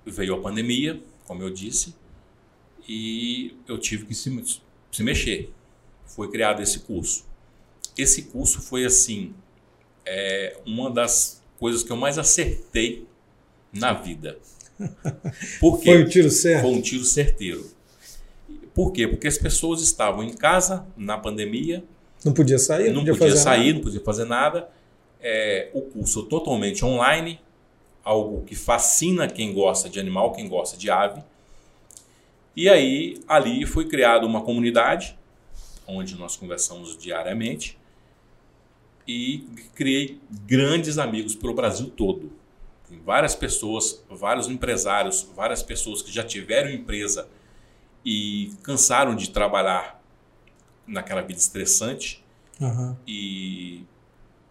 veio 0.06 0.36
a 0.36 0.39
pandemia, 0.39 1.02
como 1.26 1.41
eu 1.41 1.50
disse, 1.50 1.96
e 2.88 3.56
eu 3.67 3.80
tive 3.80 4.06
que 4.06 4.13
se, 4.13 4.30
se 4.91 5.02
mexer. 5.02 5.52
Foi 6.06 6.30
criado 6.30 6.62
esse 6.62 6.82
curso. 6.82 7.26
Esse 7.98 8.22
curso 8.22 8.62
foi 8.62 8.86
assim, 8.86 9.34
é 10.06 10.56
uma 10.67 10.91
das 10.91 11.41
coisas 11.58 11.82
que 11.82 11.91
eu 11.91 11.98
mais 11.98 12.20
acertei 12.20 13.08
na 13.74 13.91
vida. 13.91 14.38
Por 15.60 15.82
Foi 15.84 16.04
um 16.04 16.08
tiro 16.08 16.30
certo? 16.30 16.62
Foi 16.62 16.72
um 16.72 16.82
tiro 16.82 17.04
certeiro. 17.04 17.65
Por 18.74 18.91
quê? 18.91 19.08
Porque 19.08 19.28
as 19.28 19.38
pessoas 19.38 19.82
estavam 19.82 20.24
em 20.24 20.34
casa 20.34 20.86
na 20.96 21.17
pandemia. 21.17 21.84
Não 22.24 22.34
podia 22.34 22.58
sair, 22.58 22.91
não, 22.91 23.00
podia, 23.02 23.15
podia 23.15 23.36
sair, 23.36 23.67
nada. 23.67 23.74
não 23.74 23.82
podia 23.82 24.02
fazer 24.02 24.26
nada. 24.26 24.70
É, 25.22 25.70
o 25.74 25.82
curso 25.82 26.24
totalmente 26.24 26.84
online, 26.86 27.39
algo 28.04 28.44
que 28.46 28.56
fascina 28.56 29.28
quem 29.28 29.54
gosta 29.54 29.89
de 29.89 30.00
animal, 30.00 30.32
quem 30.32 30.48
gosta 30.48 30.78
de 30.78 30.89
ave. 30.89 31.22
E 32.56 32.70
aí, 32.70 33.20
ali 33.28 33.65
foi 33.65 33.88
criada 33.88 34.26
uma 34.26 34.41
comunidade, 34.41 35.17
onde 35.88 36.15
nós 36.15 36.36
conversamos 36.36 36.98
diariamente, 36.98 37.78
e 39.08 39.46
criei 39.76 40.20
grandes 40.46 40.98
amigos 40.98 41.36
pelo 41.36 41.54
Brasil 41.54 41.88
todo. 41.89 42.32
Tem 42.92 43.00
várias 43.00 43.34
pessoas, 43.34 44.04
vários 44.10 44.50
empresários, 44.50 45.26
várias 45.34 45.64
pessoas 45.64 46.02
que 46.02 46.12
já 46.12 46.26
tiveram 46.26 46.70
empresa 46.70 47.26
e 48.04 48.52
cansaram 48.64 49.16
de 49.16 49.30
trabalhar 49.30 50.04
naquela 50.86 51.22
vida 51.22 51.40
estressante. 51.40 52.22
Uhum. 52.60 52.94
E 53.08 53.86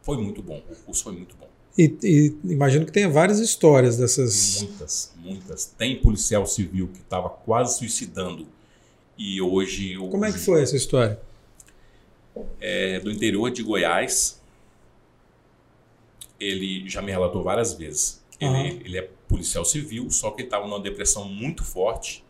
foi 0.02 0.16
muito 0.16 0.40
bom. 0.40 0.62
O 0.70 0.74
curso 0.74 1.04
foi 1.04 1.12
muito 1.12 1.36
bom. 1.36 1.50
E, 1.76 1.94
e, 2.02 2.36
imagino 2.50 2.86
que 2.86 2.92
tenha 2.92 3.10
várias 3.10 3.40
histórias 3.40 3.98
dessas. 3.98 4.62
Muitas, 4.62 5.14
muitas. 5.18 5.66
Tem 5.66 6.00
policial 6.00 6.46
civil 6.46 6.88
que 6.88 7.00
estava 7.00 7.28
quase 7.28 7.76
suicidando 7.76 8.46
e 9.18 9.38
hoje. 9.42 9.98
Como 9.98 10.24
é 10.24 10.32
que 10.32 10.38
foi 10.38 10.62
essa 10.62 10.76
história? 10.76 11.20
É 12.58 12.98
do 13.00 13.10
interior 13.10 13.50
de 13.50 13.62
Goiás. 13.62 14.40
Ele 16.40 16.88
já 16.88 17.02
me 17.02 17.12
relatou 17.12 17.42
várias 17.42 17.74
vezes. 17.74 18.19
Ele, 18.40 18.50
uhum. 18.50 18.80
ele 18.84 18.98
é 18.98 19.10
policial 19.28 19.64
civil, 19.64 20.10
só 20.10 20.30
que 20.30 20.42
ele 20.42 20.48
estava 20.48 20.66
numa 20.66 20.80
depressão 20.80 21.28
muito 21.28 21.62
forte 21.62 22.24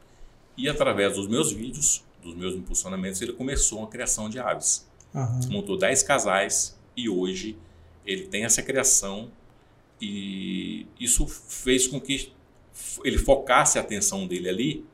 e 0.57 0.69
através 0.69 1.15
dos 1.15 1.27
meus 1.27 1.53
vídeos, 1.53 2.05
dos 2.23 2.35
meus 2.35 2.55
impulsionamentos, 2.55 3.23
ele 3.23 3.33
começou 3.33 3.79
uma 3.79 3.89
criação 3.89 4.29
de 4.29 4.39
aves. 4.39 4.87
Uhum. 5.15 5.41
Montou 5.51 5.79
10 5.79 6.03
casais 6.03 6.79
e 6.97 7.09
hoje 7.09 7.57
ele 8.05 8.27
tem 8.27 8.45
essa 8.45 8.63
criação 8.63 9.31
e 10.01 10.87
isso 10.99 11.27
fez 11.27 11.87
com 11.87 12.01
que 12.01 12.33
ele 13.05 13.19
focasse 13.19 13.79
a 13.79 13.81
atenção 13.81 14.27
dele 14.27 14.49
ali 14.49 14.85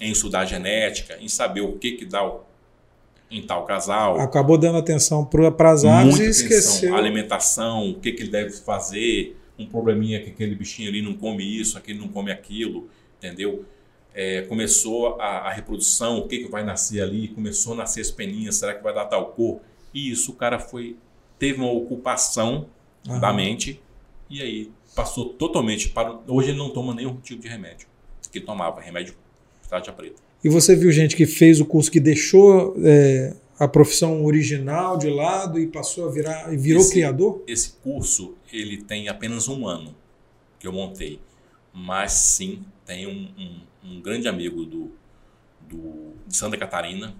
em 0.00 0.12
estudar 0.12 0.44
genética, 0.44 1.16
em 1.20 1.28
saber 1.28 1.60
o 1.60 1.72
que 1.72 1.92
que 1.92 2.04
dá 2.04 2.22
em 3.30 3.42
tal 3.42 3.64
casal. 3.64 4.18
Acabou 4.20 4.58
dando 4.58 4.78
atenção 4.78 5.24
para 5.24 5.72
as 5.72 5.84
aves 5.84 6.16
Muita 6.16 6.24
e 6.24 6.28
esqueceu. 6.28 6.94
Alimentação, 6.96 7.90
o 7.90 8.00
que, 8.00 8.12
que 8.12 8.22
ele 8.22 8.30
deve 8.30 8.52
fazer, 8.52 9.36
um 9.60 9.66
probleminha 9.66 10.22
que 10.22 10.30
aquele 10.30 10.54
bichinho 10.54 10.88
ali 10.88 11.02
não 11.02 11.14
come 11.14 11.44
isso, 11.44 11.76
aquele 11.78 11.98
não 11.98 12.08
come 12.08 12.32
aquilo, 12.32 12.88
entendeu? 13.18 13.64
é, 14.14 14.42
começou 14.42 15.20
a, 15.20 15.48
a, 15.48 15.52
reprodução, 15.52 16.18
o 16.18 16.28
que, 16.28 16.38
que 16.38 16.50
vai 16.50 16.64
nascer 16.64 17.00
ali, 17.00 17.28
começou 17.28 17.74
a 17.74 17.76
nascer 17.76 18.00
as 18.00 18.10
peninhas, 18.10 18.56
será 18.56 18.74
que 18.74 18.82
vai 18.82 18.92
dar 18.92 19.06
tal 19.06 19.26
cor? 19.32 19.60
E 19.94 20.10
isso 20.10 20.32
o 20.32 20.34
cara 20.34 20.58
foi 20.58 20.96
teve 21.38 21.60
uma 21.60 21.72
ocupação 21.72 22.66
uhum. 23.08 23.18
da 23.18 23.32
mente 23.32 23.80
e 24.28 24.42
aí 24.42 24.70
passou 24.94 25.30
totalmente 25.30 25.88
para. 25.88 26.18
Hoje 26.28 26.50
ele 26.50 26.58
não 26.58 26.70
toma 26.70 26.94
nenhum 26.94 27.16
tipo 27.16 27.40
de 27.40 27.48
remédio 27.48 27.88
que 28.30 28.40
tomava, 28.40 28.80
remédio 28.80 29.14
tarja 29.68 29.92
preta. 29.92 30.16
E 30.42 30.48
você 30.48 30.74
viu 30.74 30.90
gente 30.90 31.16
que 31.16 31.26
fez 31.26 31.60
o 31.60 31.64
curso 31.64 31.90
que 31.90 32.00
deixou 32.00 32.74
é, 32.84 33.34
a 33.60 33.68
profissão 33.68 34.24
original 34.24 34.96
de 34.96 35.08
lado 35.08 35.60
e 35.60 35.68
passou 35.68 36.08
a 36.08 36.10
virar 36.10 36.52
e 36.52 36.56
virou 36.56 36.82
esse, 36.82 36.92
criador? 36.92 37.44
Esse 37.46 37.74
curso 37.82 38.34
ele 38.52 38.78
tem 38.78 39.08
apenas 39.08 39.46
um 39.46 39.68
ano 39.68 39.94
que 40.58 40.66
eu 40.66 40.72
montei, 40.72 41.20
mas 41.72 42.12
sim 42.12 42.64
tem 42.84 43.06
um, 43.06 43.28
um 43.38 43.70
um 43.82 44.00
grande 44.00 44.28
amigo 44.28 44.64
do, 44.64 44.90
do, 45.68 46.12
de 46.26 46.36
Santa 46.36 46.56
Catarina, 46.56 47.14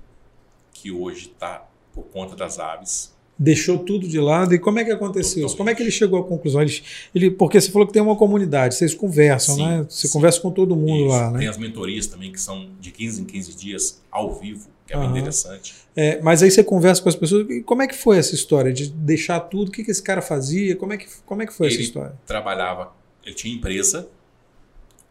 que 0.72 0.90
hoje 0.90 1.26
está 1.32 1.66
por 1.92 2.04
conta 2.04 2.36
das 2.36 2.58
aves. 2.58 3.14
Deixou 3.38 3.78
tudo 3.78 4.06
de 4.06 4.20
lado. 4.20 4.54
E 4.54 4.58
como 4.58 4.78
é 4.78 4.84
que 4.84 4.90
aconteceu 4.90 5.46
isso? 5.46 5.56
Como 5.56 5.70
é 5.70 5.74
que 5.74 5.82
ele 5.82 5.90
chegou 5.90 6.20
à 6.20 6.24
conclusão? 6.24 6.60
Ele, 6.60 6.82
ele, 7.14 7.30
porque 7.30 7.58
você 7.58 7.70
falou 7.70 7.86
que 7.86 7.92
tem 7.92 8.02
uma 8.02 8.16
comunidade, 8.16 8.74
vocês 8.74 8.94
conversam, 8.94 9.54
sim, 9.54 9.66
né? 9.66 9.86
Você 9.88 10.06
sim. 10.06 10.12
conversa 10.12 10.40
com 10.40 10.50
todo 10.50 10.76
mundo 10.76 11.04
isso. 11.04 11.08
lá, 11.08 11.30
né? 11.30 11.38
Tem 11.38 11.48
as 11.48 11.56
mentorias 11.56 12.06
também, 12.06 12.30
que 12.30 12.40
são 12.40 12.68
de 12.78 12.90
15 12.90 13.22
em 13.22 13.24
15 13.24 13.56
dias, 13.56 14.02
ao 14.10 14.34
vivo, 14.34 14.68
é 14.90 14.98
bem 14.98 15.10
interessante. 15.10 15.74
É, 15.96 16.20
mas 16.20 16.42
aí 16.42 16.50
você 16.50 16.62
conversa 16.62 17.02
com 17.02 17.08
as 17.08 17.16
pessoas. 17.16 17.48
E 17.50 17.62
como 17.62 17.82
é 17.82 17.86
que 17.86 17.94
foi 17.94 18.18
essa 18.18 18.34
história 18.34 18.72
de 18.72 18.90
deixar 18.90 19.40
tudo? 19.40 19.68
O 19.68 19.72
que, 19.72 19.84
que 19.84 19.90
esse 19.90 20.02
cara 20.02 20.22
fazia? 20.22 20.76
Como 20.76 20.92
é 20.92 20.96
que, 20.96 21.06
como 21.24 21.42
é 21.42 21.46
que 21.46 21.52
foi 21.52 21.66
ele 21.66 21.74
essa 21.74 21.82
história? 21.82 22.14
trabalhava, 22.26 22.92
ele 23.24 23.34
tinha 23.34 23.54
empresa, 23.54 24.08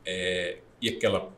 é, 0.06 0.58
e 0.82 0.90
aquela 0.90 1.30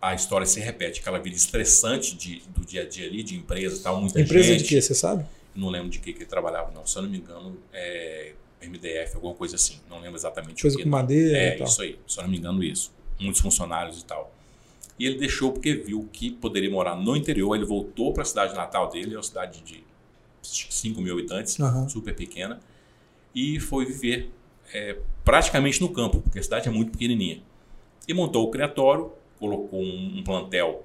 a 0.00 0.14
história 0.14 0.46
se 0.46 0.58
repete, 0.60 1.00
aquela 1.00 1.18
vida 1.18 1.36
estressante 1.36 2.16
de, 2.16 2.42
do 2.56 2.64
dia 2.64 2.82
a 2.82 2.88
dia 2.88 3.06
ali, 3.06 3.22
de 3.22 3.36
empresa 3.36 3.82
tal, 3.82 4.00
muita 4.00 4.18
empresa 4.20 4.44
gente. 4.44 4.54
Empresa 4.54 4.64
de 4.64 4.74
quê, 4.76 4.80
você 4.80 4.94
sabe? 4.94 5.26
Não 5.54 5.68
lembro 5.68 5.90
de 5.90 5.98
que, 5.98 6.12
que 6.12 6.20
ele 6.20 6.26
trabalhava, 6.26 6.70
não. 6.70 6.86
Se 6.86 6.96
eu 6.96 7.02
não 7.02 7.10
me 7.10 7.18
engano, 7.18 7.58
é 7.72 8.32
MDF, 8.62 9.16
alguma 9.16 9.34
coisa 9.34 9.56
assim. 9.56 9.78
Não 9.88 10.00
lembro 10.00 10.16
exatamente 10.16 10.62
coisa 10.62 10.76
o 10.76 10.78
que. 10.78 10.84
com 10.84 10.90
madeira 10.90 11.36
É, 11.36 11.62
isso 11.62 11.82
aí. 11.82 11.98
Se 12.06 12.18
eu 12.18 12.22
não 12.22 12.30
me 12.30 12.38
engano, 12.38 12.62
isso. 12.62 12.92
Muitos 13.18 13.40
funcionários 13.40 14.00
e 14.00 14.04
tal. 14.04 14.32
E 15.00 15.06
ele 15.06 15.18
deixou 15.18 15.50
porque 15.50 15.72
viu 15.72 16.06
que 16.12 16.30
poderia 16.30 16.70
morar 16.70 16.94
no 16.94 17.16
interior. 17.16 17.56
Ele 17.56 17.64
voltou 17.64 18.12
para 18.12 18.22
a 18.22 18.26
cidade 18.26 18.54
natal 18.54 18.90
dele, 18.90 19.14
é 19.14 19.16
uma 19.16 19.22
cidade 19.22 19.62
de 19.62 19.82
5 20.42 21.00
mil 21.00 21.14
habitantes, 21.14 21.58
uhum. 21.58 21.88
super 21.88 22.14
pequena, 22.14 22.60
e 23.34 23.58
foi 23.58 23.86
viver 23.86 24.30
é, 24.74 24.98
praticamente 25.24 25.80
no 25.80 25.88
campo, 25.88 26.20
porque 26.20 26.38
a 26.38 26.42
cidade 26.42 26.68
é 26.68 26.70
muito 26.70 26.92
pequenininha. 26.92 27.42
E 28.06 28.12
montou 28.12 28.46
o 28.46 28.50
criatório, 28.50 29.10
colocou 29.38 29.80
um, 29.80 30.18
um 30.18 30.22
plantel. 30.22 30.84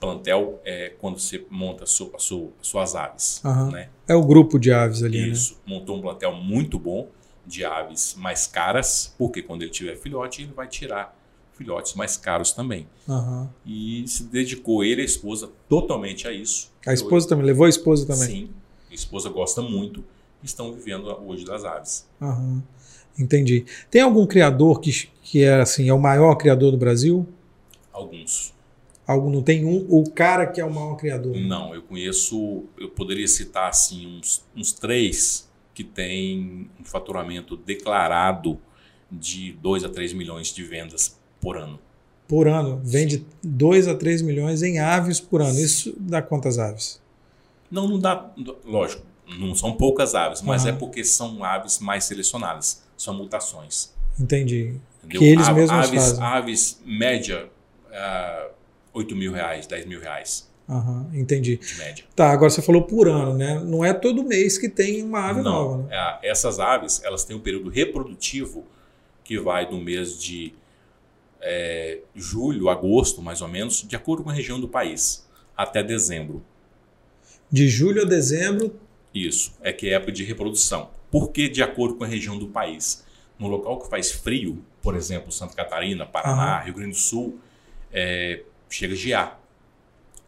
Plantel 0.00 0.60
é 0.64 0.94
quando 0.98 1.20
você 1.20 1.46
monta 1.48 1.86
su, 1.86 2.12
su, 2.18 2.50
suas 2.60 2.96
aves. 2.96 3.40
Uhum. 3.44 3.70
Né? 3.70 3.90
É 4.08 4.14
o 4.16 4.24
grupo 4.24 4.58
de 4.58 4.72
aves 4.72 5.04
ali. 5.04 5.30
Isso. 5.30 5.54
Né? 5.54 5.60
Montou 5.66 5.96
um 5.96 6.00
plantel 6.00 6.34
muito 6.34 6.80
bom 6.80 7.08
de 7.46 7.64
aves 7.64 8.16
mais 8.18 8.44
caras, 8.44 9.14
porque 9.16 9.40
quando 9.40 9.62
ele 9.62 9.70
tiver 9.70 9.94
filhote, 9.94 10.42
ele 10.42 10.52
vai 10.52 10.66
tirar 10.66 11.16
filhotes 11.62 11.94
mais 11.94 12.16
caros 12.16 12.52
também. 12.52 12.86
Uhum. 13.08 13.48
E 13.64 14.04
se 14.06 14.24
dedicou 14.24 14.84
ele 14.84 15.00
e 15.00 15.04
a 15.04 15.06
esposa 15.06 15.50
totalmente 15.68 16.26
a 16.26 16.32
isso. 16.32 16.70
A 16.86 16.92
esposa 16.92 17.28
também, 17.28 17.46
levou 17.46 17.66
a 17.66 17.68
esposa 17.68 18.06
também? 18.06 18.26
Sim, 18.26 18.50
a 18.90 18.94
esposa 18.94 19.30
gosta 19.30 19.62
muito. 19.62 20.04
Estão 20.42 20.72
vivendo 20.72 21.06
hoje 21.24 21.44
das 21.44 21.64
aves. 21.64 22.04
Uhum. 22.20 22.60
Entendi. 23.16 23.64
Tem 23.88 24.02
algum 24.02 24.26
criador 24.26 24.80
que, 24.80 25.08
que 25.22 25.44
é 25.44 25.60
assim, 25.60 25.88
é 25.88 25.94
o 25.94 26.00
maior 26.00 26.34
criador 26.34 26.72
do 26.72 26.76
Brasil? 26.76 27.28
Alguns. 27.92 28.52
Algo 29.06 29.30
não 29.30 29.42
tem 29.42 29.64
um, 29.64 29.86
o 29.88 30.10
cara 30.10 30.46
que 30.46 30.60
é 30.60 30.64
o 30.64 30.72
maior 30.72 30.96
criador? 30.96 31.36
Não, 31.36 31.74
eu 31.74 31.82
conheço, 31.82 32.64
eu 32.78 32.88
poderia 32.88 33.28
citar 33.28 33.68
assim 33.68 34.18
uns, 34.18 34.44
uns 34.56 34.72
três 34.72 35.48
que 35.74 35.84
têm 35.84 36.68
um 36.80 36.84
faturamento 36.84 37.56
declarado 37.56 38.58
de 39.10 39.52
2 39.52 39.84
a 39.84 39.88
3 39.88 40.12
milhões 40.12 40.52
de 40.52 40.64
vendas 40.64 41.20
por 41.42 41.58
ano. 41.58 41.78
Por 42.28 42.48
ano. 42.48 42.80
Vende 42.82 43.26
2 43.42 43.88
a 43.88 43.94
3 43.94 44.22
milhões 44.22 44.62
em 44.62 44.78
aves 44.78 45.20
por 45.20 45.42
ano. 45.42 45.58
Isso 45.58 45.94
dá 45.98 46.22
quantas 46.22 46.58
aves? 46.58 47.02
Não, 47.70 47.88
não 47.88 47.98
dá. 47.98 48.30
Lógico, 48.64 49.02
não 49.38 49.54
são 49.54 49.72
poucas 49.72 50.14
aves, 50.14 50.40
mas 50.40 50.62
uhum. 50.62 50.70
é 50.70 50.72
porque 50.72 51.04
são 51.04 51.44
aves 51.44 51.80
mais 51.80 52.04
selecionadas. 52.04 52.82
São 52.96 53.12
mutações. 53.12 53.92
Entendi. 54.18 54.76
Entendeu? 55.02 55.18
Que 55.18 55.24
eles 55.24 55.48
mesmos 55.48 55.70
aves, 55.70 56.04
fazem. 56.04 56.24
Aves 56.24 56.80
média, 56.86 57.44
uh, 57.44 57.92
ah, 57.92 58.48
8 58.94 59.16
mil 59.16 59.32
reais, 59.32 59.66
10 59.66 59.86
mil 59.86 60.00
reais. 60.00 60.48
Uhum, 60.68 61.10
entendi. 61.12 61.56
De 61.56 61.74
média. 61.76 62.04
Tá, 62.14 62.30
agora 62.30 62.48
você 62.48 62.62
falou 62.62 62.82
por 62.82 63.08
ano, 63.08 63.34
né? 63.34 63.60
Não 63.64 63.84
é 63.84 63.92
todo 63.92 64.22
mês 64.22 64.56
que 64.56 64.68
tem 64.68 65.02
uma 65.02 65.28
ave 65.28 65.42
não, 65.42 65.50
nova. 65.50 65.82
Né? 65.82 65.88
É, 66.22 66.30
essas 66.30 66.60
aves, 66.60 67.02
elas 67.02 67.24
têm 67.24 67.36
um 67.36 67.40
período 67.40 67.68
reprodutivo 67.68 68.64
que 69.24 69.38
vai 69.40 69.68
do 69.68 69.76
mês 69.76 70.18
de 70.22 70.54
é, 71.42 71.98
julho, 72.14 72.68
agosto, 72.68 73.20
mais 73.20 73.42
ou 73.42 73.48
menos, 73.48 73.82
de 73.86 73.96
acordo 73.96 74.22
com 74.22 74.30
a 74.30 74.32
região 74.32 74.60
do 74.60 74.68
país, 74.68 75.28
até 75.56 75.82
dezembro. 75.82 76.42
De 77.50 77.68
julho 77.68 78.02
a 78.02 78.04
dezembro? 78.04 78.74
Isso, 79.12 79.52
é 79.60 79.72
que 79.72 79.88
é 79.88 79.94
época 79.94 80.12
de 80.12 80.24
reprodução. 80.24 80.90
Por 81.10 81.30
que 81.30 81.48
de 81.48 81.62
acordo 81.62 81.96
com 81.96 82.04
a 82.04 82.06
região 82.06 82.38
do 82.38 82.46
país? 82.46 83.04
No 83.38 83.48
local 83.48 83.80
que 83.80 83.90
faz 83.90 84.10
frio, 84.10 84.64
por 84.80 84.96
exemplo, 84.96 85.30
Santa 85.30 85.54
Catarina, 85.54 86.06
Paraná, 86.06 86.58
uhum. 86.58 86.64
Rio 86.64 86.74
Grande 86.74 86.92
do 86.92 86.98
Sul, 86.98 87.38
é, 87.92 88.42
chega 88.70 88.94
a 88.94 88.96
gear. 88.96 89.40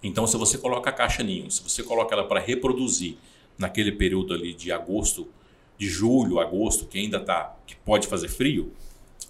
Então, 0.02 0.26
se 0.26 0.36
você 0.36 0.58
coloca 0.58 0.90
a 0.90 0.92
caixa 0.92 1.22
ninho, 1.22 1.50
se 1.50 1.62
você 1.62 1.82
coloca 1.82 2.14
ela 2.14 2.28
para 2.28 2.40
reproduzir 2.40 3.16
naquele 3.56 3.92
período 3.92 4.34
ali 4.34 4.52
de 4.52 4.70
agosto, 4.70 5.28
de 5.78 5.88
julho, 5.88 6.38
agosto, 6.38 6.86
que 6.86 6.98
ainda 6.98 7.18
tá, 7.18 7.56
que 7.66 7.74
pode 7.76 8.06
fazer 8.06 8.28
frio, 8.28 8.72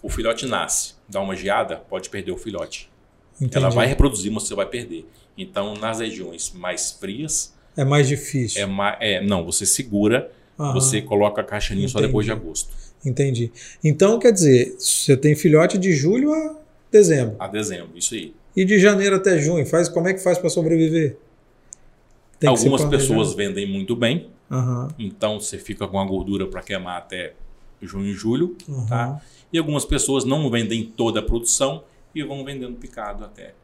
o 0.02 0.08
filhote 0.08 0.46
nasce, 0.46 0.93
dá 1.08 1.20
uma 1.20 1.36
geada, 1.36 1.76
pode 1.76 2.08
perder 2.10 2.32
o 2.32 2.36
filhote. 2.36 2.90
Entendi. 3.36 3.56
Ela 3.56 3.68
vai 3.68 3.86
reproduzir, 3.86 4.30
mas 4.30 4.44
você 4.44 4.54
vai 4.54 4.66
perder. 4.66 5.06
Então, 5.36 5.74
nas 5.74 6.00
regiões 6.00 6.52
mais 6.54 6.92
frias. 6.92 7.54
É 7.76 7.84
mais 7.84 8.06
difícil. 8.06 8.62
É, 9.00 9.14
é 9.14 9.20
não, 9.20 9.44
você 9.44 9.66
segura, 9.66 10.30
você 10.56 11.02
coloca 11.02 11.40
a 11.40 11.44
caixa 11.44 11.74
ninho 11.74 11.88
só 11.88 12.00
depois 12.00 12.24
de 12.24 12.32
agosto. 12.32 12.72
Entendi. 13.04 13.52
Então, 13.82 14.18
quer 14.18 14.32
dizer, 14.32 14.76
você 14.78 15.16
tem 15.16 15.34
filhote 15.34 15.76
de 15.76 15.92
julho 15.92 16.32
a 16.32 16.56
dezembro. 16.90 17.36
A 17.38 17.48
dezembro, 17.48 17.98
isso 17.98 18.14
aí. 18.14 18.32
E 18.56 18.64
de 18.64 18.78
janeiro 18.78 19.16
até 19.16 19.38
junho, 19.38 19.66
faz, 19.66 19.88
como 19.88 20.08
é 20.08 20.14
que 20.14 20.22
faz 20.22 20.38
para 20.38 20.48
sobreviver? 20.48 21.16
Tem 22.38 22.48
Algumas 22.48 22.84
pessoas 22.84 23.34
vendem 23.34 23.66
muito 23.66 23.96
bem, 23.96 24.28
uhum. 24.50 24.88
então 24.98 25.40
você 25.40 25.58
fica 25.58 25.88
com 25.88 25.98
a 25.98 26.04
gordura 26.04 26.46
para 26.46 26.62
queimar 26.62 26.98
até 26.98 27.32
junho 27.86 28.08
e 28.08 28.14
julho. 28.14 28.56
Uhum. 28.68 28.86
Tá? 28.86 29.20
E 29.52 29.58
algumas 29.58 29.84
pessoas 29.84 30.24
não 30.24 30.50
vendem 30.50 30.84
toda 30.84 31.20
a 31.20 31.22
produção 31.22 31.84
e 32.14 32.22
vão 32.22 32.44
vendendo 32.44 32.76
picado 32.76 33.24
até. 33.24 33.54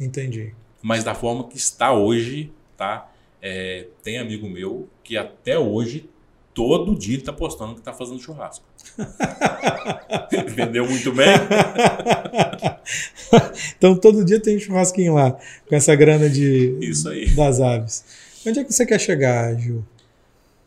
Entendi. 0.00 0.54
Mas 0.82 1.04
da 1.04 1.14
forma 1.14 1.48
que 1.48 1.56
está 1.56 1.92
hoje, 1.92 2.52
tá? 2.76 3.10
É, 3.40 3.86
tem 4.02 4.18
amigo 4.18 4.48
meu 4.48 4.88
que 5.02 5.16
até 5.16 5.58
hoje 5.58 6.08
todo 6.54 6.96
dia 6.96 7.14
ele 7.14 7.22
está 7.22 7.32
postando 7.32 7.74
que 7.74 7.80
está 7.80 7.92
fazendo 7.92 8.20
churrasco. 8.20 8.64
Vendeu 10.54 10.88
muito 10.88 11.12
bem. 11.12 11.28
então 13.76 13.96
todo 13.96 14.24
dia 14.24 14.40
tem 14.40 14.58
churrasquinho 14.58 15.14
lá, 15.14 15.32
com 15.68 15.74
essa 15.74 15.94
grana 15.94 16.30
de, 16.30 16.78
Isso 16.80 17.08
aí. 17.08 17.28
das 17.30 17.60
aves. 17.60 18.04
Onde 18.46 18.60
é 18.60 18.64
que 18.64 18.72
você 18.72 18.86
quer 18.86 19.00
chegar, 19.00 19.54
Gil? 19.56 19.84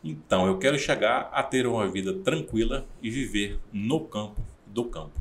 Então, 0.02 0.46
eu 0.46 0.58
quero 0.58 0.78
chegar 0.78 1.30
a 1.32 1.42
ter 1.42 1.66
uma 1.66 1.88
vida 1.88 2.14
tranquila 2.14 2.86
e 3.02 3.10
viver 3.10 3.58
no 3.72 4.00
campo 4.00 4.40
do 4.66 4.84
campo. 4.84 5.18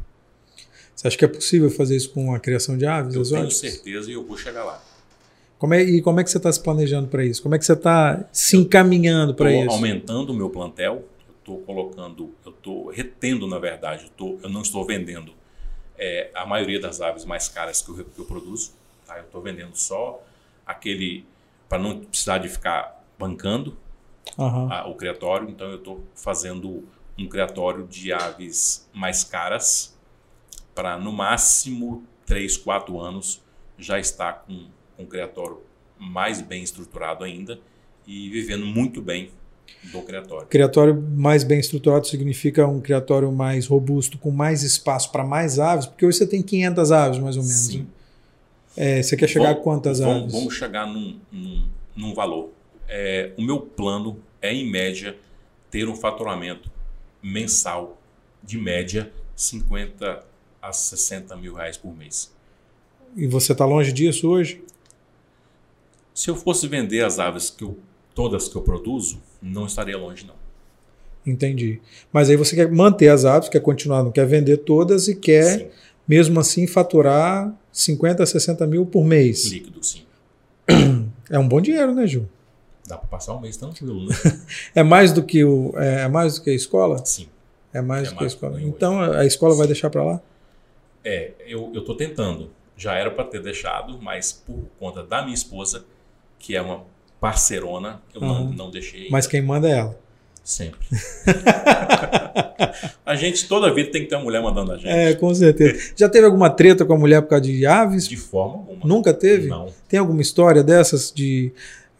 Você 0.95 1.07
acha 1.07 1.17
que 1.17 1.25
é 1.25 1.27
possível 1.27 1.69
fazer 1.69 1.95
isso 1.95 2.11
com 2.11 2.33
a 2.33 2.39
criação 2.39 2.77
de 2.77 2.85
aves? 2.85 3.15
Eu 3.15 3.23
tenho 3.23 3.51
certeza 3.51 4.09
e 4.09 4.13
eu 4.13 4.23
vou 4.23 4.37
chegar 4.37 4.63
lá. 4.63 4.83
Como 5.57 5.73
é, 5.73 5.81
e 5.81 6.01
como 6.01 6.19
é 6.19 6.23
que 6.23 6.29
você 6.29 6.37
está 6.37 6.51
se 6.51 6.61
planejando 6.61 7.07
para 7.07 7.25
isso? 7.25 7.41
Como 7.41 7.55
é 7.55 7.59
que 7.59 7.65
você 7.65 7.73
está 7.73 8.27
se 8.31 8.57
encaminhando 8.57 9.33
para 9.33 9.51
isso? 9.51 9.71
aumentando 9.71 10.31
o 10.31 10.35
meu 10.35 10.49
plantel, 10.49 11.03
eu 11.27 11.35
estou 11.39 11.59
colocando, 11.61 12.31
eu 12.45 12.51
estou 12.51 12.89
retendo, 12.89 13.47
na 13.47 13.57
verdade, 13.57 14.05
eu, 14.05 14.09
tô, 14.09 14.39
eu 14.43 14.49
não 14.49 14.61
estou 14.61 14.85
vendendo 14.85 15.33
é, 15.97 16.29
a 16.35 16.45
maioria 16.45 16.79
das 16.79 17.01
aves 17.01 17.25
mais 17.25 17.49
caras 17.49 17.81
que 17.81 17.89
eu, 17.89 18.05
que 18.05 18.19
eu 18.19 18.25
produzo. 18.25 18.71
Tá? 19.05 19.17
Eu 19.17 19.23
estou 19.23 19.41
vendendo 19.41 19.75
só 19.75 20.23
aquele, 20.65 21.25
para 21.67 21.79
não 21.79 21.99
precisar 21.99 22.37
de 22.37 22.49
ficar 22.49 23.03
bancando 23.17 23.75
uhum. 24.37 24.71
a, 24.71 24.87
o 24.87 24.95
criatório, 24.95 25.49
então 25.49 25.67
eu 25.67 25.77
estou 25.77 26.03
fazendo 26.15 26.83
um 27.17 27.27
criatório 27.27 27.87
de 27.87 28.13
aves 28.13 28.87
mais 28.93 29.23
caras 29.23 29.95
para 30.75 30.97
no 30.97 31.11
máximo 31.11 32.03
3, 32.25 32.57
4 32.57 32.99
anos 32.99 33.41
já 33.77 33.99
estar 33.99 34.45
com 34.45 34.67
um 34.99 35.05
criatório 35.05 35.59
mais 35.99 36.41
bem 36.41 36.63
estruturado 36.63 37.23
ainda 37.23 37.59
e 38.05 38.29
vivendo 38.29 38.65
muito 38.65 39.01
bem 39.01 39.31
do 39.91 40.01
criatório. 40.01 40.47
Criatório 40.47 41.01
mais 41.15 41.43
bem 41.43 41.59
estruturado 41.59 42.07
significa 42.07 42.67
um 42.67 42.79
criatório 42.79 43.31
mais 43.31 43.67
robusto, 43.67 44.17
com 44.17 44.31
mais 44.31 44.63
espaço 44.63 45.11
para 45.11 45.23
mais 45.23 45.59
aves, 45.59 45.85
porque 45.85 46.05
hoje 46.05 46.19
você 46.19 46.27
tem 46.27 46.41
500 46.41 46.91
aves 46.91 47.19
mais 47.19 47.37
ou 47.37 47.43
menos. 47.43 47.57
Sim. 47.57 47.79
Né? 47.79 47.85
É, 48.99 49.03
você 49.03 49.17
quer 49.17 49.27
chegar 49.27 49.47
vamos, 49.47 49.59
a 49.59 49.63
quantas 49.63 49.99
vamos, 49.99 50.23
aves? 50.23 50.33
Vamos 50.33 50.53
chegar 50.53 50.85
num, 50.85 51.19
num, 51.31 51.67
num 51.95 52.13
valor. 52.13 52.51
É, 52.87 53.33
o 53.37 53.41
meu 53.41 53.59
plano 53.59 54.19
é, 54.41 54.53
em 54.53 54.69
média, 54.69 55.17
ter 55.69 55.87
um 55.87 55.95
faturamento 55.95 56.71
mensal 57.21 58.01
de 58.43 58.57
média 58.57 59.11
50 59.35 60.25
a 60.61 60.73
60 60.73 61.35
mil 61.37 61.53
reais 61.55 61.77
por 61.77 61.95
mês. 61.95 62.33
E 63.15 63.27
você 63.27 63.51
está 63.51 63.65
longe 63.65 63.91
disso 63.91 64.29
hoje? 64.29 64.63
Se 66.13 66.29
eu 66.29 66.35
fosse 66.35 66.67
vender 66.67 67.03
as 67.03 67.19
aves 67.19 67.49
que 67.49 67.63
eu, 67.63 67.77
todas 68.15 68.47
que 68.47 68.55
eu 68.55 68.61
produzo, 68.61 69.21
não 69.41 69.65
estaria 69.65 69.97
longe, 69.97 70.25
não. 70.25 70.35
Entendi. 71.25 71.81
Mas 72.11 72.29
aí 72.29 72.35
você 72.35 72.55
quer 72.55 72.71
manter 72.71 73.09
as 73.09 73.25
aves, 73.25 73.49
quer 73.49 73.59
continuar, 73.59 74.03
não 74.03 74.11
quer 74.11 74.25
vender 74.25 74.57
todas 74.57 75.07
e 75.07 75.15
quer, 75.15 75.59
sim. 75.59 75.67
mesmo 76.07 76.39
assim, 76.39 76.65
faturar 76.65 77.53
50 77.71 78.23
a 78.23 78.25
60 78.25 78.65
mil 78.65 78.85
por 78.85 79.03
mês. 79.03 79.45
Líquido, 79.45 79.83
sim. 79.83 80.03
É 81.29 81.37
um 81.37 81.47
bom 81.47 81.59
dinheiro, 81.59 81.93
né, 81.93 82.07
Gil? 82.07 82.27
Dá 82.87 82.97
para 82.97 83.07
passar 83.07 83.35
um 83.35 83.41
mês 83.41 83.57
tranquilo, 83.57 84.07
né? 84.07 84.15
é 84.73 84.81
mais 84.81 85.11
do 85.11 85.21
que 85.21 85.43
o 85.43 85.73
é, 85.75 86.03
é 86.03 86.07
mais 86.07 86.35
do 86.35 86.43
que 86.43 86.49
a 86.49 86.53
escola? 86.53 87.05
Sim. 87.05 87.27
É 87.73 87.81
mais 87.81 88.07
é 88.07 88.11
do 88.11 88.15
mais 88.15 88.17
que 88.17 88.23
a 88.23 88.27
escola. 88.27 88.61
Então 88.61 88.99
a 88.99 89.25
escola 89.25 89.55
vai 89.55 89.67
deixar 89.67 89.89
para 89.89 90.03
lá? 90.03 90.21
É, 91.03 91.31
eu 91.45 91.71
estou 91.75 91.95
tentando. 91.95 92.49
Já 92.77 92.95
era 92.95 93.11
para 93.11 93.25
ter 93.25 93.41
deixado, 93.41 93.99
mas 94.01 94.31
por 94.31 94.63
conta 94.79 95.03
da 95.03 95.21
minha 95.21 95.33
esposa, 95.33 95.85
que 96.39 96.55
é 96.55 96.61
uma 96.61 96.83
parceirona, 97.19 98.01
eu 98.13 98.21
uhum. 98.21 98.27
não, 98.27 98.53
não 98.53 98.71
deixei. 98.71 99.09
Mas 99.09 99.27
quem 99.27 99.41
manda 99.41 99.67
é 99.67 99.79
ela. 99.79 99.99
Sempre. 100.43 100.79
a 103.05 103.15
gente 103.15 103.49
toda 103.49 103.73
vida 103.73 103.91
tem 103.91 104.03
que 104.03 104.07
ter 104.07 104.15
uma 104.15 104.23
mulher 104.23 104.41
mandando 104.41 104.71
a 104.71 104.77
gente. 104.77 104.87
É, 104.87 105.13
com 105.13 105.33
certeza. 105.35 105.91
Já 105.93 106.07
teve 106.07 106.25
alguma 106.25 106.49
treta 106.49 106.85
com 106.85 106.93
a 106.93 106.97
mulher 106.97 107.21
por 107.21 107.29
causa 107.29 107.43
de 107.43 107.65
aves? 107.65 108.07
De 108.07 108.15
forma 108.15 108.59
alguma. 108.59 108.79
Nunca 108.85 109.13
teve? 109.13 109.47
Não. 109.47 109.67
Tem 109.89 109.99
alguma 109.99 110.21
história 110.21 110.63
dessas 110.63 111.11
de, 111.13 111.51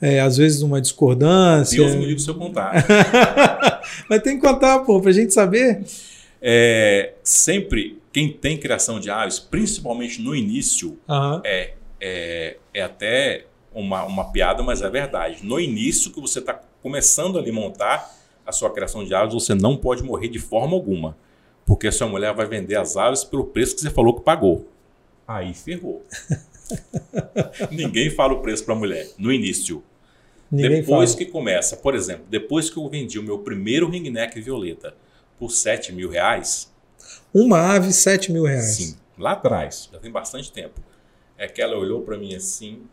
é, 0.02 0.20
às 0.20 0.38
vezes, 0.38 0.62
uma 0.62 0.80
discordância? 0.80 1.78
Deus 1.78 1.96
me 1.96 2.06
livre 2.06 2.22
se 2.22 2.30
eu 2.30 2.36
contar. 2.36 2.86
Mas 4.10 4.22
tem 4.22 4.40
que 4.40 4.46
contar, 4.46 4.80
pô, 4.80 5.02
pra 5.02 5.12
gente 5.12 5.34
saber. 5.34 5.84
É, 6.42 7.14
sempre, 7.24 8.00
quem 8.14 8.32
tem 8.32 8.58
criação 8.58 9.00
de 9.00 9.10
aves, 9.10 9.40
principalmente 9.40 10.22
no 10.22 10.36
início, 10.36 10.98
uhum. 11.08 11.42
é 11.44 11.74
é, 12.00 12.58
é 12.74 12.82
até 12.82 13.46
uma, 13.74 14.04
uma 14.04 14.32
piada, 14.32 14.64
mas 14.64 14.82
é 14.82 14.90
verdade. 14.90 15.46
No 15.46 15.60
início 15.60 16.12
que 16.12 16.22
você 16.22 16.40
está 16.40 16.60
começando 16.82 17.38
ali 17.38 17.52
montar 17.52 18.16
a 18.46 18.52
sua 18.52 18.70
criação 18.72 19.04
de 19.04 19.14
aves, 19.14 19.34
você 19.34 19.54
não 19.54 19.76
pode 19.76 20.04
morrer 20.04 20.30
de 20.30 20.40
forma 20.40 20.74
alguma. 20.74 21.18
Porque 21.66 21.88
a 21.88 21.92
sua 21.92 22.08
mulher 22.08 22.34
vai 22.34 22.46
vender 22.46 22.76
as 22.76 22.96
aves 22.96 23.24
pelo 23.24 23.46
preço 23.46 23.76
que 23.76 23.82
você 23.82 23.90
falou 23.90 24.14
que 24.14 24.22
pagou. 24.22 24.68
Aí 25.28 25.54
ferrou. 25.54 26.06
Ninguém 27.72 28.10
fala 28.10 28.34
o 28.34 28.42
preço 28.42 28.64
para 28.66 28.74
a 28.74 28.78
mulher 28.78 29.08
no 29.18 29.32
início. 29.32 29.84
Ninguém 30.52 30.82
depois 30.82 31.12
fala. 31.12 31.26
que 31.26 31.32
começa, 31.32 31.76
por 31.78 31.94
exemplo, 31.94 32.26
depois 32.30 32.70
que 32.70 32.78
eu 32.78 32.88
vendi 32.90 33.20
o 33.20 33.24
meu 33.24 33.40
primeiro 33.40 33.90
ringneck 33.90 34.40
violeta 34.40 34.96
por 35.38 35.52
7 35.52 35.92
mil 35.92 36.10
reais. 36.10 36.72
Uma 37.34 37.76
ave, 37.76 37.92
7 37.92 38.32
mil 38.32 38.44
reais. 38.44 38.76
Sim, 38.76 38.98
lá 39.18 39.34
atrás, 39.34 39.90
já 39.92 40.00
tem 40.00 40.12
bastante 40.12 40.52
tempo. 40.52 40.80
É 41.38 41.48
que 41.48 41.62
ela 41.62 41.78
olhou 41.78 42.02
para 42.02 42.18
mim 42.18 42.34
assim. 42.34 42.84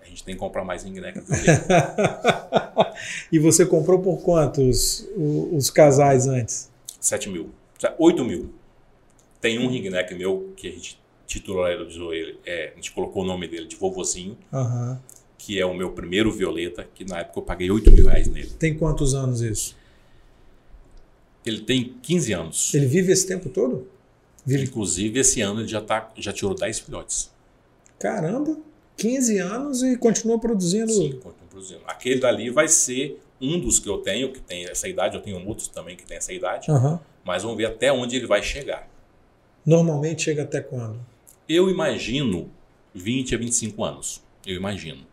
A 0.00 0.06
gente 0.06 0.22
tem 0.22 0.34
que 0.34 0.38
comprar 0.38 0.64
mais 0.64 0.84
ringneck 0.84 1.20
violeta. 1.20 2.94
e 3.32 3.38
você 3.38 3.66
comprou 3.66 4.00
por 4.00 4.22
quantos 4.22 5.06
os, 5.16 5.52
os 5.52 5.70
casais 5.70 6.26
antes? 6.26 6.70
7 7.00 7.28
mil. 7.28 7.50
8 7.98 8.24
mil. 8.24 8.54
Tem 9.40 9.58
um 9.58 9.68
ringneck 9.68 10.14
meu 10.14 10.52
que 10.56 10.68
a 10.68 10.70
gente 10.70 10.98
titularizou 11.26 12.12
ele, 12.12 12.38
é, 12.44 12.72
a 12.72 12.74
gente 12.76 12.92
colocou 12.92 13.22
o 13.22 13.26
nome 13.26 13.48
dele 13.48 13.66
de 13.66 13.76
vovozinho, 13.76 14.36
uhum. 14.52 14.96
que 15.38 15.58
é 15.58 15.66
o 15.66 15.74
meu 15.74 15.92
primeiro 15.92 16.30
violeta, 16.30 16.86
que 16.94 17.04
na 17.04 17.20
época 17.20 17.38
eu 17.38 17.42
paguei 17.42 17.70
8 17.70 17.90
mil 17.90 18.06
reais 18.06 18.28
nele. 18.28 18.50
Tem 18.58 18.74
quantos 18.74 19.14
anos 19.14 19.40
isso? 19.40 19.76
Ele 21.44 21.60
tem 21.60 21.94
15 22.02 22.32
anos. 22.32 22.74
Ele 22.74 22.86
vive 22.86 23.12
esse 23.12 23.26
tempo 23.26 23.48
todo? 23.48 23.86
Vive... 24.44 24.64
Inclusive, 24.64 25.20
esse 25.20 25.40
ano 25.40 25.60
ele 25.60 25.68
já, 25.68 25.80
tá, 25.80 26.10
já 26.16 26.32
tirou 26.32 26.54
10 26.54 26.80
filhotes. 26.80 27.30
Caramba! 27.98 28.56
15 28.96 29.38
anos 29.38 29.82
e 29.82 29.96
continua 29.96 30.38
produzindo. 30.38 30.92
Sim, 30.92 31.12
continua 31.12 31.48
produzindo. 31.50 31.80
Aquele 31.86 32.20
dali 32.20 32.50
vai 32.50 32.68
ser 32.68 33.20
um 33.40 33.58
dos 33.58 33.78
que 33.78 33.88
eu 33.88 33.98
tenho, 33.98 34.32
que 34.32 34.40
tem 34.40 34.66
essa 34.66 34.88
idade, 34.88 35.16
eu 35.16 35.22
tenho 35.22 35.44
outros 35.46 35.68
também 35.68 35.96
que 35.96 36.06
tem 36.06 36.16
essa 36.16 36.32
idade, 36.32 36.70
uhum. 36.70 36.98
mas 37.24 37.42
vamos 37.42 37.56
ver 37.56 37.66
até 37.66 37.92
onde 37.92 38.16
ele 38.16 38.26
vai 38.26 38.42
chegar. 38.42 38.88
Normalmente 39.66 40.22
chega 40.22 40.42
até 40.42 40.60
quando? 40.60 41.00
Eu 41.48 41.68
imagino 41.68 42.50
20 42.94 43.34
a 43.34 43.38
25 43.38 43.84
anos. 43.84 44.22
Eu 44.46 44.56
imagino. 44.56 45.04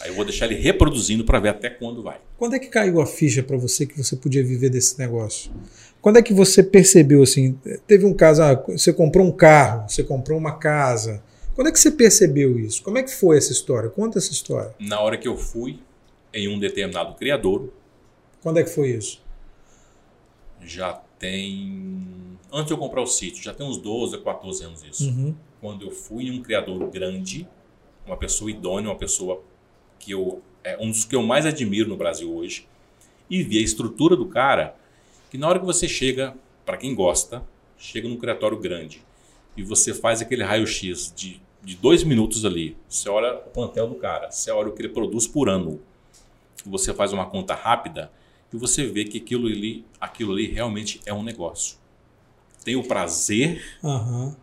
Aí 0.00 0.10
eu 0.10 0.14
vou 0.14 0.24
deixar 0.24 0.46
ele 0.46 0.60
reproduzindo 0.60 1.24
para 1.24 1.40
ver 1.40 1.50
até 1.50 1.70
quando 1.70 2.02
vai. 2.02 2.20
Quando 2.36 2.54
é 2.54 2.58
que 2.58 2.66
caiu 2.66 3.00
a 3.00 3.06
ficha 3.06 3.42
para 3.42 3.56
você 3.56 3.86
que 3.86 3.96
você 3.96 4.16
podia 4.16 4.44
viver 4.44 4.68
desse 4.68 4.98
negócio? 4.98 5.50
Quando 6.02 6.18
é 6.18 6.22
que 6.22 6.34
você 6.34 6.62
percebeu 6.62 7.22
assim? 7.22 7.58
Teve 7.86 8.04
um 8.04 8.12
caso, 8.12 8.42
ah, 8.42 8.54
você 8.68 8.92
comprou 8.92 9.26
um 9.26 9.32
carro, 9.32 9.88
você 9.88 10.04
comprou 10.04 10.38
uma 10.38 10.58
casa. 10.58 11.22
Quando 11.54 11.68
é 11.68 11.72
que 11.72 11.78
você 11.78 11.90
percebeu 11.90 12.58
isso? 12.58 12.82
Como 12.82 12.98
é 12.98 13.02
que 13.02 13.10
foi 13.10 13.38
essa 13.38 13.52
história? 13.52 13.88
Conta 13.88 14.18
essa 14.18 14.30
história. 14.30 14.74
Na 14.78 15.00
hora 15.00 15.16
que 15.16 15.26
eu 15.26 15.36
fui 15.36 15.78
em 16.34 16.48
um 16.48 16.58
determinado 16.58 17.14
criador. 17.14 17.72
Quando 18.42 18.58
é 18.58 18.62
que 18.62 18.70
foi 18.70 18.90
isso? 18.90 19.22
Já 20.60 21.00
tem 21.18 22.36
antes 22.52 22.66
de 22.66 22.72
eu 22.72 22.78
comprar 22.78 23.02
o 23.02 23.06
sítio, 23.06 23.42
já 23.42 23.52
tem 23.52 23.66
uns 23.66 23.76
12 23.78 24.16
a 24.16 24.20
14 24.20 24.64
anos 24.64 24.82
isso. 24.82 25.08
Uhum. 25.08 25.34
Quando 25.60 25.84
eu 25.84 25.90
fui 25.90 26.26
em 26.26 26.38
um 26.38 26.42
criador 26.42 26.90
grande, 26.90 27.46
uma 28.06 28.16
pessoa 28.16 28.50
idônea, 28.50 28.90
uma 28.90 28.96
pessoa 28.96 29.42
que 29.98 30.12
eu 30.12 30.42
é 30.62 30.76
um 30.80 30.90
dos 30.90 31.04
que 31.04 31.14
eu 31.14 31.22
mais 31.22 31.46
admiro 31.46 31.88
no 31.88 31.96
Brasil 31.96 32.34
hoje, 32.34 32.66
e 33.30 33.42
vi 33.42 33.58
a 33.58 33.62
estrutura 33.62 34.16
do 34.16 34.26
cara, 34.26 34.76
que 35.30 35.38
na 35.38 35.48
hora 35.48 35.60
que 35.60 35.64
você 35.64 35.86
chega, 35.86 36.34
para 36.64 36.76
quem 36.76 36.92
gosta, 36.92 37.44
chega 37.78 38.08
num 38.08 38.16
criatório 38.16 38.58
grande 38.58 39.02
e 39.56 39.62
você 39.62 39.94
faz 39.94 40.20
aquele 40.20 40.42
raio-x 40.42 41.12
de, 41.14 41.40
de 41.62 41.76
dois 41.76 42.02
minutos 42.02 42.44
ali, 42.44 42.76
você 42.88 43.08
olha 43.08 43.34
o 43.34 43.50
plantel 43.50 43.88
do 43.88 43.94
cara, 43.94 44.30
você 44.30 44.50
olha 44.50 44.68
o 44.68 44.72
que 44.72 44.82
ele 44.82 44.88
produz 44.88 45.26
por 45.26 45.48
ano, 45.48 45.80
você 46.64 46.92
faz 46.92 47.12
uma 47.12 47.26
conta 47.26 47.54
rápida 47.54 48.10
e 48.52 48.56
você 48.56 48.86
vê 48.86 49.04
que 49.04 49.18
aquilo 49.18 49.46
ali, 49.46 49.84
aquilo 50.00 50.32
ali 50.32 50.46
realmente 50.46 51.00
é 51.04 51.12
um 51.12 51.22
negócio 51.22 51.76
tem 52.66 52.74
o 52.74 52.82
prazer 52.82 53.62
uhum. 53.80 54.34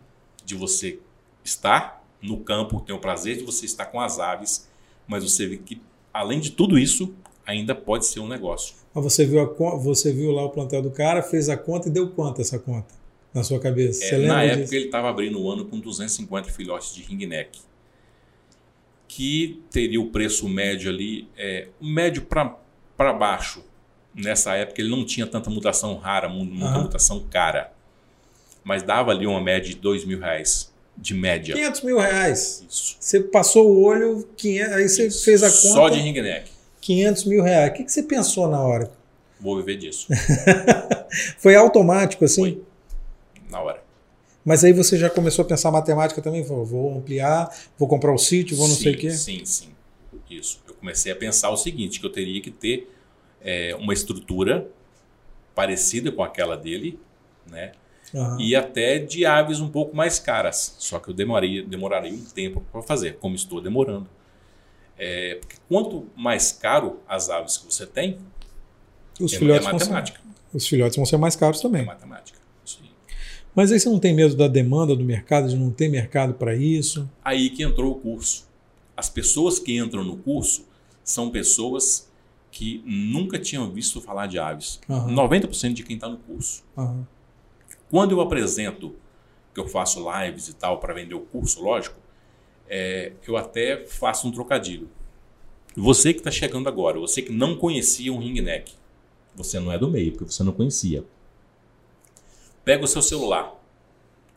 de 0.45 0.55
você 0.55 0.97
estar 1.43 2.01
no 2.21 2.37
campo, 2.39 2.79
tem 2.79 2.95
o 2.95 2.99
prazer 2.99 3.35
de 3.35 3.43
você 3.43 3.65
estar 3.65 3.87
com 3.87 3.99
as 3.99 4.17
aves, 4.17 4.69
mas 5.05 5.29
você 5.29 5.45
vê 5.45 5.57
que, 5.57 5.81
além 6.13 6.39
de 6.39 6.51
tudo 6.51 6.79
isso, 6.79 7.13
ainda 7.45 7.75
pode 7.75 8.05
ser 8.05 8.21
um 8.21 8.27
negócio. 8.29 8.75
Mas 8.95 9.03
você 9.03 9.25
viu, 9.25 9.41
a, 9.41 9.75
você 9.75 10.13
viu 10.13 10.31
lá 10.31 10.45
o 10.45 10.49
plantel 10.49 10.81
do 10.81 10.89
cara, 10.89 11.21
fez 11.21 11.49
a 11.49 11.57
conta 11.57 11.89
e 11.89 11.91
deu 11.91 12.11
quanto 12.11 12.39
essa 12.39 12.57
conta? 12.57 12.93
Na 13.33 13.43
sua 13.43 13.59
cabeça? 13.59 14.05
É, 14.05 14.25
na 14.25 14.41
época 14.41 14.61
disso? 14.61 14.75
ele 14.75 14.85
estava 14.85 15.09
abrindo 15.09 15.41
o 15.41 15.51
ano 15.51 15.65
com 15.65 15.77
250 15.77 16.49
filhotes 16.49 16.95
de 16.95 17.01
ringneck. 17.03 17.59
Que 19.05 19.61
teria 19.69 19.99
o 19.99 20.11
preço 20.11 20.47
médio 20.47 20.89
ali, 20.89 21.27
é, 21.35 21.67
médio 21.81 22.25
para 22.25 23.11
baixo. 23.11 23.65
Nessa 24.16 24.55
época 24.55 24.82
ele 24.82 24.89
não 24.89 25.05
tinha 25.05 25.26
tanta 25.26 25.49
mutação 25.49 25.95
rara, 25.97 26.30
muita 26.30 26.66
uhum. 26.66 26.84
mutação 26.84 27.20
cara 27.30 27.72
mas 28.64 28.82
dava 28.82 29.11
ali 29.11 29.28
uma 29.28 29.41
média 29.41 29.70
de 29.70 29.76
dois 29.76 30.05
mil 30.05 30.20
reais 30.20 30.72
de 30.95 31.14
média. 31.14 31.55
500 31.55 31.82
mil 31.82 31.97
reais. 31.97 32.64
Isso. 32.70 32.95
Você 32.99 33.20
passou 33.20 33.68
o 33.70 33.84
olho, 33.84 34.28
500, 34.38 34.74
aí 34.74 34.88
você 34.89 35.07
Isso. 35.07 35.26
fez 35.26 35.41
a 35.43 35.47
conta. 35.47 35.74
Só 35.74 35.89
de 35.89 35.99
ringneck. 35.99 36.49
500 36.82 37.26
mil 37.26 37.43
reais. 37.43 37.72
O 37.72 37.74
que, 37.74 37.84
que 37.84 37.91
você 37.91 38.03
pensou 38.03 38.47
na 38.47 38.61
hora? 38.61 38.91
Vou 39.39 39.57
viver 39.57 39.78
disso. 39.78 40.07
Foi 41.39 41.55
automático 41.55 42.24
assim? 42.24 42.41
Foi. 42.41 42.64
Na 43.49 43.59
hora. 43.61 43.84
Mas 44.45 44.64
aí 44.64 44.72
você 44.72 44.97
já 44.97 45.09
começou 45.09 45.43
a 45.43 45.47
pensar 45.47 45.72
matemática 45.72 46.22
também? 46.22 46.45
Falou, 46.45 46.66
vou 46.66 46.97
ampliar, 46.97 47.49
vou 47.78 47.88
comprar 47.88 48.14
o 48.14 48.18
sítio, 48.18 48.55
vou 48.55 48.68
não 48.68 48.76
sim, 48.76 48.84
sei 48.84 48.93
o 48.93 48.97
quê? 48.97 49.11
Sim, 49.11 49.45
sim. 49.45 49.70
Isso. 50.30 50.61
Eu 50.68 50.74
comecei 50.76 51.11
a 51.11 51.16
pensar 51.16 51.49
o 51.49 51.57
seguinte, 51.57 51.99
que 51.99 52.05
eu 52.05 52.11
teria 52.11 52.41
que 52.41 52.51
ter 52.51 52.92
é, 53.43 53.75
uma 53.75 53.93
estrutura 53.93 54.67
parecida 55.53 56.11
com 56.11 56.23
aquela 56.23 56.55
dele, 56.55 56.99
né? 57.49 57.73
Uhum. 58.13 58.39
E 58.39 58.55
até 58.55 58.99
de 58.99 59.25
aves 59.25 59.59
um 59.59 59.69
pouco 59.69 59.95
mais 59.95 60.19
caras. 60.19 60.75
Só 60.77 60.99
que 60.99 61.09
eu 61.09 61.13
demoraria, 61.13 61.63
demoraria 61.63 62.13
um 62.13 62.23
tempo 62.23 62.63
para 62.71 62.81
fazer, 62.81 63.17
como 63.17 63.35
estou 63.35 63.59
demorando. 63.59 64.07
É, 64.97 65.35
porque 65.41 65.57
quanto 65.67 66.07
mais 66.15 66.51
caro 66.51 66.99
as 67.07 67.29
aves 67.29 67.57
que 67.57 67.65
você 67.65 67.85
tem, 67.85 68.19
os 69.19 69.33
é, 69.33 69.37
filhotes 69.37 69.67
é 69.67 69.71
matemática. 69.71 70.19
Ser, 70.19 70.57
os 70.57 70.67
filhotes 70.67 70.95
vão 70.95 71.05
ser 71.05 71.17
mais 71.17 71.35
caros 71.35 71.59
também. 71.59 71.81
É 71.81 71.85
matemática. 71.85 72.37
Sim. 72.63 72.89
Mas 73.55 73.71
aí 73.71 73.79
você 73.79 73.89
não 73.89 73.99
tem 73.99 74.13
medo 74.13 74.35
da 74.35 74.47
demanda 74.47 74.95
do 74.95 75.03
mercado, 75.03 75.49
de 75.49 75.55
não 75.55 75.71
ter 75.71 75.89
mercado 75.89 76.35
para 76.35 76.55
isso? 76.55 77.09
Aí 77.23 77.49
que 77.49 77.63
entrou 77.63 77.93
o 77.93 77.95
curso. 77.95 78.47
As 78.95 79.09
pessoas 79.09 79.57
que 79.57 79.75
entram 79.77 80.03
no 80.03 80.17
curso 80.17 80.67
são 81.03 81.31
pessoas 81.31 82.07
que 82.53 82.83
nunca 82.85 83.39
tinham 83.39 83.71
visto 83.71 83.99
falar 83.99 84.27
de 84.27 84.37
aves. 84.37 84.79
Uhum. 84.87 85.15
90% 85.15 85.73
de 85.73 85.81
quem 85.81 85.95
está 85.95 86.07
no 86.07 86.17
curso. 86.17 86.63
Uhum. 86.77 87.03
Quando 87.89 88.11
eu 88.11 88.21
apresento, 88.21 88.95
que 89.55 89.59
eu 89.59 89.67
faço 89.67 90.05
lives 90.07 90.49
e 90.49 90.53
tal 90.53 90.79
para 90.79 90.93
vender 90.93 91.15
o 91.15 91.21
curso, 91.21 91.63
lógico, 91.63 91.99
é, 92.69 93.13
eu 93.27 93.35
até 93.35 93.87
faço 93.87 94.27
um 94.27 94.31
trocadilho. 94.31 94.87
Você 95.75 96.13
que 96.13 96.19
está 96.19 96.29
chegando 96.29 96.69
agora, 96.69 96.99
você 96.99 97.23
que 97.23 97.31
não 97.31 97.55
conhecia 97.57 98.13
um 98.13 98.19
ring 98.19 98.39
neck, 98.39 98.73
você 99.35 99.59
não 99.59 99.71
é 99.71 99.77
do 99.79 99.89
meio, 99.89 100.11
porque 100.11 100.31
você 100.31 100.43
não 100.43 100.53
conhecia. 100.53 101.03
Pega 102.63 102.83
o 102.83 102.87
seu 102.87 103.01
celular. 103.01 103.51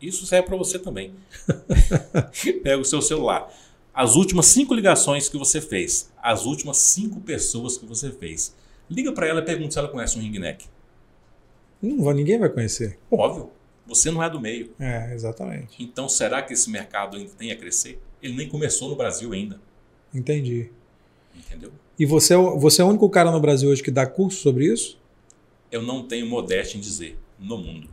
Isso 0.00 0.24
serve 0.24 0.48
para 0.48 0.56
você 0.56 0.78
também. 0.78 1.14
Pega 2.62 2.78
o 2.78 2.84
seu 2.84 3.02
celular. 3.02 3.52
As 3.96 4.14
últimas 4.14 4.44
cinco 4.44 4.74
ligações 4.74 5.26
que 5.26 5.38
você 5.38 5.58
fez, 5.58 6.12
as 6.22 6.44
últimas 6.44 6.76
cinco 6.76 7.18
pessoas 7.18 7.78
que 7.78 7.86
você 7.86 8.10
fez. 8.10 8.54
Liga 8.90 9.10
para 9.10 9.26
ela 9.26 9.40
e 9.40 9.42
pergunta 9.42 9.70
se 9.70 9.78
ela 9.78 9.88
conhece 9.88 10.18
um 10.18 10.20
ring 10.20 10.38
neck. 10.38 10.66
Não 11.80 12.04
vai, 12.04 12.12
ninguém 12.12 12.38
vai 12.38 12.50
conhecer. 12.50 12.98
Óbvio. 13.10 13.48
Você 13.86 14.10
não 14.10 14.22
é 14.22 14.28
do 14.28 14.38
meio. 14.38 14.70
É, 14.78 15.14
exatamente. 15.14 15.82
Então, 15.82 16.10
será 16.10 16.42
que 16.42 16.52
esse 16.52 16.68
mercado 16.68 17.16
ainda 17.16 17.30
tem 17.38 17.50
a 17.52 17.56
crescer? 17.56 17.98
Ele 18.22 18.34
nem 18.34 18.46
começou 18.46 18.90
no 18.90 18.96
Brasil 18.96 19.32
ainda. 19.32 19.58
Entendi. 20.12 20.70
Entendeu? 21.34 21.72
E 21.98 22.04
você 22.04 22.34
é, 22.34 22.36
você 22.36 22.82
é 22.82 22.84
o 22.84 22.88
único 22.88 23.08
cara 23.08 23.30
no 23.30 23.40
Brasil 23.40 23.70
hoje 23.70 23.82
que 23.82 23.90
dá 23.90 24.06
curso 24.06 24.42
sobre 24.42 24.70
isso? 24.70 24.98
Eu 25.72 25.80
não 25.80 26.06
tenho 26.06 26.26
modéstia 26.26 26.76
em 26.76 26.80
dizer, 26.82 27.18
no 27.40 27.56
mundo. 27.56 27.88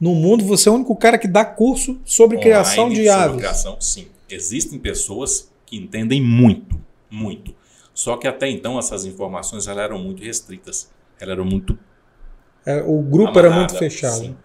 No 0.00 0.14
mundo, 0.14 0.44
você 0.44 0.68
é 0.68 0.72
o 0.72 0.76
único 0.76 0.94
cara 0.94 1.18
que 1.18 1.26
dá 1.26 1.44
curso 1.44 1.98
sobre 2.04 2.36
Online, 2.36 2.52
criação 2.52 2.88
de 2.88 2.94
sobre 2.94 3.08
aves? 3.08 3.36
criação, 3.38 3.80
sim. 3.80 4.06
Existem 4.34 4.78
pessoas 4.78 5.50
que 5.66 5.76
entendem 5.76 6.22
muito, 6.22 6.80
muito. 7.10 7.54
Só 7.92 8.16
que 8.16 8.26
até 8.26 8.48
então 8.48 8.78
essas 8.78 9.04
informações 9.04 9.66
elas 9.66 9.84
eram 9.84 9.98
muito 9.98 10.22
restritas. 10.22 10.90
Elas 11.18 11.32
eram 11.32 11.44
muito 11.44 11.78
é, 12.64 12.82
o 12.82 13.00
grupo 13.02 13.30
Amarrada, 13.30 13.48
era 13.48 13.56
muito 13.56 13.76
fechado. 13.76 14.18
Sim. 14.18 14.36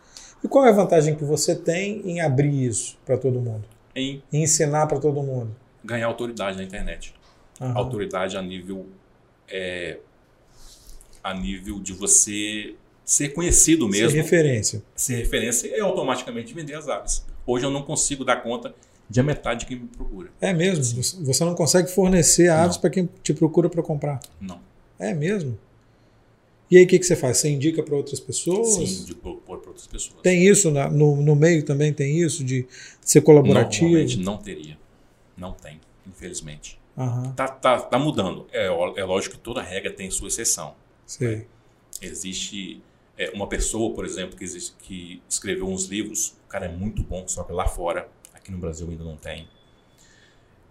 E 0.44 0.48
qual 0.48 0.66
é 0.66 0.70
a 0.70 0.74
vantagem 0.74 1.16
que 1.16 1.24
você 1.24 1.56
tem 1.56 2.02
em 2.06 2.22
abrir 2.22 2.66
isso 2.66 2.98
para 3.06 3.18
todo 3.18 3.40
mundo? 3.40 3.66
Em, 3.96 4.22
em 4.32 4.44
ensinar 4.44 4.88
para 4.88 5.00
todo 5.00 5.22
mundo? 5.22 5.56
Ganhar 5.84 6.08
autoridade 6.08 6.58
na 6.58 6.64
internet. 6.64 7.14
Autoridade 7.60 8.36
a 8.36 8.42
nível 8.42 8.86
é, 9.48 10.00
a 11.24 11.34
nível 11.34 11.80
de 11.80 11.94
você 11.94 12.76
ser 13.04 13.30
conhecido 13.30 13.88
mesmo. 13.88 14.12
Ser 14.12 14.18
referência. 14.18 14.84
Ser 14.96 15.16
referência 15.16 15.68
e 15.68 15.80
automaticamente 15.80 16.54
vender 16.54 16.76
as 16.76 16.88
aves. 16.88 17.26
Hoje 17.46 17.66
eu 17.66 17.72
não 17.72 17.84
consigo 17.84 18.26
dar 18.26 18.38
conta 18.38 18.76
de 19.10 19.20
a 19.20 19.24
metade 19.24 19.62
de 19.62 19.66
quem 19.68 19.80
me 19.80 19.88
procura. 19.88 20.30
É 20.41 20.53
mesmo? 20.53 20.84
Sim. 20.84 21.24
Você 21.24 21.45
não 21.45 21.56
consegue 21.56 21.89
fornecer 21.89 22.49
aves 22.49 22.78
para 22.78 22.89
quem 22.89 23.10
te 23.22 23.34
procura 23.34 23.70
para 23.70 23.84
comprar? 23.84 24.20
Não. 24.41 24.60
É 24.97 25.14
mesmo? 25.14 25.58
E 26.70 26.78
aí 26.78 26.84
o 26.84 26.88
que, 26.88 26.97
que 26.97 27.06
você 27.06 27.16
faz? 27.16 27.38
Você 27.38 27.49
indica 27.49 27.84
para 27.84 27.95
outras 27.95 28.20
pessoas? 28.20 28.70
Sim, 28.70 28.84
indico 29.03 29.41
para 29.45 29.53
outras 29.53 29.86
pessoas. 29.86 30.22
Tem 30.22 30.47
isso 30.47 30.72
na, 30.72 30.89
no, 30.89 31.18
no 31.18 31.36
meio 31.36 31.64
também? 31.64 31.93
Tem 31.93 32.20
isso 32.20 32.43
de 32.43 32.66
ser 33.01 33.22
colaborativo? 33.22 33.86
Normalmente 33.86 34.20
não 34.20 34.38
teria. 34.38 34.78
Não 35.38 35.51
tem, 35.51 35.80
infelizmente. 36.08 36.80
Uhum. 36.97 37.34
Tá, 37.34 37.47
tá, 37.47 37.80
tá 37.80 37.99
mudando. 37.99 38.47
É, 38.51 38.66
é 38.66 39.03
lógico 39.03 39.36
que 39.36 39.41
toda 39.41 39.62
regra 39.62 39.91
tem 39.91 40.10
sua 40.10 40.28
exceção. 40.28 40.74
Sei. 41.06 41.36
Né? 41.36 41.45
Existe 42.01 42.82
é, 43.18 43.30
uma 43.32 43.47
pessoa, 43.47 43.93
por 43.93 44.06
exemplo, 44.06 44.36
que, 44.36 44.43
existe, 44.43 44.76
que 44.80 45.22
escreveu 45.30 45.68
uns 45.68 45.86
livros, 45.86 46.36
o 46.45 46.49
cara 46.49 46.66
é 46.66 46.70
muito 46.70 47.03
bom, 47.03 47.28
só 47.28 47.43
que 47.43 47.53
lá 47.53 47.68
fora, 47.68 48.10
aqui 48.46 48.52
no 48.52 48.60
Brasil 48.60 48.88
ainda 48.88 49.04
não 49.04 49.18
tem. 49.18 49.48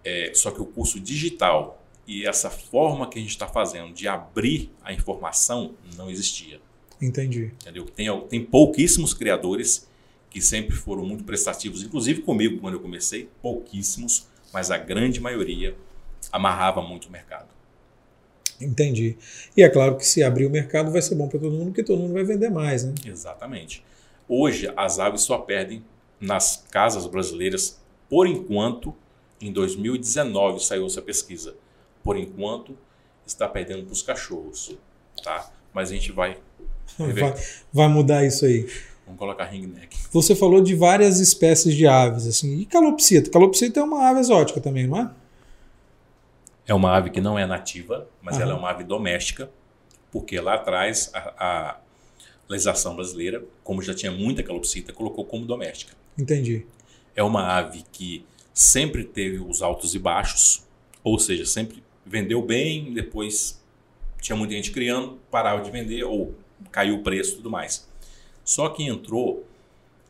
É, 0.04 0.30
só 0.32 0.52
que 0.52 0.62
o 0.62 0.66
curso 0.66 1.00
digital 1.00 1.82
e 2.06 2.26
essa 2.26 2.50
forma 2.50 3.08
que 3.08 3.18
a 3.18 3.22
gente 3.22 3.30
está 3.30 3.48
fazendo 3.48 3.92
de 3.92 4.06
abrir 4.06 4.70
a 4.82 4.92
informação 4.92 5.74
não 5.96 6.10
existia. 6.10 6.60
Entendi. 7.02 7.52
Entendeu? 7.60 7.86
Tem, 7.86 8.20
tem 8.28 8.44
pouquíssimos 8.44 9.12
criadores 9.12 9.88
que 10.30 10.40
sempre 10.40 10.76
foram 10.76 11.04
muito 11.04 11.24
prestativos, 11.24 11.82
inclusive 11.82 12.22
comigo 12.22 12.60
quando 12.60 12.74
eu 12.74 12.80
comecei, 12.80 13.28
pouquíssimos, 13.40 14.26
mas 14.52 14.70
a 14.70 14.76
grande 14.76 15.20
maioria 15.20 15.74
amarrava 16.30 16.82
muito 16.82 17.08
o 17.08 17.10
mercado. 17.10 17.48
Entendi. 18.60 19.16
E 19.56 19.62
é 19.62 19.68
claro 19.68 19.96
que 19.96 20.06
se 20.06 20.22
abrir 20.22 20.46
o 20.46 20.50
mercado 20.50 20.90
vai 20.90 21.02
ser 21.02 21.14
bom 21.14 21.28
para 21.28 21.40
todo 21.40 21.52
mundo, 21.52 21.66
porque 21.66 21.82
todo 21.82 21.98
mundo 21.98 22.12
vai 22.12 22.24
vender 22.24 22.50
mais, 22.50 22.84
né? 22.84 22.94
Exatamente. 23.04 23.82
Hoje 24.28 24.72
as 24.76 24.98
aves 24.98 25.22
só 25.22 25.38
perdem 25.38 25.84
nas 26.20 26.64
casas 26.70 27.06
brasileiras, 27.06 27.80
por 28.08 28.26
enquanto, 28.26 28.94
em 29.40 29.52
2019 29.52 30.64
saiu 30.64 30.86
essa 30.86 31.02
pesquisa. 31.02 31.54
Por 32.02 32.16
enquanto, 32.16 32.76
está 33.26 33.48
perdendo 33.48 33.84
para 33.84 33.92
os 33.92 34.02
cachorros, 34.02 34.76
tá? 35.22 35.50
Mas 35.72 35.90
a 35.90 35.94
gente 35.94 36.12
vai 36.12 36.38
vai, 36.98 37.34
vai 37.72 37.88
mudar 37.88 38.24
isso 38.24 38.44
aí. 38.44 38.68
Vamos 39.04 39.18
colocar 39.18 39.44
ringneck. 39.44 39.96
Você 40.10 40.34
falou 40.34 40.62
de 40.62 40.74
várias 40.74 41.20
espécies 41.20 41.74
de 41.74 41.86
aves, 41.86 42.26
assim. 42.26 42.58
E 42.58 42.64
calopsita? 42.64 43.30
Calopsita 43.30 43.80
é 43.80 43.82
uma 43.82 44.08
ave 44.08 44.20
exótica 44.20 44.60
também, 44.60 44.86
não 44.86 44.98
é? 44.98 45.10
É 46.66 46.72
uma 46.72 46.96
ave 46.96 47.10
que 47.10 47.20
não 47.20 47.38
é 47.38 47.46
nativa, 47.46 48.08
mas 48.22 48.36
Aham. 48.36 48.42
ela 48.42 48.52
é 48.54 48.56
uma 48.56 48.70
ave 48.70 48.84
doméstica, 48.84 49.50
porque 50.10 50.40
lá 50.40 50.54
atrás 50.54 51.10
a, 51.12 51.34
a 51.36 51.80
legislação 52.48 52.94
brasileira, 52.94 53.44
como 53.62 53.82
já 53.82 53.94
tinha 53.94 54.12
muita 54.12 54.42
calopsita, 54.42 54.92
colocou 54.92 55.24
como 55.24 55.46
doméstica. 55.46 55.94
Entendi. 56.18 56.66
É 57.16 57.22
uma 57.22 57.56
ave 57.56 57.84
que 57.92 58.24
sempre 58.52 59.04
teve 59.04 59.38
os 59.38 59.62
altos 59.62 59.94
e 59.94 59.98
baixos, 59.98 60.62
ou 61.02 61.18
seja, 61.18 61.44
sempre 61.44 61.82
vendeu 62.04 62.42
bem, 62.42 62.92
depois 62.92 63.60
tinha 64.20 64.36
muita 64.36 64.54
gente 64.54 64.70
criando, 64.70 65.18
parava 65.30 65.62
de 65.62 65.70
vender 65.70 66.04
ou 66.04 66.34
caiu 66.70 66.96
o 66.96 67.02
preço 67.02 67.32
e 67.32 67.36
tudo 67.36 67.50
mais. 67.50 67.88
Só 68.44 68.68
que 68.68 68.82
entrou 68.84 69.46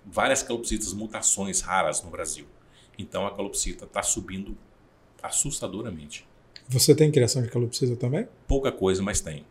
várias 0.05 0.43
calopsitas 0.43 0.93
mutações 0.93 1.61
raras 1.61 2.03
no 2.03 2.11
Brasil. 2.11 2.47
Então 2.99 3.27
a 3.27 3.35
calopsita 3.35 3.85
está 3.85 4.03
subindo 4.03 4.57
assustadoramente. 5.23 6.27
Você 6.69 6.95
tem 6.95 7.11
criação 7.11 7.43
de 7.43 7.49
calopsita 7.49 7.97
também? 7.97 8.29
Pouca 8.47 8.71
coisa, 8.71 9.03
mas 9.03 9.21
tem. 9.21 9.45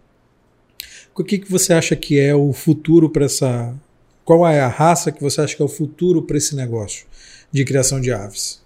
O 1.16 1.24
que, 1.24 1.38
que 1.38 1.51
você 1.51 1.74
acha 1.74 1.95
que 1.95 2.20
é 2.20 2.34
o 2.34 2.51
futuro 2.53 3.09
para 3.09 3.26
essa. 3.26 3.76
Qual 4.26 4.47
é 4.47 4.61
a 4.61 4.68
raça 4.68 5.11
que 5.11 5.22
você 5.22 5.41
acha 5.41 5.55
que 5.55 5.61
é 5.61 5.66
o 5.66 5.70
futuro 5.70 6.22
para 6.22 6.38
esse 6.38 6.55
negócio 6.55 7.05
de 7.51 7.64
criação 7.66 7.99
de 7.99 8.11
aves? 8.11 8.64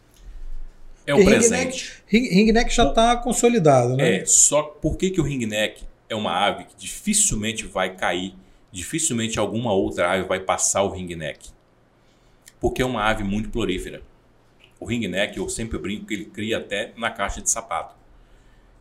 É 1.05 1.13
o 1.13 1.23
presente. 1.23 2.01
Ringneck, 2.07 2.35
ringneck 2.35 2.75
já 2.75 2.87
está 2.87 3.15
consolidado, 3.17 3.95
né? 3.95 4.17
É, 4.17 4.25
só 4.25 4.63
por 4.63 4.97
que, 4.97 5.09
que 5.09 5.19
o 5.19 5.23
ringneck 5.23 5.83
é 6.09 6.15
uma 6.15 6.31
ave 6.31 6.65
que 6.65 6.75
dificilmente 6.77 7.65
vai 7.65 7.95
cair, 7.95 8.35
dificilmente 8.71 9.39
alguma 9.39 9.73
outra 9.73 10.11
ave 10.11 10.27
vai 10.27 10.39
passar 10.39 10.83
o 10.83 10.89
ringneck? 10.89 11.49
Porque 12.59 12.81
é 12.81 12.85
uma 12.85 13.03
ave 13.03 13.23
muito 13.23 13.49
florífera. 13.49 14.01
O 14.79 14.85
ringneck, 14.85 15.37
eu 15.37 15.49
sempre 15.49 15.77
brinco 15.77 16.05
que 16.05 16.13
ele 16.13 16.25
cria 16.25 16.57
até 16.57 16.93
na 16.95 17.09
caixa 17.09 17.41
de 17.41 17.49
sapato 17.49 17.97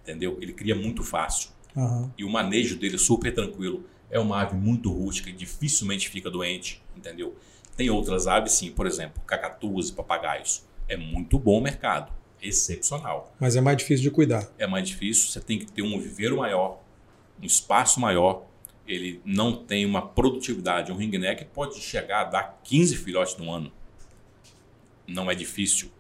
entendeu? 0.07 0.39
Ele 0.41 0.53
cria 0.53 0.75
muito 0.75 1.03
fácil. 1.03 1.51
Uhum. 1.77 2.11
E 2.16 2.24
o 2.24 2.31
manejo 2.31 2.77
dele 2.79 2.97
é 2.97 2.99
super 2.99 3.33
tranquilo. 3.33 3.85
É 4.11 4.18
uma 4.18 4.41
ave 4.41 4.57
muito 4.57 4.91
rústica 4.91 5.29
e 5.29 5.33
dificilmente 5.33 6.09
fica 6.09 6.31
doente, 6.31 6.83
entendeu? 6.97 7.37
Tem 7.77 7.91
outras 7.91 8.27
aves, 8.27 8.53
sim, 8.53 8.70
por 8.70 8.87
exemplo, 8.87 9.22
cacatuas 9.27 9.91
e 9.91 9.93
papagaios. 9.93 10.64
É 10.89 10.97
muito 10.97 11.39
bom 11.39 11.59
o 11.59 11.61
mercado, 11.61 12.11
excepcional. 12.41 13.35
Mas 13.39 13.57
é 13.57 13.61
mais 13.61 13.77
difícil 13.77 14.05
de 14.05 14.11
cuidar. 14.11 14.49
É 14.59 14.66
mais 14.66 14.89
difícil, 14.89 15.31
você 15.31 15.41
tem 15.41 15.59
que 15.59 15.70
ter 15.70 15.83
um 15.83 16.01
viveiro 16.01 16.39
maior, 16.39 16.81
um 17.43 17.45
espaço 17.45 18.01
maior. 18.01 18.47
Ele 18.87 19.20
não 19.24 19.53
tem 19.53 19.85
uma 19.85 20.01
produtividade. 20.01 20.93
Um 20.93 20.97
ringneck 20.97 21.45
pode 21.47 21.81
chegar 21.81 22.20
a 22.22 22.24
dar 22.24 22.61
15 22.62 22.97
filhotes 22.97 23.37
no 23.37 23.51
ano. 23.53 23.70
Não 25.07 25.31
é 25.31 25.35
difícil. 25.35 25.91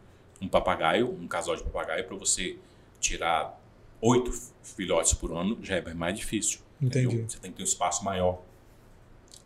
Um 0.40 0.48
papagaio, 0.48 1.10
um 1.10 1.26
casal 1.26 1.56
de 1.56 1.64
papagaio, 1.64 2.04
para 2.04 2.16
você 2.16 2.56
tirar 3.00 3.60
oito 4.00 4.32
filhotes 4.62 5.12
por 5.14 5.32
ano 5.32 5.58
já 5.62 5.76
é 5.76 5.94
mais 5.94 6.18
difícil. 6.18 6.60
Entendi. 6.80 7.06
Entendeu? 7.06 7.28
Você 7.28 7.38
tem 7.38 7.50
que 7.50 7.56
ter 7.56 7.62
um 7.62 7.66
espaço 7.66 8.04
maior. 8.04 8.42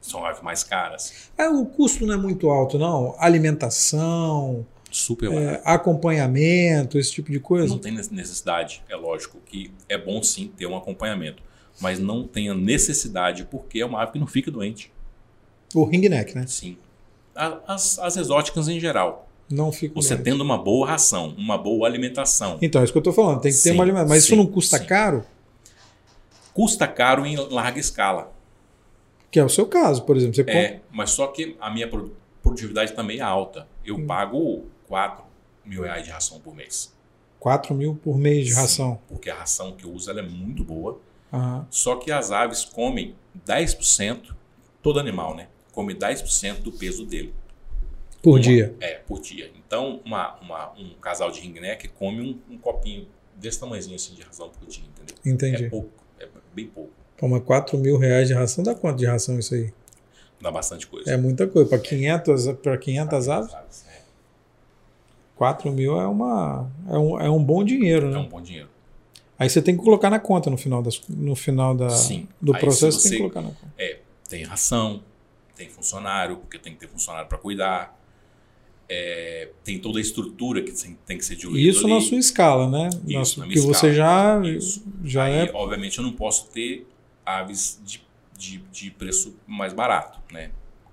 São 0.01 0.25
aves 0.25 0.43
mais 0.43 0.65
caras. 0.65 1.31
É, 1.37 1.49
o 1.49 1.67
custo 1.67 2.07
não 2.07 2.15
é 2.15 2.17
muito 2.17 2.49
alto, 2.49 2.79
não? 2.79 3.15
Alimentação, 3.19 4.67
Super 4.91 5.33
é, 5.33 5.63
acompanhamento, 5.65 6.99
esse 6.99 7.13
tipo 7.13 7.31
de 7.31 7.39
coisa? 7.39 7.69
Não 7.69 7.79
tem 7.79 7.93
necessidade. 7.93 8.83
É 8.89 8.97
lógico 8.97 9.39
que 9.47 9.71
é 9.89 9.97
bom 9.97 10.23
sim 10.23 10.49
ter 10.57 10.67
um 10.67 10.77
acompanhamento. 10.77 11.43
Mas 11.81 11.99
não 11.99 12.27
tenha 12.27 12.55
necessidade 12.55 13.45
porque 13.45 13.81
é 13.81 13.87
uma 13.87 14.03
ave 14.03 14.13
que 14.13 14.19
não 14.19 14.27
fica 14.27 14.51
doente. 14.51 14.93
O 15.75 15.85
ringneck, 15.85 16.35
né? 16.35 16.47
Sim. 16.47 16.77
As, 17.35 17.99
as 17.99 18.17
exóticas 18.17 18.69
em 18.69 18.81
geral. 18.81 19.30
Não 19.51 19.73
fico 19.73 20.01
Você 20.01 20.17
tendo 20.17 20.43
uma 20.43 20.57
boa 20.57 20.87
ração, 20.87 21.35
uma 21.37 21.59
boa 21.59 21.89
alimentação. 21.89 22.57
Então, 22.63 22.81
é 22.81 22.85
isso 22.85 22.93
que 22.93 22.99
eu 22.99 23.01
estou 23.01 23.13
falando. 23.13 23.41
Tem 23.41 23.51
que 23.51 23.59
sim, 23.59 23.71
ter 23.71 23.75
uma 23.75 23.83
alimentação. 23.83 24.09
Mas 24.09 24.23
sim, 24.23 24.29
isso 24.29 24.37
não 24.37 24.47
custa 24.47 24.79
sim. 24.79 24.87
caro? 24.87 25.25
Custa 26.55 26.87
caro 26.87 27.27
em 27.27 27.37
larga 27.37 27.81
escala. 27.81 28.33
Que 29.31 29.41
é 29.41 29.45
o 29.45 29.49
seu 29.49 29.67
caso, 29.67 30.03
por 30.03 30.17
exemplo. 30.17 30.37
Você 30.37 30.43
é, 30.43 30.45
compra... 30.45 30.83
mas 30.93 31.11
só 31.11 31.27
que 31.27 31.57
a 31.61 31.69
minha 31.69 31.89
produtividade 32.43 32.93
também 32.93 33.19
é 33.19 33.23
alta. 33.23 33.67
Eu 33.85 33.97
hum. 33.97 34.07
pago 34.07 34.67
4 34.87 35.25
mil 35.65 35.83
reais 35.83 36.05
de 36.05 36.11
ração 36.11 36.39
por 36.39 36.55
mês. 36.55 36.93
4 37.41 37.75
mil 37.75 37.95
por 37.97 38.17
mês 38.17 38.47
de 38.47 38.55
ração? 38.55 39.01
Porque 39.09 39.31
a 39.31 39.35
ração 39.35 39.73
que 39.73 39.85
eu 39.85 39.93
uso 39.93 40.11
é 40.11 40.23
muito 40.23 40.63
boa. 40.63 41.01
Uhum. 41.33 41.65
Só 41.71 41.97
que 41.97 42.13
as 42.13 42.31
aves 42.31 42.65
comem 42.65 43.15
10%, 43.47 44.35
todo 44.83 45.01
animal, 45.01 45.35
né? 45.35 45.49
Come 45.73 45.95
10% 45.95 46.61
do 46.61 46.73
peso 46.73 47.07
dele. 47.07 47.33
Por 48.23 48.33
uma, 48.33 48.41
dia? 48.41 48.75
É, 48.81 48.95
por 48.97 49.21
dia. 49.21 49.51
Então, 49.57 50.01
uma, 50.05 50.37
uma, 50.41 50.73
um 50.79 50.91
casal 51.01 51.31
de 51.31 51.41
ringneck 51.41 51.89
come 51.89 52.21
um, 52.21 52.55
um, 52.55 52.59
copinho 52.59 53.07
desse 53.37 53.59
tamanhozinho 53.59 53.97
assim 53.97 54.15
de 54.15 54.23
ração 54.23 54.51
por 54.51 54.69
dia, 54.69 54.85
entendeu? 54.85 55.17
Entendi. 55.25 55.65
É 55.65 55.71
pouco, 55.71 55.91
é 56.19 56.29
bem 56.55 56.67
pouco. 56.67 56.93
Toma 57.17 57.41
4 57.41 57.79
mil 57.79 57.99
reais 57.99 58.29
de 58.29 58.35
ração, 58.35 58.65
dá 58.65 58.75
quanto 58.75 58.99
de 58.99 59.07
ração 59.07 59.39
isso 59.39 59.55
aí? 59.55 59.73
Dá 60.41 60.51
bastante 60.51 60.87
coisa. 60.87 61.11
É 61.11 61.17
muita 61.17 61.47
coisa. 61.47 61.69
Para 61.69 61.79
500, 61.79 62.53
pra 62.63 62.77
500 62.79 63.29
aves? 63.29 63.55
É. 63.87 64.01
4 65.37 65.71
mil 65.71 65.99
é, 65.99 66.07
uma, 66.07 66.71
é, 66.89 66.99
um, 66.99 67.21
é 67.21 67.31
um 67.31 67.43
bom 67.43 67.65
dinheiro, 67.65 68.11
né? 68.11 68.17
É 68.17 68.21
um 68.21 68.29
bom 68.29 68.43
dinheiro. 68.43 68.69
Aí 69.39 69.49
você 69.49 69.63
tem 69.63 69.75
que 69.75 69.83
colocar 69.83 70.11
na 70.11 70.21
conta 70.21 70.51
no 70.51 70.59
final, 70.59 70.83
das, 70.83 71.01
no 71.09 71.35
final 71.35 71.75
da, 71.75 71.89
Sim. 71.89 72.29
do 72.39 72.55
Aí 72.55 72.61
processo, 72.61 73.01
você, 73.01 73.09
tem 73.09 73.19
que 73.19 73.23
colocar 73.23 73.41
na 73.41 73.49
conta. 73.49 73.73
É, 73.79 74.01
tem 74.29 74.45
ração, 74.45 75.03
tem 75.57 75.69
funcionário, 75.71 76.37
porque 76.37 76.59
tem 76.59 76.75
que 76.75 76.81
ter 76.81 76.89
funcionário 76.89 77.27
para 77.27 77.39
cuidar 77.39 77.99
é, 78.93 79.49
tem 79.63 79.79
toda 79.79 80.01
a 80.01 80.03
estrutura 80.03 80.61
que 80.63 80.73
tem 81.07 81.17
que 81.17 81.25
ser 81.25 81.37
diluída. 81.37 81.71
Isso 81.71 81.87
ali. 81.87 81.95
na 81.95 82.01
sua 82.01 82.19
escala, 82.19 82.69
né? 82.69 82.91
Isso, 83.07 83.39
na, 83.39 83.47
na 83.47 83.53
que 83.53 83.61
você 83.61 83.95
já, 83.95 84.43
Isso. 84.45 84.85
já 85.05 85.25
Aí, 85.25 85.47
é. 85.47 85.51
Obviamente, 85.55 85.99
eu 85.99 86.05
não 86.05 86.13
posso 86.13 86.49
ter 86.49 86.89
aves 87.25 87.81
de, 87.85 88.03
de, 88.37 88.59
de 88.73 88.91
preço 88.91 89.37
mais 89.47 89.73
barato, 89.73 90.19
né? 90.33 90.51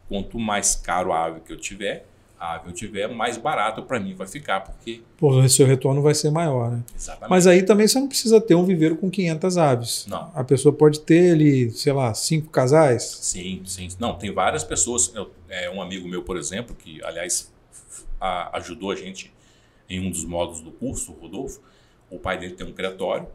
Quanto 0.07 0.37
mais 0.37 0.75
caro 0.75 1.11
a 1.11 1.25
ave 1.25 1.39
que 1.39 1.51
eu 1.51 1.57
tiver, 1.57 2.05
a 2.39 2.53
ave 2.53 2.69
eu 2.69 2.71
tiver, 2.71 3.07
mais 3.07 3.35
barato 3.35 3.81
para 3.81 3.99
mim 3.99 4.13
vai 4.13 4.27
ficar, 4.27 4.59
porque... 4.59 5.01
Pô, 5.17 5.31
o 5.31 5.49
seu 5.49 5.65
retorno 5.65 5.99
vai 5.99 6.13
ser 6.13 6.29
maior, 6.29 6.69
né? 6.69 6.83
Exatamente. 6.95 7.31
Mas 7.31 7.47
aí 7.47 7.63
também 7.63 7.87
você 7.87 7.99
não 7.99 8.07
precisa 8.07 8.39
ter 8.39 8.53
um 8.53 8.63
viveiro 8.63 8.95
com 8.95 9.09
500 9.09 9.57
aves. 9.57 10.05
Não. 10.07 10.31
A 10.35 10.43
pessoa 10.43 10.71
pode 10.71 10.99
ter 10.99 11.31
ali, 11.31 11.71
sei 11.71 11.93
lá, 11.93 12.13
cinco 12.13 12.51
casais? 12.51 13.17
Sim, 13.21 13.63
sim. 13.65 13.87
Não, 13.99 14.13
tem 14.13 14.31
várias 14.31 14.63
pessoas. 14.63 15.11
Eu, 15.15 15.31
é, 15.49 15.67
um 15.71 15.81
amigo 15.81 16.07
meu, 16.07 16.21
por 16.21 16.37
exemplo, 16.37 16.75
que, 16.75 17.03
aliás, 17.03 17.51
a, 18.19 18.57
ajudou 18.57 18.91
a 18.91 18.95
gente 18.95 19.33
em 19.89 20.05
um 20.05 20.09
dos 20.09 20.25
módulos 20.25 20.61
do 20.61 20.71
curso, 20.71 21.11
o 21.11 21.15
Rodolfo. 21.15 21.61
O 22.09 22.19
pai 22.19 22.37
dele 22.37 22.53
tem 22.53 22.65
um 22.65 22.73
criatório 22.73 23.27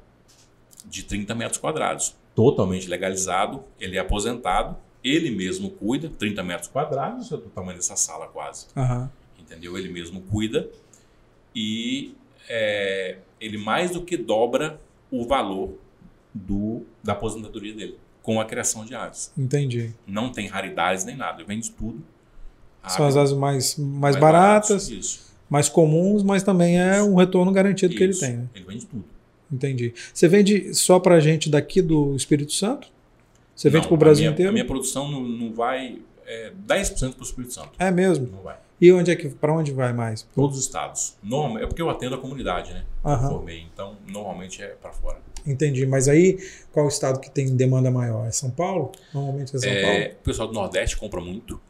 de 0.84 1.04
30 1.04 1.34
metros 1.34 1.58
quadrados, 1.58 2.16
totalmente 2.34 2.88
legalizado. 2.88 3.64
Ele 3.78 3.96
é 3.96 4.00
aposentado, 4.00 4.76
ele 5.02 5.30
mesmo 5.30 5.70
cuida, 5.70 6.08
30 6.08 6.42
metros 6.42 6.68
quadrados, 6.68 7.30
é 7.32 7.36
do 7.36 7.48
tamanho 7.50 7.76
dessa 7.76 7.96
sala 7.96 8.26
quase. 8.28 8.66
Uhum. 8.76 9.08
Entendeu? 9.38 9.76
Ele 9.76 9.88
mesmo 9.88 10.22
cuida 10.22 10.68
e 11.54 12.14
é, 12.48 13.18
ele 13.40 13.58
mais 13.58 13.92
do 13.92 14.02
que 14.02 14.16
dobra 14.16 14.80
o 15.10 15.26
valor 15.26 15.78
do, 16.32 16.86
da 17.02 17.12
aposentadoria 17.12 17.74
dele 17.74 17.98
com 18.22 18.40
a 18.40 18.44
criação 18.44 18.84
de 18.84 18.94
aves. 18.94 19.32
Entendi. 19.36 19.92
Não 20.06 20.30
tem 20.30 20.46
raridades 20.46 21.04
nem 21.04 21.16
nada, 21.16 21.44
vende 21.44 21.70
tudo. 21.70 22.02
São 22.88 23.06
as 23.06 23.16
aves 23.16 23.32
mais, 23.32 23.76
mais, 23.76 24.00
mais 24.00 24.16
baratas, 24.16 24.88
baratos, 24.88 25.20
mais 25.48 25.68
comuns, 25.68 26.22
mas 26.22 26.42
também 26.42 26.80
é 26.80 27.02
um 27.02 27.14
retorno 27.14 27.52
garantido 27.52 27.92
isso. 27.92 27.98
que 27.98 28.04
ele 28.04 28.14
tem. 28.14 28.36
Né? 28.38 28.48
Ele 28.54 28.64
vende 28.64 28.86
tudo. 28.86 29.04
Entendi. 29.50 29.92
Você 30.12 30.26
vende 30.26 30.74
só 30.74 30.98
para 30.98 31.20
gente 31.20 31.50
daqui 31.50 31.82
do 31.82 32.16
Espírito 32.16 32.52
Santo? 32.52 32.88
Você 33.54 33.68
vende 33.68 33.86
para 33.86 33.94
o 33.94 33.98
Brasil 33.98 34.22
minha, 34.22 34.32
inteiro? 34.32 34.50
A 34.50 34.52
minha 34.52 34.64
produção 34.64 35.10
não, 35.10 35.20
não 35.22 35.52
vai 35.52 35.98
é, 36.26 36.52
10% 36.66 37.12
para 37.12 37.20
o 37.20 37.22
Espírito 37.22 37.52
Santo. 37.52 37.70
É 37.78 37.90
mesmo? 37.90 38.28
Não 38.32 38.42
vai. 38.42 38.56
E 38.80 38.90
onde 38.90 39.12
é 39.12 39.16
que 39.16 39.28
para 39.28 39.52
onde 39.52 39.70
vai 39.70 39.92
mais? 39.92 40.26
Todos 40.34 40.58
os 40.58 40.64
estados. 40.64 41.16
Normal, 41.22 41.62
é 41.62 41.66
porque 41.66 41.80
eu 41.80 41.88
atendo 41.88 42.16
a 42.16 42.18
comunidade, 42.18 42.72
né? 42.72 42.84
Uhum. 43.04 43.12
Eu 43.12 43.18
formei, 43.18 43.64
então 43.72 43.96
normalmente 44.08 44.60
é 44.60 44.68
para 44.68 44.90
fora. 44.90 45.18
Entendi. 45.46 45.86
Mas 45.86 46.08
aí 46.08 46.38
qual 46.72 46.86
o 46.86 46.88
estado 46.88 47.20
que 47.20 47.30
tem 47.30 47.54
demanda 47.54 47.92
maior? 47.92 48.26
É 48.26 48.32
São 48.32 48.50
Paulo? 48.50 48.90
Normalmente 49.14 49.54
é 49.54 49.58
São 49.58 49.70
é, 49.70 49.82
Paulo. 49.82 50.16
O 50.20 50.24
pessoal 50.24 50.48
do 50.48 50.54
Nordeste 50.54 50.96
compra 50.96 51.20
muito. 51.20 51.60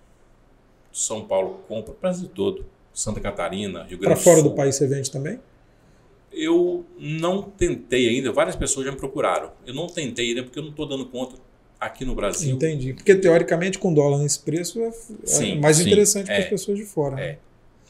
São 0.93 1.24
Paulo 1.24 1.61
compra, 1.66 1.93
o 1.93 1.97
Brasil 2.01 2.28
todo. 2.28 2.64
Santa 2.93 3.20
Catarina, 3.20 3.84
Rio 3.84 3.99
Grande 3.99 4.14
Para 4.14 4.16
fora 4.16 4.43
do 4.43 4.51
país 4.51 4.76
você 4.76 4.86
vende 4.86 5.11
também? 5.11 5.40
Eu 6.30 6.84
não 6.99 7.43
tentei 7.43 8.09
ainda. 8.09 8.32
Várias 8.32 8.55
pessoas 8.55 8.86
já 8.86 8.93
me 8.93 8.99
procuraram. 8.99 9.51
Eu 9.66 9.74
não 9.74 9.86
tentei 9.86 10.28
ainda 10.28 10.43
porque 10.43 10.59
eu 10.59 10.62
não 10.62 10.70
estou 10.70 10.86
dando 10.86 11.07
conta 11.07 11.36
aqui 11.80 12.05
no 12.05 12.14
Brasil. 12.14 12.55
Entendi. 12.55 12.95
Porque 12.95 13.14
teoricamente 13.14 13.78
com 13.78 13.93
dólar 13.93 14.18
nesse 14.18 14.38
preço 14.40 14.80
é, 14.80 14.93
sim, 15.24 15.59
mais 15.59 15.78
sim, 15.78 15.84
interessante 15.84 16.30
é, 16.30 16.34
para 16.34 16.45
as 16.45 16.51
pessoas 16.51 16.78
de 16.78 16.84
fora. 16.84 17.20
É. 17.20 17.32
Né? 17.32 17.38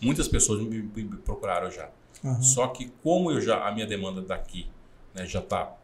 Muitas 0.01 0.29
pessoas 0.29 0.61
me, 0.61 0.83
me 0.83 1.05
procuraram 1.25 1.71
já. 1.71 1.91
Uhum. 2.25 2.43
Só 2.43 2.69
que 2.69 2.91
como 3.03 3.31
eu 3.31 3.41
já 3.41 3.67
a 3.67 3.73
minha 3.73 3.87
demanda 3.87 4.23
daqui 4.23 4.67
né, 5.15 5.27
já 5.27 5.41
está 5.41 5.77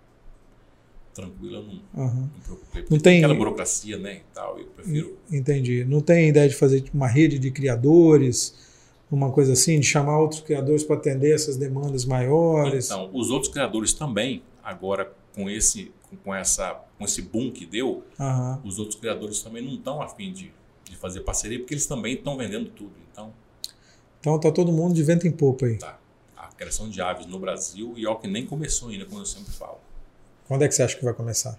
tranquila, 1.19 1.59
eu 1.59 1.63
não, 1.63 1.73
uhum. 1.73 2.15
não 2.15 2.23
me 2.23 2.41
preocupei. 2.45 2.85
Não 2.89 2.99
tem 2.99 3.19
aquela 3.19 3.35
burocracia, 3.35 3.99
né, 3.99 4.19
e 4.19 4.35
tal, 4.35 4.59
eu 4.59 4.67
prefiro. 4.67 5.19
Entendi. 5.31 5.85
Não 5.85 6.01
tem 6.01 6.29
ideia 6.29 6.49
de 6.49 6.55
fazer 6.55 6.81
tipo, 6.81 6.97
uma 6.97 7.09
rede 7.09 7.39
de 7.39 7.51
criadores, 7.51 8.57
uma 9.11 9.33
coisa 9.33 9.53
assim, 9.55 9.81
de 9.81 9.87
chamar 9.87 10.19
outros 10.21 10.41
criadores 10.41 10.85
para 10.85 10.97
atender 10.97 11.35
essas 11.35 11.57
demandas 11.57 12.05
maiores? 12.05 12.87
Então, 12.87 13.11
os 13.13 13.31
outros 13.31 13.53
criadores 13.53 13.93
também, 13.93 14.43
agora 14.63 15.13
com 15.35 15.51
esse 15.51 15.93
com 16.25 16.35
essa 16.35 16.85
com 16.97 17.05
esse 17.05 17.21
boom 17.21 17.51
que 17.51 17.67
deu, 17.67 18.03
uhum. 18.19 18.59
os 18.65 18.79
outros 18.79 18.99
criadores 18.99 19.43
também 19.43 19.63
não 19.63 19.75
estão 19.75 20.01
afim 20.01 20.33
de, 20.33 20.51
de 20.85 20.97
fazer 20.97 21.21
parceria, 21.21 21.59
porque 21.59 21.75
eles 21.75 21.87
também 21.87 22.15
estão 22.15 22.37
vendendo 22.37 22.71
tudo. 22.71 22.93
Então, 23.13 23.33
então 24.21 24.39
tá 24.39 24.51
todo 24.51 24.73
mundo 24.73 24.95
de 24.95 25.03
vento 25.03 25.27
em 25.27 25.33
popa 25.33 25.67
aí. 25.67 25.79
Tá. 25.79 25.99
A 26.37 26.49
criação 26.49 26.89
de 26.89 27.01
aves 27.01 27.27
no 27.27 27.39
Brasil 27.39 27.95
e 27.97 28.07
ó 28.07 28.15
que 28.15 28.27
nem 28.27 28.47
começou 28.47 28.89
ainda, 28.89 29.05
como 29.05 29.21
eu 29.21 29.27
sempre 29.27 29.53
falo. 29.53 29.79
Quando 30.49 30.65
é 30.65 30.69
que 30.69 30.75
você 30.75 30.83
acha 30.83 30.97
que 30.97 31.05
vai 31.05 31.13
começar? 31.13 31.59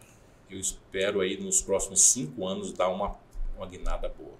Eu 0.49 0.59
espero 0.59 1.21
aí 1.21 1.39
nos 1.39 1.61
próximos 1.61 2.01
cinco 2.01 2.47
anos 2.47 2.73
dar 2.73 2.89
uma, 2.89 3.15
uma 3.55 3.67
guinada 3.67 4.11
boa. 4.17 4.33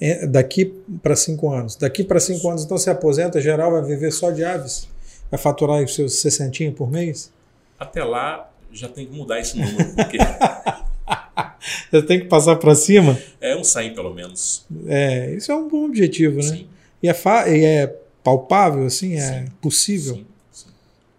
É, 0.00 0.26
daqui 0.26 0.64
para 1.00 1.14
cinco 1.14 1.52
anos. 1.52 1.76
Daqui 1.76 2.02
para 2.02 2.18
cinco 2.18 2.48
anos, 2.50 2.64
então 2.64 2.76
você 2.76 2.90
aposenta, 2.90 3.40
geral 3.40 3.70
vai 3.70 3.82
viver 3.82 4.10
só 4.10 4.32
de 4.32 4.44
aves? 4.44 4.88
Vai 5.30 5.38
faturar 5.38 5.82
os 5.82 5.94
seus 5.94 6.20
60 6.20 6.72
por 6.72 6.90
mês? 6.90 7.32
Até 7.78 8.02
lá 8.02 8.50
já 8.72 8.88
tem 8.88 9.06
que 9.06 9.16
mudar 9.16 9.38
esse 9.38 9.56
número. 9.56 9.94
Porque... 9.94 10.18
já 11.92 12.02
tem 12.02 12.18
que 12.18 12.26
passar 12.26 12.56
para 12.56 12.74
cima? 12.74 13.16
É 13.40 13.56
um 13.56 13.62
100 13.62 13.94
pelo 13.94 14.12
menos. 14.12 14.66
É, 14.86 15.32
isso 15.32 15.52
é 15.52 15.54
um 15.54 15.68
bom 15.68 15.84
objetivo, 15.84 16.36
né? 16.38 16.42
Sim. 16.42 16.68
E 17.00 17.08
é, 17.08 17.14
e 17.56 17.64
é 17.64 17.86
palpável, 18.24 18.84
assim? 18.84 19.14
É 19.14 19.44
sim. 19.44 19.46
possível? 19.62 20.16
Sim, 20.16 20.26
sim. 20.50 20.68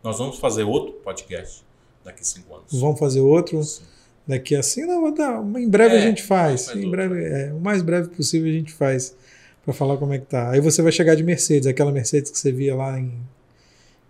Nós 0.03 0.17
vamos 0.17 0.37
fazer 0.37 0.63
outro 0.63 0.93
podcast 0.95 1.64
daqui 2.05 2.21
a 2.21 2.23
cinco 2.23 2.55
anos. 2.55 2.79
Vamos 2.79 2.99
fazer 2.99 3.19
outro? 3.19 3.61
Sim. 3.63 3.83
Daqui 4.27 4.55
assim, 4.55 4.85
não, 4.85 5.11
não, 5.11 5.59
em 5.59 5.69
breve 5.69 5.95
é, 5.95 5.99
a 5.99 6.01
gente 6.01 6.23
faz. 6.23 6.73
Em 6.75 6.89
breve, 6.89 7.23
é, 7.23 7.53
o 7.53 7.59
mais 7.59 7.83
breve 7.83 8.09
possível 8.09 8.49
a 8.49 8.53
gente 8.53 8.73
faz 8.73 9.15
para 9.63 9.73
falar 9.73 9.97
como 9.97 10.13
é 10.13 10.19
que 10.19 10.25
tá. 10.25 10.49
Aí 10.51 10.59
você 10.59 10.81
vai 10.81 10.91
chegar 10.91 11.15
de 11.15 11.23
Mercedes, 11.23 11.67
aquela 11.67 11.91
Mercedes 11.91 12.31
que 12.31 12.37
você 12.37 12.51
via 12.51 12.75
lá 12.75 12.99
em, 12.99 13.13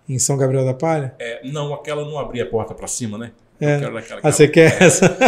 em 0.08 0.18
São 0.18 0.38
Gabriel 0.38 0.64
da 0.64 0.74
Palha? 0.74 1.14
É, 1.20 1.46
não, 1.50 1.74
aquela 1.74 2.06
não 2.06 2.18
abria 2.18 2.44
a 2.44 2.46
porta 2.46 2.74
para 2.74 2.88
cima, 2.88 3.18
né? 3.18 3.32
É. 3.60 3.80
ah, 4.22 4.32
você 4.32 4.48
quer 4.48 4.82
essa? 4.82 5.10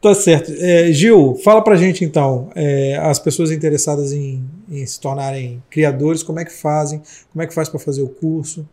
tá 0.00 0.14
certo. 0.14 0.52
É, 0.58 0.92
Gil, 0.92 1.34
fala 1.42 1.62
pra 1.62 1.76
gente 1.76 2.02
então, 2.04 2.50
é, 2.54 2.98
as 2.98 3.18
pessoas 3.18 3.50
interessadas 3.50 4.12
em, 4.12 4.42
em, 4.70 4.84
se 4.86 4.98
tornarem 5.00 5.62
criadores, 5.70 6.22
como 6.22 6.40
é 6.40 6.44
que 6.44 6.52
fazem? 6.52 7.02
Como 7.32 7.42
é 7.42 7.46
que 7.46 7.54
faz 7.54 7.68
para 7.68 7.78
fazer 7.78 8.02
o 8.02 8.08
curso? 8.08 8.66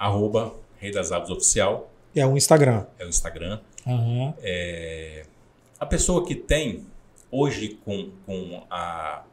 Arroba 0.00 0.54
Rei 0.78 0.90
das 0.90 1.12
Aves 1.12 1.28
Oficial. 1.28 1.92
É 2.16 2.26
o 2.26 2.34
Instagram. 2.34 2.86
É 2.98 3.04
o 3.04 3.08
Instagram. 3.10 3.60
Uhum. 3.86 4.32
É, 4.38 5.26
a 5.78 5.84
pessoa 5.84 6.24
que 6.24 6.34
tem 6.34 6.86
hoje 7.30 7.78
com, 7.84 8.10
com 8.24 8.64
a, 8.70 9.24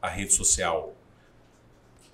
a 0.00 0.08
rede 0.08 0.32
social, 0.32 0.94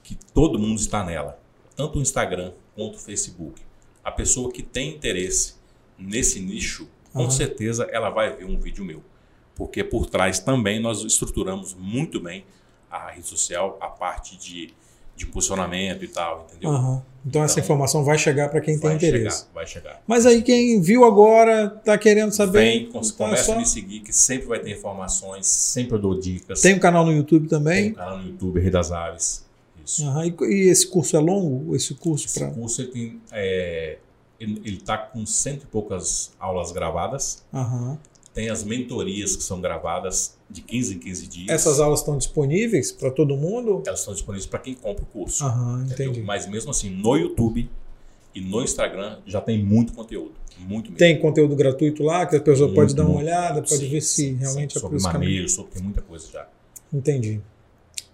que 0.02 0.16
todo 0.32 0.58
mundo 0.58 0.80
está 0.80 1.04
nela, 1.04 1.38
tanto 1.76 1.98
o 1.98 2.02
Instagram 2.02 2.54
quanto 2.74 2.94
o 2.94 2.98
Facebook, 2.98 3.60
a 4.02 4.10
pessoa 4.10 4.50
que 4.50 4.62
tem 4.62 4.94
interesse 4.94 5.56
nesse 5.98 6.40
nicho, 6.40 6.88
com 7.12 7.24
uhum. 7.24 7.30
certeza 7.30 7.84
ela 7.92 8.08
vai 8.08 8.34
ver 8.34 8.46
um 8.46 8.58
vídeo 8.58 8.86
meu. 8.86 9.02
Porque 9.54 9.84
por 9.84 10.06
trás 10.06 10.38
também 10.38 10.80
nós 10.80 11.04
estruturamos 11.04 11.74
muito 11.74 12.18
bem 12.18 12.46
a 12.90 13.10
rede 13.10 13.26
social, 13.26 13.76
a 13.82 13.88
parte 13.88 14.34
de 14.38 14.72
de 15.18 15.26
posicionamento 15.26 16.04
e 16.04 16.08
tal, 16.08 16.46
entendeu? 16.48 16.70
Uhum. 16.70 16.78
Então, 16.86 17.02
então, 17.26 17.42
essa 17.42 17.58
informação 17.60 18.04
vai 18.04 18.16
chegar 18.16 18.48
para 18.48 18.60
quem 18.60 18.78
tem 18.78 18.94
interesse. 18.94 19.40
Chegar, 19.40 19.52
vai 19.52 19.66
chegar. 19.66 20.02
Mas 20.06 20.24
aí 20.24 20.40
quem 20.40 20.80
viu 20.80 21.04
agora 21.04 21.74
está 21.76 21.98
querendo 21.98 22.30
saber. 22.32 22.60
Vem, 22.60 22.82
então 22.84 23.02
começa 23.16 23.42
é 23.42 23.44
só... 23.44 23.54
a 23.54 23.58
me 23.58 23.66
seguir, 23.66 24.00
que 24.00 24.12
sempre 24.12 24.46
vai 24.46 24.60
ter 24.60 24.70
informações, 24.70 25.46
sempre 25.46 25.96
eu 25.96 26.00
dou 26.00 26.18
dicas. 26.18 26.62
Tem 26.62 26.74
um 26.74 26.78
canal 26.78 27.04
no 27.04 27.12
YouTube 27.12 27.48
também? 27.48 27.82
Tem 27.82 27.92
um 27.92 27.96
canal 27.96 28.18
no 28.18 28.28
YouTube, 28.28 28.60
Rei 28.60 28.70
das 28.70 28.92
Aves. 28.92 29.44
Isso. 29.84 30.06
Uhum. 30.06 30.24
E, 30.24 30.36
e, 30.42 30.68
esse 30.70 30.86
curso 30.86 31.16
é 31.16 31.20
longo? 31.20 31.74
Esse 31.74 31.94
curso 31.94 32.26
esse 32.26 32.38
pra... 32.38 32.50
curso 32.50 32.80
ele 32.80 32.90
tem. 32.90 33.20
É, 33.32 33.98
ele 34.40 34.76
está 34.76 34.96
com 34.96 35.26
cento 35.26 35.64
e 35.64 35.66
poucas 35.66 36.30
aulas 36.38 36.70
gravadas. 36.70 37.44
Uhum. 37.52 37.98
Tem 38.32 38.48
as 38.48 38.62
mentorias 38.62 39.34
que 39.34 39.42
são 39.42 39.60
gravadas 39.60 40.37
de 40.50 40.62
15 40.62 40.94
em 40.94 40.98
15 40.98 41.26
dias. 41.26 41.48
Essas 41.48 41.80
aulas 41.80 42.00
estão 42.00 42.16
disponíveis 42.16 42.90
para 42.90 43.10
todo 43.10 43.36
mundo? 43.36 43.82
Elas 43.86 44.00
estão 44.00 44.14
disponíveis 44.14 44.46
para 44.46 44.58
quem 44.58 44.74
compra 44.74 45.02
o 45.02 45.06
curso. 45.06 45.44
Aham, 45.44 45.86
entendi. 45.90 46.22
Mas 46.22 46.48
mesmo 46.48 46.70
assim, 46.70 46.90
no 46.90 47.16
YouTube 47.16 47.68
e 48.34 48.40
no 48.40 48.62
Instagram 48.62 49.18
já 49.26 49.40
tem 49.40 49.62
muito 49.62 49.92
conteúdo. 49.92 50.32
Muito 50.58 50.86
mesmo. 50.86 50.98
Tem 50.98 51.18
conteúdo 51.20 51.54
gratuito 51.54 52.02
lá 52.02 52.26
que 52.26 52.36
a 52.36 52.40
pessoa 52.40 52.68
muito, 52.68 52.76
pode 52.76 52.94
dar 52.94 53.06
uma 53.06 53.18
olhada, 53.18 53.62
pode 53.62 53.76
sim, 53.76 53.88
ver 53.88 54.00
se 54.00 54.14
sim, 54.14 54.34
realmente 54.34 54.72
sim, 54.72 54.78
é 54.78 54.80
sobre 54.80 55.00
manejo, 55.00 55.48
sobre 55.48 55.72
tem 55.72 55.82
muita 55.82 56.02
coisa 56.02 56.26
já. 56.32 56.48
Entendi. 56.92 57.40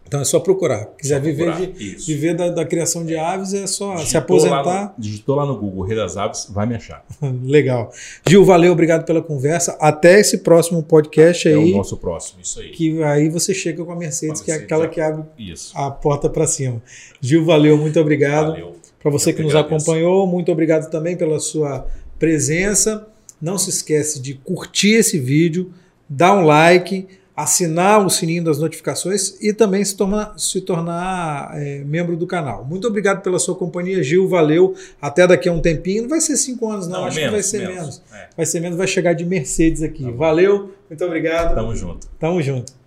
Então 0.07 0.21
é 0.21 0.25
só 0.25 0.39
procurar. 0.39 0.87
Quiser 0.99 1.17
só 1.17 1.21
viver, 1.21 1.73
de, 1.73 1.97
viver 2.07 2.35
da, 2.35 2.51
da, 2.51 2.65
criação 2.65 3.05
de 3.05 3.17
aves, 3.17 3.55
é 3.55 3.67
só 3.67 3.95
digitou 3.95 4.07
se 4.07 4.17
aposentar. 4.17 4.63
Lá 4.63 4.95
no, 4.97 5.03
digitou 5.03 5.35
lá 5.35 5.47
no 5.47 5.57
Google 5.59 5.85
Rei 5.85 5.97
das 5.97 6.17
Aves, 6.17 6.47
vai 6.51 6.67
me 6.67 6.75
achar. 6.75 7.05
Legal. 7.43 7.91
Gil, 8.27 8.45
valeu, 8.45 8.73
obrigado 8.73 9.05
pela 9.05 9.23
conversa. 9.23 9.77
Até 9.81 10.21
esse 10.21 10.39
próximo 10.39 10.83
podcast 10.83 11.49
aí. 11.49 11.55
É 11.55 11.75
o 11.75 11.77
nosso 11.77 11.97
próximo, 11.97 12.41
isso 12.43 12.61
aí. 12.61 12.71
Que 12.71 13.03
aí 13.03 13.29
você 13.29 13.55
chega 13.55 13.85
com 13.85 13.93
a 13.93 13.97
Mercedes, 13.97 14.41
com 14.41 14.45
a 14.45 14.45
Mercedes 14.45 14.45
que 14.45 14.51
é 14.51 14.55
aquela 14.55 14.85
já. 14.85 14.91
que 14.91 15.01
abre 15.01 15.25
isso. 15.39 15.77
a 15.77 15.91
porta 15.91 16.29
para 16.29 16.47
cima. 16.47 16.83
Gil, 17.21 17.45
valeu, 17.45 17.77
muito 17.79 17.99
obrigado. 17.99 18.53
Valeu. 18.53 18.77
Para 19.01 19.11
você 19.11 19.31
Eu 19.31 19.35
que 19.35 19.43
nos 19.43 19.55
acompanhou, 19.55 20.27
muito 20.27 20.51
obrigado 20.53 20.91
também 20.91 21.17
pela 21.17 21.39
sua 21.39 21.87
presença. 22.19 23.07
Não 23.41 23.59
se 23.59 23.69
esquece 23.69 24.21
de 24.21 24.35
curtir 24.35 24.95
esse 24.95 25.19
vídeo, 25.19 25.73
dar 26.09 26.35
um 26.35 26.43
like 26.43 27.07
assinar 27.37 28.05
o 28.05 28.09
sininho 28.09 28.45
das 28.45 28.59
notificações 28.59 29.37
e 29.41 29.53
também 29.53 29.85
se 29.85 29.97
tornar, 29.97 30.35
se 30.39 30.61
tornar 30.61 31.51
é, 31.55 31.81
membro 31.85 32.17
do 32.17 32.27
canal. 32.27 32.65
Muito 32.65 32.87
obrigado 32.87 33.23
pela 33.23 33.39
sua 33.39 33.55
companhia, 33.57 34.03
Gil. 34.03 34.29
Valeu. 34.29 34.75
Até 35.03 35.27
daqui 35.27 35.49
a 35.49 35.53
um 35.53 35.61
tempinho. 35.61 36.03
Não 36.03 36.09
vai 36.09 36.21
ser 36.21 36.37
cinco 36.37 36.71
anos, 36.71 36.87
não. 36.87 37.01
não 37.01 37.07
Acho 37.07 37.17
menos, 37.17 37.31
que 37.31 37.33
vai 37.33 37.43
ser 37.43 37.59
menos. 37.59 37.77
menos. 37.77 38.03
É. 38.13 38.29
Vai 38.37 38.47
ser 38.47 38.61
menos, 38.61 38.79
vai 38.79 38.87
chegar 38.87 39.15
de 39.15 39.25
Mercedes 39.25 39.83
aqui. 39.83 40.05
Tá 40.05 40.11
valeu. 40.13 40.73
Muito 40.89 41.05
obrigado. 41.05 41.55
Tamo 41.55 41.75
junto. 41.75 42.07
Tamo 42.19 42.41
junto. 42.41 42.84